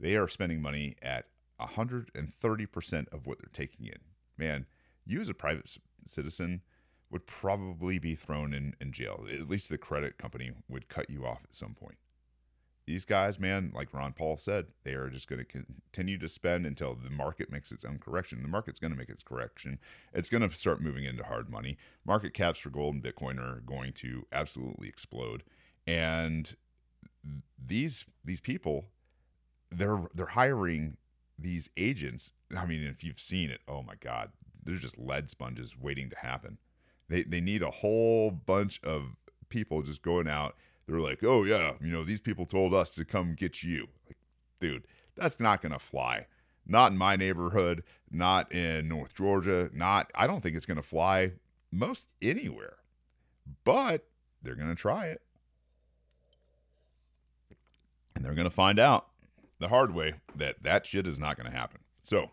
They 0.00 0.16
are 0.16 0.26
spending 0.26 0.60
money 0.60 0.96
at 1.02 1.26
130% 1.60 3.08
of 3.12 3.26
what 3.26 3.38
they're 3.38 3.50
taking 3.52 3.86
in. 3.86 3.98
Man, 4.36 4.66
you 5.04 5.20
as 5.20 5.28
a 5.28 5.34
private 5.34 5.76
citizen 6.06 6.62
would 7.10 7.26
probably 7.26 7.98
be 7.98 8.14
thrown 8.14 8.52
in, 8.52 8.74
in 8.80 8.92
jail. 8.92 9.24
At 9.32 9.48
least 9.48 9.68
the 9.68 9.78
credit 9.78 10.18
company 10.18 10.50
would 10.68 10.88
cut 10.88 11.08
you 11.08 11.26
off 11.26 11.40
at 11.44 11.54
some 11.54 11.74
point. 11.74 11.96
These 12.86 13.04
guys, 13.04 13.40
man, 13.40 13.72
like 13.74 13.92
Ron 13.92 14.12
Paul 14.12 14.36
said, 14.36 14.66
they 14.84 14.92
are 14.92 15.10
just 15.10 15.28
going 15.28 15.44
to 15.44 15.44
continue 15.44 16.18
to 16.18 16.28
spend 16.28 16.66
until 16.66 16.94
the 16.94 17.10
market 17.10 17.50
makes 17.50 17.72
its 17.72 17.84
own 17.84 17.98
correction. 17.98 18.42
The 18.42 18.48
market's 18.48 18.78
going 18.78 18.92
to 18.92 18.98
make 18.98 19.08
its 19.08 19.24
correction. 19.24 19.78
It's 20.12 20.28
going 20.28 20.48
to 20.48 20.56
start 20.56 20.80
moving 20.80 21.04
into 21.04 21.24
hard 21.24 21.50
money. 21.50 21.78
Market 22.04 22.32
caps 22.32 22.60
for 22.60 22.70
gold 22.70 22.94
and 22.94 23.02
Bitcoin 23.02 23.38
are 23.38 23.60
going 23.66 23.92
to 23.94 24.26
absolutely 24.32 24.88
explode. 24.88 25.42
And 25.84 26.54
these 27.64 28.04
these 28.24 28.40
people 28.40 28.86
they're 29.70 30.02
they're 30.14 30.26
hiring 30.26 30.96
these 31.38 31.70
agents 31.76 32.32
i 32.56 32.64
mean 32.64 32.82
if 32.82 33.02
you've 33.02 33.20
seen 33.20 33.50
it 33.50 33.60
oh 33.68 33.82
my 33.82 33.94
god 34.00 34.30
there's 34.62 34.80
just 34.80 34.98
lead 34.98 35.30
sponges 35.30 35.74
waiting 35.78 36.08
to 36.08 36.16
happen 36.18 36.58
they 37.08 37.22
they 37.22 37.40
need 37.40 37.62
a 37.62 37.70
whole 37.70 38.30
bunch 38.30 38.80
of 38.82 39.16
people 39.48 39.82
just 39.82 40.02
going 40.02 40.28
out. 40.28 40.54
They're 40.86 41.00
like 41.00 41.22
oh 41.24 41.44
yeah 41.44 41.72
you 41.80 41.90
know 41.90 42.04
these 42.04 42.20
people 42.20 42.46
told 42.46 42.74
us 42.74 42.90
to 42.90 43.04
come 43.04 43.34
get 43.34 43.62
you. 43.62 43.88
Like 44.06 44.18
dude 44.60 44.86
that's 45.16 45.40
not 45.40 45.62
gonna 45.62 45.78
fly. 45.78 46.26
Not 46.66 46.92
in 46.92 46.98
my 46.98 47.16
neighborhood 47.16 47.82
not 48.10 48.50
in 48.52 48.86
north 48.86 49.14
georgia 49.14 49.68
not 49.72 50.10
i 50.14 50.28
don't 50.28 50.40
think 50.40 50.54
it's 50.54 50.66
gonna 50.66 50.82
fly 50.82 51.32
most 51.70 52.08
anywhere. 52.22 52.76
But 53.64 54.04
they're 54.42 54.54
gonna 54.54 54.74
try 54.74 55.06
it. 55.06 55.22
And 58.14 58.24
they're 58.24 58.34
to 58.44 58.50
find 58.50 58.78
out 58.78 59.08
the 59.58 59.68
hard 59.68 59.94
way 59.94 60.14
that 60.34 60.62
that 60.62 60.86
shit 60.86 61.06
is 61.06 61.18
not 61.18 61.36
to 61.50 61.56
happen. 61.56 61.80
So, 62.02 62.30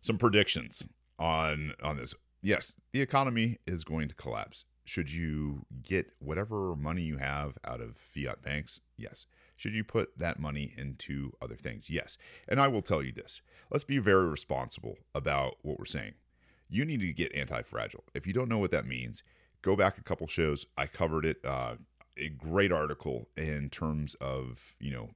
some 0.00 0.18
predictions 0.18 0.86
on 1.18 1.74
on 1.82 1.96
this. 1.96 2.14
Yes, 2.44 2.76
the 2.92 3.00
economy 3.00 3.56
is 3.66 3.84
going 3.84 4.06
to 4.08 4.14
collapse. 4.14 4.66
Should 4.84 5.10
you 5.10 5.64
get 5.82 6.10
whatever 6.18 6.76
money 6.76 7.00
you 7.00 7.16
have 7.16 7.56
out 7.64 7.80
of 7.80 7.96
fiat 7.96 8.42
banks? 8.42 8.80
Yes. 8.98 9.26
Should 9.56 9.72
you 9.72 9.82
put 9.82 10.18
that 10.18 10.38
money 10.38 10.74
into 10.76 11.32
other 11.40 11.56
things? 11.56 11.88
Yes. 11.88 12.18
And 12.46 12.60
I 12.60 12.68
will 12.68 12.82
tell 12.82 13.02
you 13.02 13.12
this. 13.12 13.40
Let's 13.70 13.84
be 13.84 13.96
very 13.96 14.28
responsible 14.28 14.98
about 15.14 15.54
what 15.62 15.78
we're 15.78 15.86
saying. 15.86 16.12
You 16.68 16.84
need 16.84 17.00
to 17.00 17.14
get 17.14 17.34
anti-fragile. 17.34 18.04
If 18.12 18.26
you 18.26 18.34
don't 18.34 18.50
know 18.50 18.58
what 18.58 18.72
that 18.72 18.86
means, 18.86 19.22
go 19.62 19.74
back 19.74 19.96
a 19.96 20.02
couple 20.02 20.26
shows. 20.26 20.66
I 20.76 20.86
covered 20.86 21.24
it 21.24 21.38
uh, 21.46 21.76
a 22.18 22.28
great 22.28 22.72
article 22.72 23.30
in 23.38 23.70
terms 23.70 24.16
of 24.20 24.74
you 24.78 24.90
know 24.90 25.10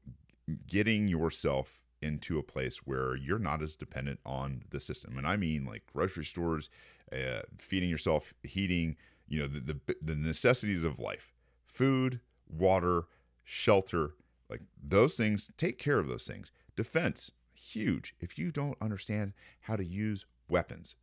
getting 0.67 1.09
yourself 1.09 1.83
into 2.01 2.39
a 2.39 2.43
place 2.43 2.79
where 2.87 3.17
you're 3.17 3.39
not 3.39 3.63
as 3.63 3.77
dependent 3.77 4.21
on 4.25 4.63
the 4.71 4.79
system 4.79 5.19
and 5.19 5.27
i 5.27 5.37
mean 5.37 5.65
like 5.65 5.83
grocery 5.93 6.25
stores 6.25 6.71
uh, 7.13 7.43
feeding 7.59 7.89
yourself 7.89 8.35
heating 8.43 8.97
you 9.27 9.41
know 9.41 9.49
the, 9.49 9.61
the 9.61 9.97
the 10.03 10.15
necessities 10.15 10.85
of 10.85 10.99
life 10.99 11.33
food 11.67 12.21
water 12.49 13.05
shelter 13.45 14.15
like 14.51 14.61
those 14.83 15.17
things 15.17 15.51
take 15.57 15.79
care 15.79 15.99
of 15.99 16.09
those 16.09 16.25
things. 16.25 16.51
Defense 16.77 17.31
huge. 17.55 18.15
If 18.21 18.39
you 18.39 18.51
don't 18.53 18.77
understand 18.81 19.33
how 19.63 19.77
to 19.77 19.85
use 19.85 20.27
weapons 20.49 20.95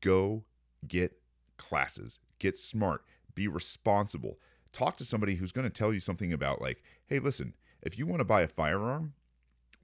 go 0.00 0.44
get 0.86 1.16
classes. 1.56 2.18
Get 2.38 2.56
smart. 2.56 3.04
Be 3.34 3.48
responsible. 3.48 4.38
Talk 4.72 4.96
to 4.98 5.04
somebody 5.04 5.36
who's 5.36 5.52
going 5.52 5.68
to 5.68 5.70
tell 5.70 5.92
you 5.92 6.00
something 6.00 6.32
about 6.32 6.60
like, 6.60 6.82
hey, 7.06 7.18
listen, 7.18 7.54
if 7.82 7.98
you 7.98 8.06
want 8.06 8.20
to 8.20 8.24
buy 8.24 8.42
a 8.42 8.48
firearm, 8.48 9.14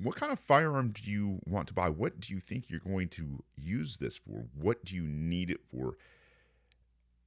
what 0.01 0.17
kind 0.17 0.33
of 0.33 0.39
firearm 0.39 0.91
do 0.91 1.11
you 1.11 1.41
want 1.45 1.69
to 1.69 1.75
buy? 1.75 1.89
What 1.89 2.21
do 2.21 2.33
you 2.33 2.41
think 2.41 2.69
you're 2.69 2.81
going 2.81 3.09
to 3.11 3.43
use 3.57 3.97
this 3.97 4.17
for? 4.17 4.47
What 4.55 4.85
do 4.85 4.95
you 4.95 5.03
need 5.03 5.51
it 5.51 5.61
for? 5.71 5.97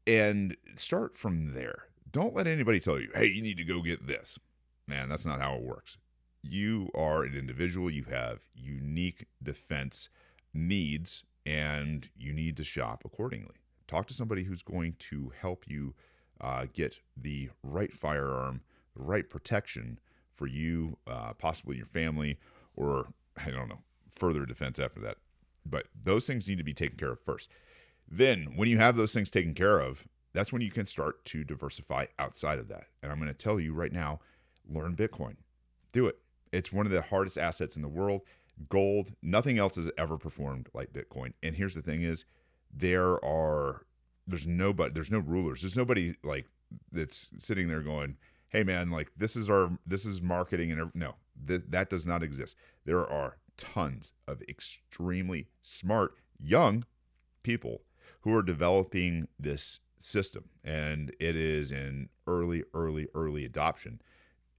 And 0.08 0.56
start 0.76 1.18
from 1.18 1.54
there. 1.54 1.86
Don't 2.12 2.36
let 2.36 2.48
anybody 2.48 2.80
tell 2.80 3.00
you, 3.00 3.10
hey, 3.14 3.28
you 3.28 3.42
need 3.42 3.58
to 3.58 3.64
go 3.64 3.82
get 3.82 4.08
this. 4.08 4.40
Man, 4.88 5.10
that's 5.10 5.26
not 5.26 5.42
how 5.42 5.56
it 5.56 5.64
works. 5.64 5.98
You 6.42 6.90
are 6.96 7.24
an 7.24 7.36
individual, 7.36 7.90
you 7.90 8.06
have 8.10 8.40
unique 8.56 9.28
defense 9.44 10.10
needs, 10.54 11.24
and 11.46 12.10
you 12.18 12.34
need 12.34 12.58
to 12.58 12.64
shop 12.64 13.04
accordingly. 13.06 13.56
Talk 13.88 14.08
to 14.08 14.14
somebody 14.14 14.44
who's 14.44 14.64
going 14.64 14.96
to 15.00 15.32
help 15.40 15.66
you 15.68 15.94
uh, 16.40 16.66
get 16.74 17.00
the 17.16 17.50
right 17.62 17.94
firearm, 17.94 18.62
the 18.96 19.04
right 19.04 19.30
protection 19.30 20.00
for 20.36 20.48
you, 20.48 20.98
uh, 21.06 21.34
possibly 21.34 21.78
your 21.78 21.86
family, 21.86 22.40
or 22.76 23.08
I 23.38 23.52
don't 23.52 23.70
know, 23.70 23.80
further 24.10 24.46
defense 24.46 24.80
after 24.80 25.00
that. 25.02 25.18
But 25.66 25.88
those 26.04 26.26
things 26.26 26.48
need 26.48 26.58
to 26.58 26.64
be 26.64 26.74
taken 26.74 26.98
care 26.98 27.12
of 27.12 27.20
first. 27.20 27.50
Then, 28.10 28.54
when 28.56 28.68
you 28.68 28.78
have 28.78 28.96
those 28.96 29.14
things 29.14 29.30
taken 29.30 29.54
care 29.54 29.80
of, 29.80 30.06
that's 30.34 30.52
when 30.52 30.62
you 30.62 30.72
can 30.72 30.86
start 30.86 31.24
to 31.26 31.44
diversify 31.44 32.06
outside 32.20 32.60
of 32.60 32.68
that. 32.70 32.86
And 33.02 33.12
I'm 33.12 33.20
going 33.20 33.28
to 33.28 33.34
tell 33.34 33.60
you 33.60 33.74
right 33.74 33.92
now 33.92 34.20
learn 34.70 34.96
Bitcoin. 34.96 35.36
Do 35.92 36.08
it. 36.08 36.18
It's 36.52 36.72
one 36.72 36.86
of 36.86 36.92
the 36.92 37.02
hardest 37.02 37.38
assets 37.38 37.76
in 37.76 37.82
the 37.82 37.88
world. 37.88 38.22
Gold, 38.70 39.14
nothing 39.22 39.58
else 39.58 39.76
has 39.76 39.90
ever 39.98 40.18
performed 40.18 40.70
like 40.74 40.94
Bitcoin. 40.94 41.34
And 41.42 41.56
here's 41.56 41.74
the 41.74 41.82
thing 41.82 42.04
is 42.04 42.26
there 42.74 43.24
are 43.24 43.86
there's 44.28 44.48
nobody 44.48 44.94
there's 44.94 45.12
no 45.12 45.20
rulers 45.20 45.62
there's 45.62 45.76
nobody 45.76 46.16
like 46.24 46.46
that's 46.92 47.28
sitting 47.40 47.68
there 47.68 47.82
going 47.82 48.16
hey 48.50 48.64
man 48.64 48.90
like 48.90 49.12
this 49.18 49.36
is 49.36 49.50
our 49.50 49.70
this 49.86 50.06
is 50.06 50.22
marketing 50.22 50.72
and 50.72 50.92
no 50.94 51.16
th- 51.48 51.64
that 51.70 51.90
does 51.90 52.06
not 52.06 52.24
exist 52.24 52.56
there 52.86 53.06
are 53.06 53.38
tons 53.58 54.14
of 54.28 54.42
extremely 54.44 55.48
smart 55.62 56.16
young 56.40 56.86
people 57.44 57.82
who 58.22 58.36
are 58.36 58.44
developing 58.44 59.28
this 59.40 59.80
system 59.98 60.46
and 60.64 61.14
it 61.20 61.36
is 61.36 61.72
in 61.72 62.10
early 62.26 62.64
early 62.74 63.08
early 63.14 63.46
adoption 63.46 64.02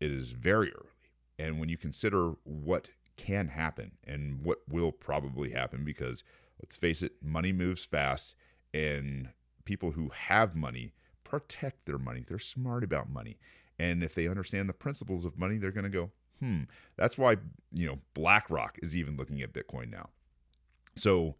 it 0.00 0.10
is 0.10 0.32
very 0.32 0.72
early 0.72 0.88
and 1.38 1.58
when 1.58 1.68
you 1.68 1.76
consider 1.76 2.34
what 2.44 2.90
can 3.16 3.48
happen 3.48 3.92
and 4.04 4.44
what 4.44 4.58
will 4.68 4.92
probably 4.92 5.50
happen 5.50 5.84
because 5.84 6.22
let's 6.62 6.76
face 6.76 7.02
it 7.02 7.12
money 7.22 7.52
moves 7.52 7.84
fast 7.84 8.34
and 8.72 9.30
people 9.64 9.92
who 9.92 10.10
have 10.10 10.54
money 10.54 10.92
protect 11.32 11.86
their 11.86 11.96
money. 11.96 12.22
They're 12.28 12.38
smart 12.38 12.84
about 12.84 13.08
money. 13.08 13.38
And 13.78 14.02
if 14.02 14.14
they 14.14 14.28
understand 14.28 14.68
the 14.68 14.74
principles 14.74 15.24
of 15.24 15.38
money, 15.38 15.56
they're 15.56 15.70
going 15.70 15.84
to 15.84 15.88
go, 15.90 16.10
hmm. 16.42 16.62
That's 16.96 17.16
why, 17.16 17.36
you 17.72 17.86
know, 17.86 17.98
BlackRock 18.14 18.78
is 18.82 18.96
even 18.96 19.16
looking 19.16 19.40
at 19.42 19.52
Bitcoin 19.52 19.90
now. 19.90 20.08
So 20.96 21.36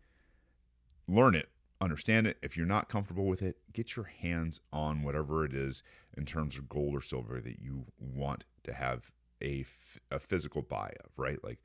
learn 1.08 1.34
it, 1.34 1.48
understand 1.80 2.28
it. 2.28 2.38
If 2.40 2.56
you're 2.56 2.66
not 2.66 2.88
comfortable 2.88 3.26
with 3.26 3.42
it, 3.42 3.56
get 3.72 3.96
your 3.96 4.04
hands 4.04 4.60
on 4.72 5.02
whatever 5.02 5.44
it 5.44 5.52
is 5.52 5.82
in 6.16 6.24
terms 6.24 6.56
of 6.56 6.68
gold 6.68 6.94
or 6.94 7.02
silver 7.02 7.40
that 7.40 7.58
you 7.58 7.86
want 7.98 8.44
to 8.62 8.72
have 8.72 9.10
a, 9.42 9.64
a 10.10 10.20
physical 10.20 10.62
buy 10.62 10.92
of, 11.04 11.10
right? 11.16 11.42
Like, 11.42 11.58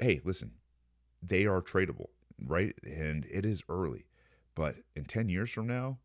hey, 0.00 0.22
listen, 0.24 0.52
they 1.22 1.44
are 1.44 1.60
tradable, 1.60 2.08
right? 2.44 2.74
And 2.82 3.26
it 3.30 3.44
is 3.44 3.62
early. 3.68 4.06
But 4.54 4.76
in 4.96 5.04
10 5.04 5.28
years 5.28 5.50
from 5.50 5.66
now, 5.66 5.98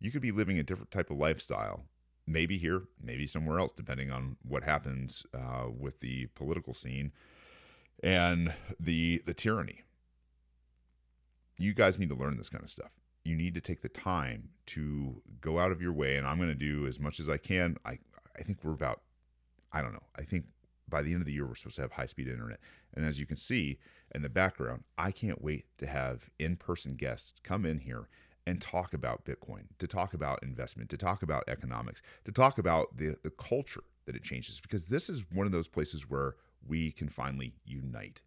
you 0.00 0.10
could 0.10 0.22
be 0.22 0.32
living 0.32 0.58
a 0.58 0.62
different 0.64 0.90
type 0.90 1.10
of 1.10 1.18
lifestyle. 1.18 1.84
Maybe 2.28 2.58
here, 2.58 2.82
maybe 3.02 3.26
somewhere 3.26 3.58
else, 3.58 3.72
depending 3.74 4.10
on 4.10 4.36
what 4.46 4.62
happens 4.62 5.24
uh, 5.34 5.66
with 5.70 6.00
the 6.00 6.26
political 6.34 6.74
scene 6.74 7.12
and 8.02 8.52
the 8.78 9.22
the 9.24 9.34
tyranny. 9.34 9.82
You 11.56 11.72
guys 11.74 11.98
need 11.98 12.10
to 12.10 12.14
learn 12.14 12.36
this 12.36 12.50
kind 12.50 12.62
of 12.62 12.70
stuff. 12.70 12.90
You 13.24 13.34
need 13.34 13.54
to 13.54 13.60
take 13.60 13.82
the 13.82 13.88
time 13.88 14.50
to 14.66 15.22
go 15.40 15.58
out 15.58 15.72
of 15.72 15.80
your 15.80 15.92
way, 15.92 16.16
and 16.16 16.26
I'm 16.26 16.36
going 16.36 16.50
to 16.50 16.54
do 16.54 16.86
as 16.86 17.00
much 17.00 17.18
as 17.18 17.28
I 17.28 17.38
can. 17.38 17.76
I 17.84 17.98
I 18.38 18.42
think 18.42 18.58
we're 18.62 18.72
about, 18.72 19.00
I 19.72 19.80
don't 19.82 19.92
know. 19.92 20.06
I 20.14 20.22
think 20.22 20.44
by 20.88 21.02
the 21.02 21.12
end 21.12 21.22
of 21.22 21.26
the 21.26 21.32
year 21.32 21.46
we're 21.46 21.54
supposed 21.54 21.76
to 21.76 21.82
have 21.82 21.92
high 21.92 22.06
speed 22.06 22.28
internet, 22.28 22.60
and 22.94 23.04
as 23.04 23.18
you 23.18 23.26
can 23.26 23.36
see, 23.36 23.78
in 24.14 24.22
the 24.22 24.28
background. 24.28 24.84
I 24.96 25.10
can't 25.10 25.42
wait 25.42 25.66
to 25.78 25.86
have 25.86 26.30
in 26.38 26.56
person 26.56 26.94
guests 26.94 27.40
come 27.42 27.64
in 27.64 27.80
here 27.80 28.08
and 28.48 28.62
talk 28.62 28.94
about 28.94 29.26
Bitcoin, 29.26 29.64
to 29.78 29.86
talk 29.86 30.14
about 30.14 30.42
investment, 30.42 30.88
to 30.88 30.96
talk 30.96 31.22
about 31.22 31.44
economics, 31.48 32.00
to 32.24 32.32
talk 32.32 32.56
about 32.56 32.96
the, 32.96 33.14
the 33.22 33.28
culture 33.28 33.82
that 34.06 34.16
it 34.16 34.22
changes, 34.22 34.58
because 34.58 34.86
this 34.86 35.10
is 35.10 35.22
one 35.30 35.44
of 35.44 35.52
those 35.52 35.68
places 35.68 36.08
where 36.08 36.34
we 36.66 36.90
can 36.90 37.10
finally 37.10 37.52
unite. 37.66 38.22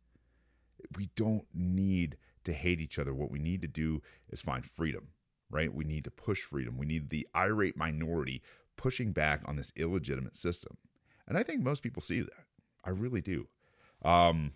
We 0.95 1.09
don't 1.15 1.45
need 1.55 2.17
to 2.43 2.53
hate 2.53 2.79
each 2.79 2.99
other. 2.99 3.15
What 3.15 3.31
we 3.31 3.39
need 3.39 3.63
to 3.63 3.67
do 3.67 4.03
is 4.29 4.43
find 4.43 4.63
freedom, 4.63 5.07
right? 5.49 5.73
We 5.73 5.85
need 5.85 6.03
to 6.03 6.11
push 6.11 6.41
freedom. 6.41 6.77
We 6.77 6.85
need 6.85 7.09
the 7.09 7.27
irate 7.35 7.75
minority 7.75 8.43
pushing 8.77 9.13
back 9.13 9.41
on 9.45 9.55
this 9.55 9.73
illegitimate 9.75 10.37
system. 10.37 10.77
And 11.27 11.35
I 11.35 11.41
think 11.41 11.63
most 11.63 11.81
people 11.81 12.03
see 12.03 12.21
that. 12.21 12.45
I 12.85 12.91
really 12.91 13.21
do. 13.21 13.47
Um, 14.05 14.51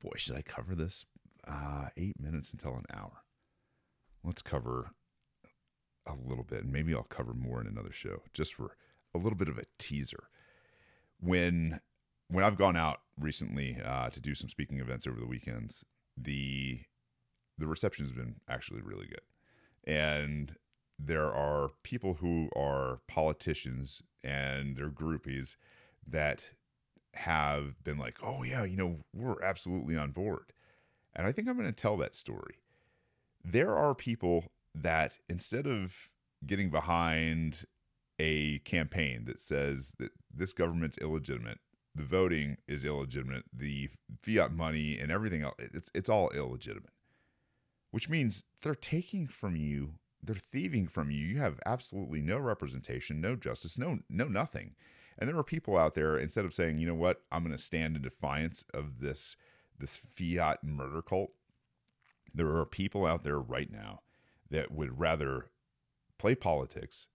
boy, 0.00 0.12
should 0.18 0.36
I 0.36 0.42
cover 0.42 0.76
this? 0.76 1.04
Uh, 1.48 1.88
eight 1.96 2.14
minutes 2.20 2.52
until 2.52 2.76
an 2.76 2.84
hour 2.94 3.21
let's 4.24 4.42
cover 4.42 4.90
a 6.06 6.14
little 6.14 6.44
bit, 6.44 6.64
and 6.64 6.72
maybe 6.72 6.94
I'll 6.94 7.02
cover 7.04 7.34
more 7.34 7.60
in 7.60 7.66
another 7.66 7.92
show, 7.92 8.22
just 8.32 8.54
for 8.54 8.76
a 9.14 9.18
little 9.18 9.36
bit 9.36 9.48
of 9.48 9.58
a 9.58 9.64
teaser. 9.78 10.24
When 11.20 11.80
when 12.28 12.44
I've 12.44 12.56
gone 12.56 12.76
out 12.76 13.00
recently 13.20 13.78
uh, 13.84 14.08
to 14.08 14.20
do 14.20 14.34
some 14.34 14.48
speaking 14.48 14.80
events 14.80 15.06
over 15.06 15.20
the 15.20 15.26
weekends, 15.26 15.84
the 16.16 16.80
the 17.58 17.66
reception 17.66 18.04
has 18.04 18.12
been 18.12 18.36
actually 18.48 18.80
really 18.80 19.06
good, 19.06 19.92
and 19.92 20.54
there 20.98 21.32
are 21.32 21.70
people 21.82 22.14
who 22.14 22.48
are 22.56 23.00
politicians 23.08 24.02
and 24.24 24.76
their 24.76 24.90
groupies 24.90 25.56
that 26.06 26.44
have 27.14 27.82
been 27.84 27.98
like, 27.98 28.16
"Oh 28.22 28.42
yeah, 28.42 28.64
you 28.64 28.76
know, 28.76 28.98
we're 29.14 29.42
absolutely 29.42 29.96
on 29.96 30.10
board," 30.10 30.52
and 31.14 31.26
I 31.26 31.32
think 31.32 31.48
I'm 31.48 31.56
going 31.56 31.68
to 31.68 31.72
tell 31.72 31.96
that 31.98 32.16
story 32.16 32.56
there 33.44 33.76
are 33.76 33.94
people 33.94 34.44
that 34.74 35.18
instead 35.28 35.66
of 35.66 35.94
getting 36.46 36.70
behind 36.70 37.64
a 38.18 38.58
campaign 38.60 39.24
that 39.26 39.40
says 39.40 39.92
that 39.98 40.10
this 40.34 40.52
government's 40.52 40.98
illegitimate, 40.98 41.58
the 41.94 42.02
voting 42.02 42.56
is 42.66 42.84
illegitimate, 42.84 43.44
the 43.52 43.90
fiat 44.20 44.52
money 44.52 44.98
and 44.98 45.10
everything 45.10 45.42
else, 45.42 45.54
it's, 45.58 45.90
it's 45.94 46.08
all 46.08 46.30
illegitimate, 46.30 46.92
which 47.90 48.08
means 48.08 48.44
they're 48.62 48.74
taking 48.74 49.26
from 49.26 49.56
you, 49.56 49.94
they're 50.22 50.36
thieving 50.36 50.86
from 50.86 51.10
you. 51.10 51.18
You 51.18 51.38
have 51.38 51.60
absolutely 51.66 52.22
no 52.22 52.38
representation, 52.38 53.20
no 53.20 53.36
justice, 53.36 53.76
no, 53.76 53.98
no 54.08 54.26
nothing. 54.26 54.74
And 55.18 55.28
there 55.28 55.36
are 55.36 55.44
people 55.44 55.76
out 55.76 55.94
there, 55.94 56.16
instead 56.16 56.44
of 56.44 56.54
saying, 56.54 56.78
you 56.78 56.86
know 56.86 56.94
what, 56.94 57.22
I'm 57.30 57.44
going 57.44 57.56
to 57.56 57.62
stand 57.62 57.96
in 57.96 58.02
defiance 58.02 58.64
of 58.72 59.00
this, 59.00 59.36
this 59.78 60.00
fiat 60.16 60.64
murder 60.64 61.02
cult, 61.02 61.32
there 62.34 62.56
are 62.56 62.66
people 62.66 63.06
out 63.06 63.24
there 63.24 63.38
right 63.38 63.70
now 63.70 64.00
that 64.50 64.70
would 64.70 64.98
rather 64.98 65.50
play 66.18 66.34
politics 66.34 67.08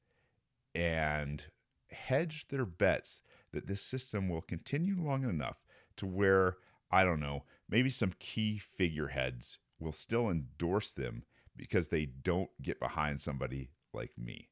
and 0.76 1.46
hedge 1.90 2.48
their 2.50 2.66
bets 2.66 3.22
that 3.54 3.68
this 3.68 3.82
system 3.82 4.30
will 4.30 4.42
continue 4.42 4.96
long 5.00 5.24
enough 5.24 5.58
to 5.96 6.06
where, 6.06 6.58
I 6.92 7.04
don't 7.04 7.20
know, 7.20 7.44
maybe 7.70 7.90
some 7.90 8.14
key 8.20 8.60
figureheads 8.60 9.58
will 9.80 9.94
still 9.94 10.30
endorse 10.30 10.92
them 10.92 11.24
because 11.56 11.88
they 11.88 12.06
don't 12.06 12.50
get 12.62 12.80
behind 12.80 13.22
somebody 13.22 13.72
like 13.94 14.12
me. 14.18 14.50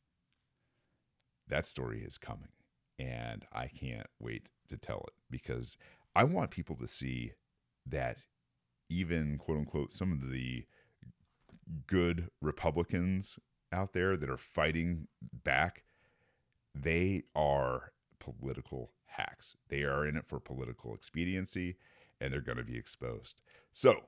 That 1.48 1.66
story 1.66 2.04
is 2.04 2.18
coming, 2.18 2.50
and 2.98 3.46
I 3.52 3.68
can't 3.68 4.08
wait 4.20 4.50
to 4.70 4.78
tell 4.78 5.04
it 5.08 5.14
because 5.30 5.78
I 6.16 6.24
want 6.24 6.50
people 6.50 6.76
to 6.78 6.88
see 6.88 7.34
that 7.86 8.18
even 8.90 9.38
quote 9.38 9.58
unquote 9.60 9.92
some 9.92 10.12
of 10.12 10.30
the 10.30 10.66
good 11.88 12.30
Republicans 12.42 13.40
out 13.72 13.94
there 13.94 14.16
that 14.18 14.30
are 14.30 14.38
fighting 14.38 15.08
back, 15.44 15.84
they 16.74 17.24
are 17.36 17.92
political 18.20 18.92
hacks. 19.06 19.56
They 19.70 19.84
are 19.84 20.06
in 20.06 20.16
it 20.16 20.26
for 20.28 20.40
political 20.40 20.94
expediency 20.94 21.78
and 22.22 22.32
they're 22.32 22.42
going 22.42 22.58
to 22.58 22.64
be 22.64 22.78
exposed. 22.78 23.42
So, 23.74 24.02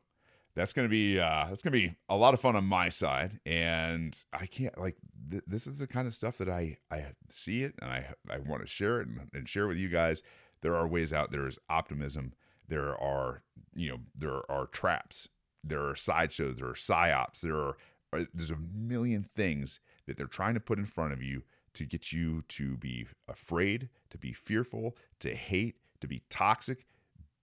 that's 0.57 0.73
going 0.73 0.87
to 0.87 0.89
be 0.89 1.19
uh, 1.19 1.45
that's 1.49 1.61
going 1.61 1.71
to 1.71 1.79
be 1.79 1.95
a 2.09 2.17
lot 2.17 2.33
of 2.33 2.41
fun 2.41 2.55
on 2.55 2.63
my 2.63 2.89
side 2.89 3.39
and 3.45 4.17
i 4.33 4.47
can't 4.47 4.75
like 4.79 4.95
th- 5.29 5.43
this 5.45 5.67
is 5.67 5.77
the 5.77 5.85
kind 5.85 6.07
of 6.07 6.15
stuff 6.15 6.39
that 6.39 6.49
i 6.49 6.75
i 6.89 7.05
see 7.29 7.61
it 7.61 7.75
and 7.79 7.91
i 7.91 8.07
i 8.27 8.39
want 8.39 8.61
to 8.63 8.67
share 8.67 8.99
it 8.99 9.07
and, 9.07 9.29
and 9.33 9.47
share 9.47 9.67
with 9.67 9.77
you 9.77 9.87
guys 9.87 10.23
there 10.61 10.75
are 10.75 10.87
ways 10.87 11.13
out 11.13 11.31
there 11.31 11.47
is 11.47 11.59
optimism 11.69 12.33
there 12.67 12.97
are 13.01 13.41
you 13.75 13.89
know 13.89 13.99
there 14.15 14.49
are 14.51 14.67
traps 14.67 15.27
there 15.63 15.87
are 15.87 15.95
sideshows 15.95 16.57
there 16.57 16.67
are 16.67 16.73
psyops 16.73 17.41
there 17.41 17.55
are 17.55 17.77
uh, 18.13 18.23
there's 18.33 18.51
a 18.51 18.57
million 18.73 19.23
things 19.35 19.79
that 20.05 20.17
they're 20.17 20.27
trying 20.27 20.53
to 20.53 20.59
put 20.59 20.79
in 20.79 20.85
front 20.85 21.11
of 21.11 21.21
you 21.21 21.43
to 21.73 21.85
get 21.85 22.11
you 22.11 22.41
to 22.47 22.77
be 22.77 23.05
afraid 23.27 23.89
to 24.09 24.17
be 24.17 24.31
fearful 24.31 24.95
to 25.19 25.35
hate 25.35 25.75
to 26.01 26.07
be 26.07 26.23
toxic. 26.29 26.85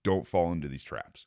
Don't 0.03 0.27
fall 0.27 0.53
into 0.53 0.69
these 0.69 0.83
traps. 0.83 1.27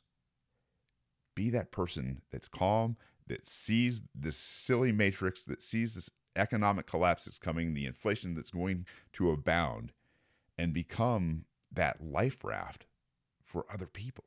Be 1.34 1.50
that 1.50 1.72
person 1.72 2.22
that's 2.30 2.48
calm 2.48 2.96
that 3.26 3.48
sees 3.48 4.02
this 4.14 4.36
silly 4.36 4.92
matrix 4.92 5.42
that 5.44 5.62
sees 5.62 5.94
this 5.94 6.10
economic 6.36 6.86
collapse 6.86 7.24
that's 7.24 7.38
coming 7.38 7.74
the 7.74 7.86
inflation 7.86 8.34
that's 8.34 8.50
going 8.50 8.86
to 9.12 9.30
abound 9.30 9.92
and 10.56 10.72
become 10.72 11.44
that 11.72 12.02
life 12.02 12.44
raft 12.44 12.86
for 13.48 13.66
other 13.72 13.86
people. 13.86 14.24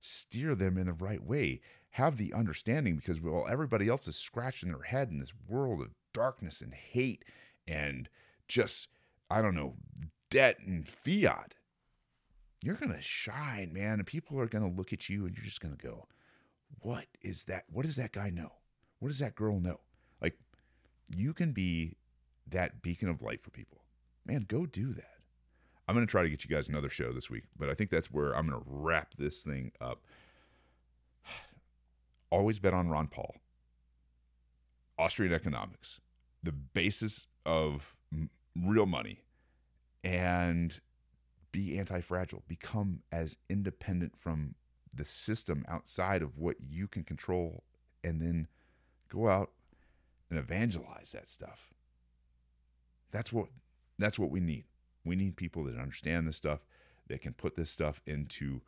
Steer 0.00 0.54
them 0.54 0.76
in 0.76 0.86
the 0.86 0.92
right 0.92 1.22
way. 1.22 1.60
Have 1.90 2.18
the 2.18 2.34
understanding 2.34 2.96
because 2.96 3.20
while 3.20 3.46
everybody 3.48 3.88
else 3.88 4.06
is 4.06 4.16
scratching 4.16 4.70
their 4.70 4.82
head 4.82 5.10
in 5.10 5.18
this 5.18 5.32
world 5.48 5.80
of 5.80 5.88
darkness 6.12 6.60
and 6.60 6.74
hate 6.74 7.24
and 7.66 8.08
just, 8.48 8.88
I 9.30 9.40
don't 9.40 9.54
know, 9.54 9.74
debt 10.30 10.58
and 10.64 10.86
fiat, 10.86 11.54
you're 12.62 12.74
going 12.74 12.92
to 12.92 13.02
shine, 13.02 13.72
man. 13.72 13.94
And 13.94 14.06
people 14.06 14.38
are 14.38 14.46
going 14.46 14.68
to 14.68 14.76
look 14.76 14.92
at 14.92 15.08
you 15.08 15.24
and 15.26 15.34
you're 15.34 15.44
just 15.44 15.60
going 15.60 15.74
to 15.74 15.82
go, 15.82 16.06
what 16.80 17.06
is 17.22 17.44
that? 17.44 17.64
What 17.70 17.86
does 17.86 17.96
that 17.96 18.12
guy 18.12 18.30
know? 18.30 18.52
What 18.98 19.08
does 19.08 19.20
that 19.20 19.34
girl 19.34 19.60
know? 19.60 19.80
Like, 20.20 20.38
you 21.14 21.32
can 21.32 21.52
be 21.52 21.96
that 22.48 22.82
beacon 22.82 23.08
of 23.08 23.22
light 23.22 23.42
for 23.42 23.50
people. 23.50 23.82
Man, 24.24 24.44
go 24.48 24.66
do 24.66 24.92
that. 24.94 25.15
I'm 25.88 25.94
going 25.94 26.06
to 26.06 26.10
try 26.10 26.22
to 26.22 26.28
get 26.28 26.44
you 26.44 26.50
guys 26.50 26.68
another 26.68 26.90
show 26.90 27.12
this 27.12 27.30
week, 27.30 27.44
but 27.56 27.68
I 27.68 27.74
think 27.74 27.90
that's 27.90 28.10
where 28.10 28.36
I'm 28.36 28.48
going 28.48 28.60
to 28.60 28.66
wrap 28.68 29.14
this 29.16 29.42
thing 29.42 29.72
up. 29.80 30.02
Always 32.30 32.58
bet 32.58 32.74
on 32.74 32.88
Ron 32.88 33.06
Paul. 33.06 33.36
Austrian 34.98 35.32
economics, 35.32 36.00
the 36.42 36.52
basis 36.52 37.26
of 37.44 37.94
real 38.56 38.86
money, 38.86 39.20
and 40.02 40.80
be 41.52 41.78
anti 41.78 42.00
fragile. 42.00 42.42
Become 42.48 43.00
as 43.12 43.36
independent 43.50 44.18
from 44.18 44.54
the 44.92 45.04
system 45.04 45.66
outside 45.68 46.22
of 46.22 46.38
what 46.38 46.56
you 46.66 46.88
can 46.88 47.04
control, 47.04 47.62
and 48.02 48.22
then 48.22 48.48
go 49.10 49.28
out 49.28 49.50
and 50.30 50.38
evangelize 50.38 51.12
that 51.12 51.28
stuff. 51.28 51.74
That's 53.12 53.32
what 53.32 53.48
that's 53.98 54.18
what 54.18 54.30
we 54.30 54.40
need. 54.40 54.64
We 55.06 55.16
need 55.16 55.36
people 55.36 55.64
that 55.64 55.78
understand 55.78 56.26
this 56.26 56.36
stuff, 56.36 56.60
that 57.08 57.22
can 57.22 57.32
put 57.32 57.56
this 57.56 57.70
stuff 57.70 58.00
into 58.06 58.60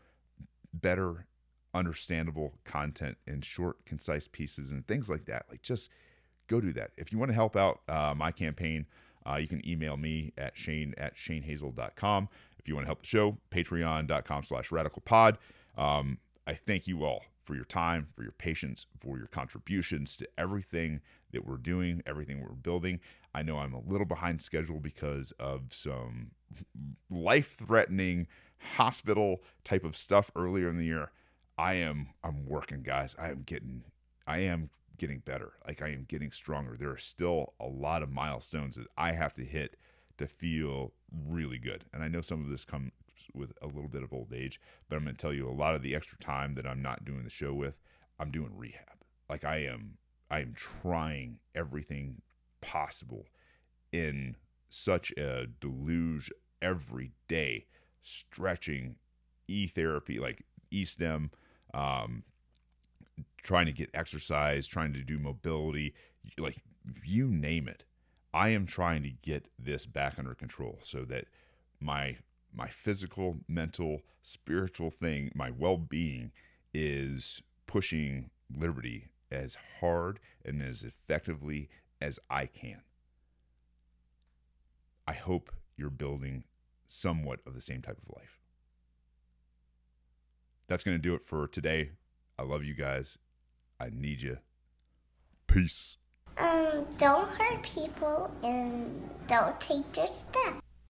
better, 0.72 1.26
understandable 1.74 2.54
content 2.64 3.18
in 3.26 3.42
short, 3.42 3.84
concise 3.84 4.28
pieces 4.28 4.72
and 4.72 4.86
things 4.86 5.08
like 5.08 5.26
that. 5.26 5.46
Like, 5.50 5.62
just 5.62 5.90
go 6.46 6.60
do 6.60 6.72
that. 6.74 6.92
If 6.96 7.12
you 7.12 7.18
want 7.18 7.30
to 7.30 7.34
help 7.34 7.56
out 7.56 7.80
uh, 7.88 8.14
my 8.16 8.32
campaign, 8.32 8.86
uh, 9.26 9.36
you 9.36 9.46
can 9.46 9.66
email 9.68 9.96
me 9.96 10.32
at 10.38 10.56
shane 10.56 10.94
at 10.96 11.16
shanehazel.com. 11.16 12.28
If 12.58 12.68
you 12.68 12.74
want 12.74 12.84
to 12.84 12.88
help 12.88 13.00
the 13.00 13.06
show, 13.06 13.36
patreon.com 13.50 14.44
slash 14.44 14.70
radicalpod. 14.70 15.36
Um, 15.76 16.18
I 16.46 16.54
thank 16.54 16.86
you 16.86 17.04
all 17.04 17.22
for 17.44 17.54
your 17.54 17.64
time, 17.64 18.08
for 18.14 18.22
your 18.22 18.32
patience, 18.32 18.86
for 18.98 19.18
your 19.18 19.26
contributions 19.26 20.16
to 20.16 20.28
everything 20.36 21.00
that 21.32 21.46
we're 21.46 21.56
doing, 21.56 22.02
everything 22.06 22.40
we're 22.40 22.50
building. 22.50 23.00
I 23.34 23.42
know 23.42 23.58
I'm 23.58 23.74
a 23.74 23.80
little 23.80 24.06
behind 24.06 24.42
schedule 24.42 24.80
because 24.80 25.32
of 25.38 25.72
some 25.72 26.32
life 27.10 27.56
threatening 27.58 28.26
hospital 28.76 29.42
type 29.64 29.84
of 29.84 29.96
stuff 29.96 30.30
earlier 30.34 30.68
in 30.68 30.78
the 30.78 30.84
year. 30.84 31.10
I 31.56 31.74
am 31.74 32.08
I'm 32.22 32.46
working 32.46 32.82
guys. 32.82 33.14
I 33.18 33.30
am 33.30 33.42
getting 33.44 33.82
I 34.26 34.38
am 34.38 34.70
getting 34.96 35.20
better. 35.20 35.52
Like 35.66 35.82
I 35.82 35.88
am 35.88 36.04
getting 36.08 36.30
stronger. 36.30 36.76
There 36.76 36.90
are 36.90 36.98
still 36.98 37.54
a 37.60 37.66
lot 37.66 38.02
of 38.02 38.10
milestones 38.10 38.76
that 38.76 38.86
I 38.96 39.12
have 39.12 39.34
to 39.34 39.44
hit 39.44 39.76
to 40.18 40.26
feel 40.26 40.92
really 41.28 41.58
good. 41.58 41.84
And 41.92 42.02
I 42.02 42.08
know 42.08 42.20
some 42.20 42.42
of 42.42 42.50
this 42.50 42.64
comes 42.64 42.90
with 43.34 43.52
a 43.62 43.66
little 43.66 43.88
bit 43.88 44.02
of 44.02 44.12
old 44.12 44.32
age, 44.32 44.60
but 44.88 44.96
I'm 44.96 45.04
going 45.04 45.16
to 45.16 45.20
tell 45.20 45.32
you 45.32 45.48
a 45.48 45.50
lot 45.50 45.74
of 45.74 45.82
the 45.82 45.94
extra 45.94 46.18
time 46.18 46.54
that 46.54 46.66
I'm 46.66 46.82
not 46.82 47.04
doing 47.04 47.24
the 47.24 47.30
show 47.30 47.54
with, 47.54 47.78
I'm 48.18 48.30
doing 48.30 48.50
rehab. 48.54 49.04
Like 49.30 49.44
I 49.44 49.58
am 49.64 49.98
I 50.30 50.40
am 50.40 50.52
trying 50.54 51.38
everything 51.54 52.20
possible 52.60 53.26
in 53.92 54.36
such 54.68 55.12
a 55.12 55.46
deluge 55.60 56.30
every 56.60 57.12
day, 57.28 57.66
stretching 58.02 58.96
e 59.46 59.66
therapy, 59.66 60.18
like 60.18 60.44
e 60.70 60.84
stim, 60.84 61.30
um, 61.72 62.24
trying 63.42 63.66
to 63.66 63.72
get 63.72 63.90
exercise, 63.94 64.66
trying 64.66 64.92
to 64.92 65.02
do 65.02 65.18
mobility, 65.18 65.94
like 66.36 66.58
you 67.04 67.28
name 67.28 67.68
it. 67.68 67.84
I 68.34 68.50
am 68.50 68.66
trying 68.66 69.02
to 69.04 69.10
get 69.10 69.48
this 69.58 69.86
back 69.86 70.18
under 70.18 70.34
control 70.34 70.78
so 70.82 71.04
that 71.06 71.24
my 71.80 72.16
my 72.54 72.68
physical, 72.68 73.36
mental, 73.46 74.02
spiritual 74.22 74.90
thing, 74.90 75.30
my 75.34 75.50
well-being 75.50 76.32
is 76.72 77.42
pushing 77.66 78.30
liberty 78.54 79.08
as 79.30 79.56
hard 79.80 80.20
and 80.44 80.62
as 80.62 80.82
effectively 80.82 81.68
as 82.00 82.18
I 82.30 82.46
can. 82.46 82.82
I 85.06 85.12
hope 85.14 85.50
you're 85.76 85.90
building 85.90 86.44
somewhat 86.86 87.40
of 87.46 87.54
the 87.54 87.60
same 87.60 87.82
type 87.82 87.98
of 87.98 88.16
life. 88.16 88.40
That's 90.68 90.84
going 90.84 90.96
to 90.96 91.02
do 91.02 91.14
it 91.14 91.22
for 91.22 91.46
today. 91.48 91.92
I 92.38 92.42
love 92.42 92.62
you 92.62 92.74
guys. 92.74 93.18
I 93.80 93.90
need 93.90 94.20
you. 94.20 94.38
Peace. 95.46 95.96
Um, 96.36 96.86
don't 96.98 97.28
hurt 97.28 97.62
people 97.62 98.30
and 98.44 99.08
don't 99.26 99.58
take 99.60 99.90
their 99.92 100.06
stuff. 100.06 100.60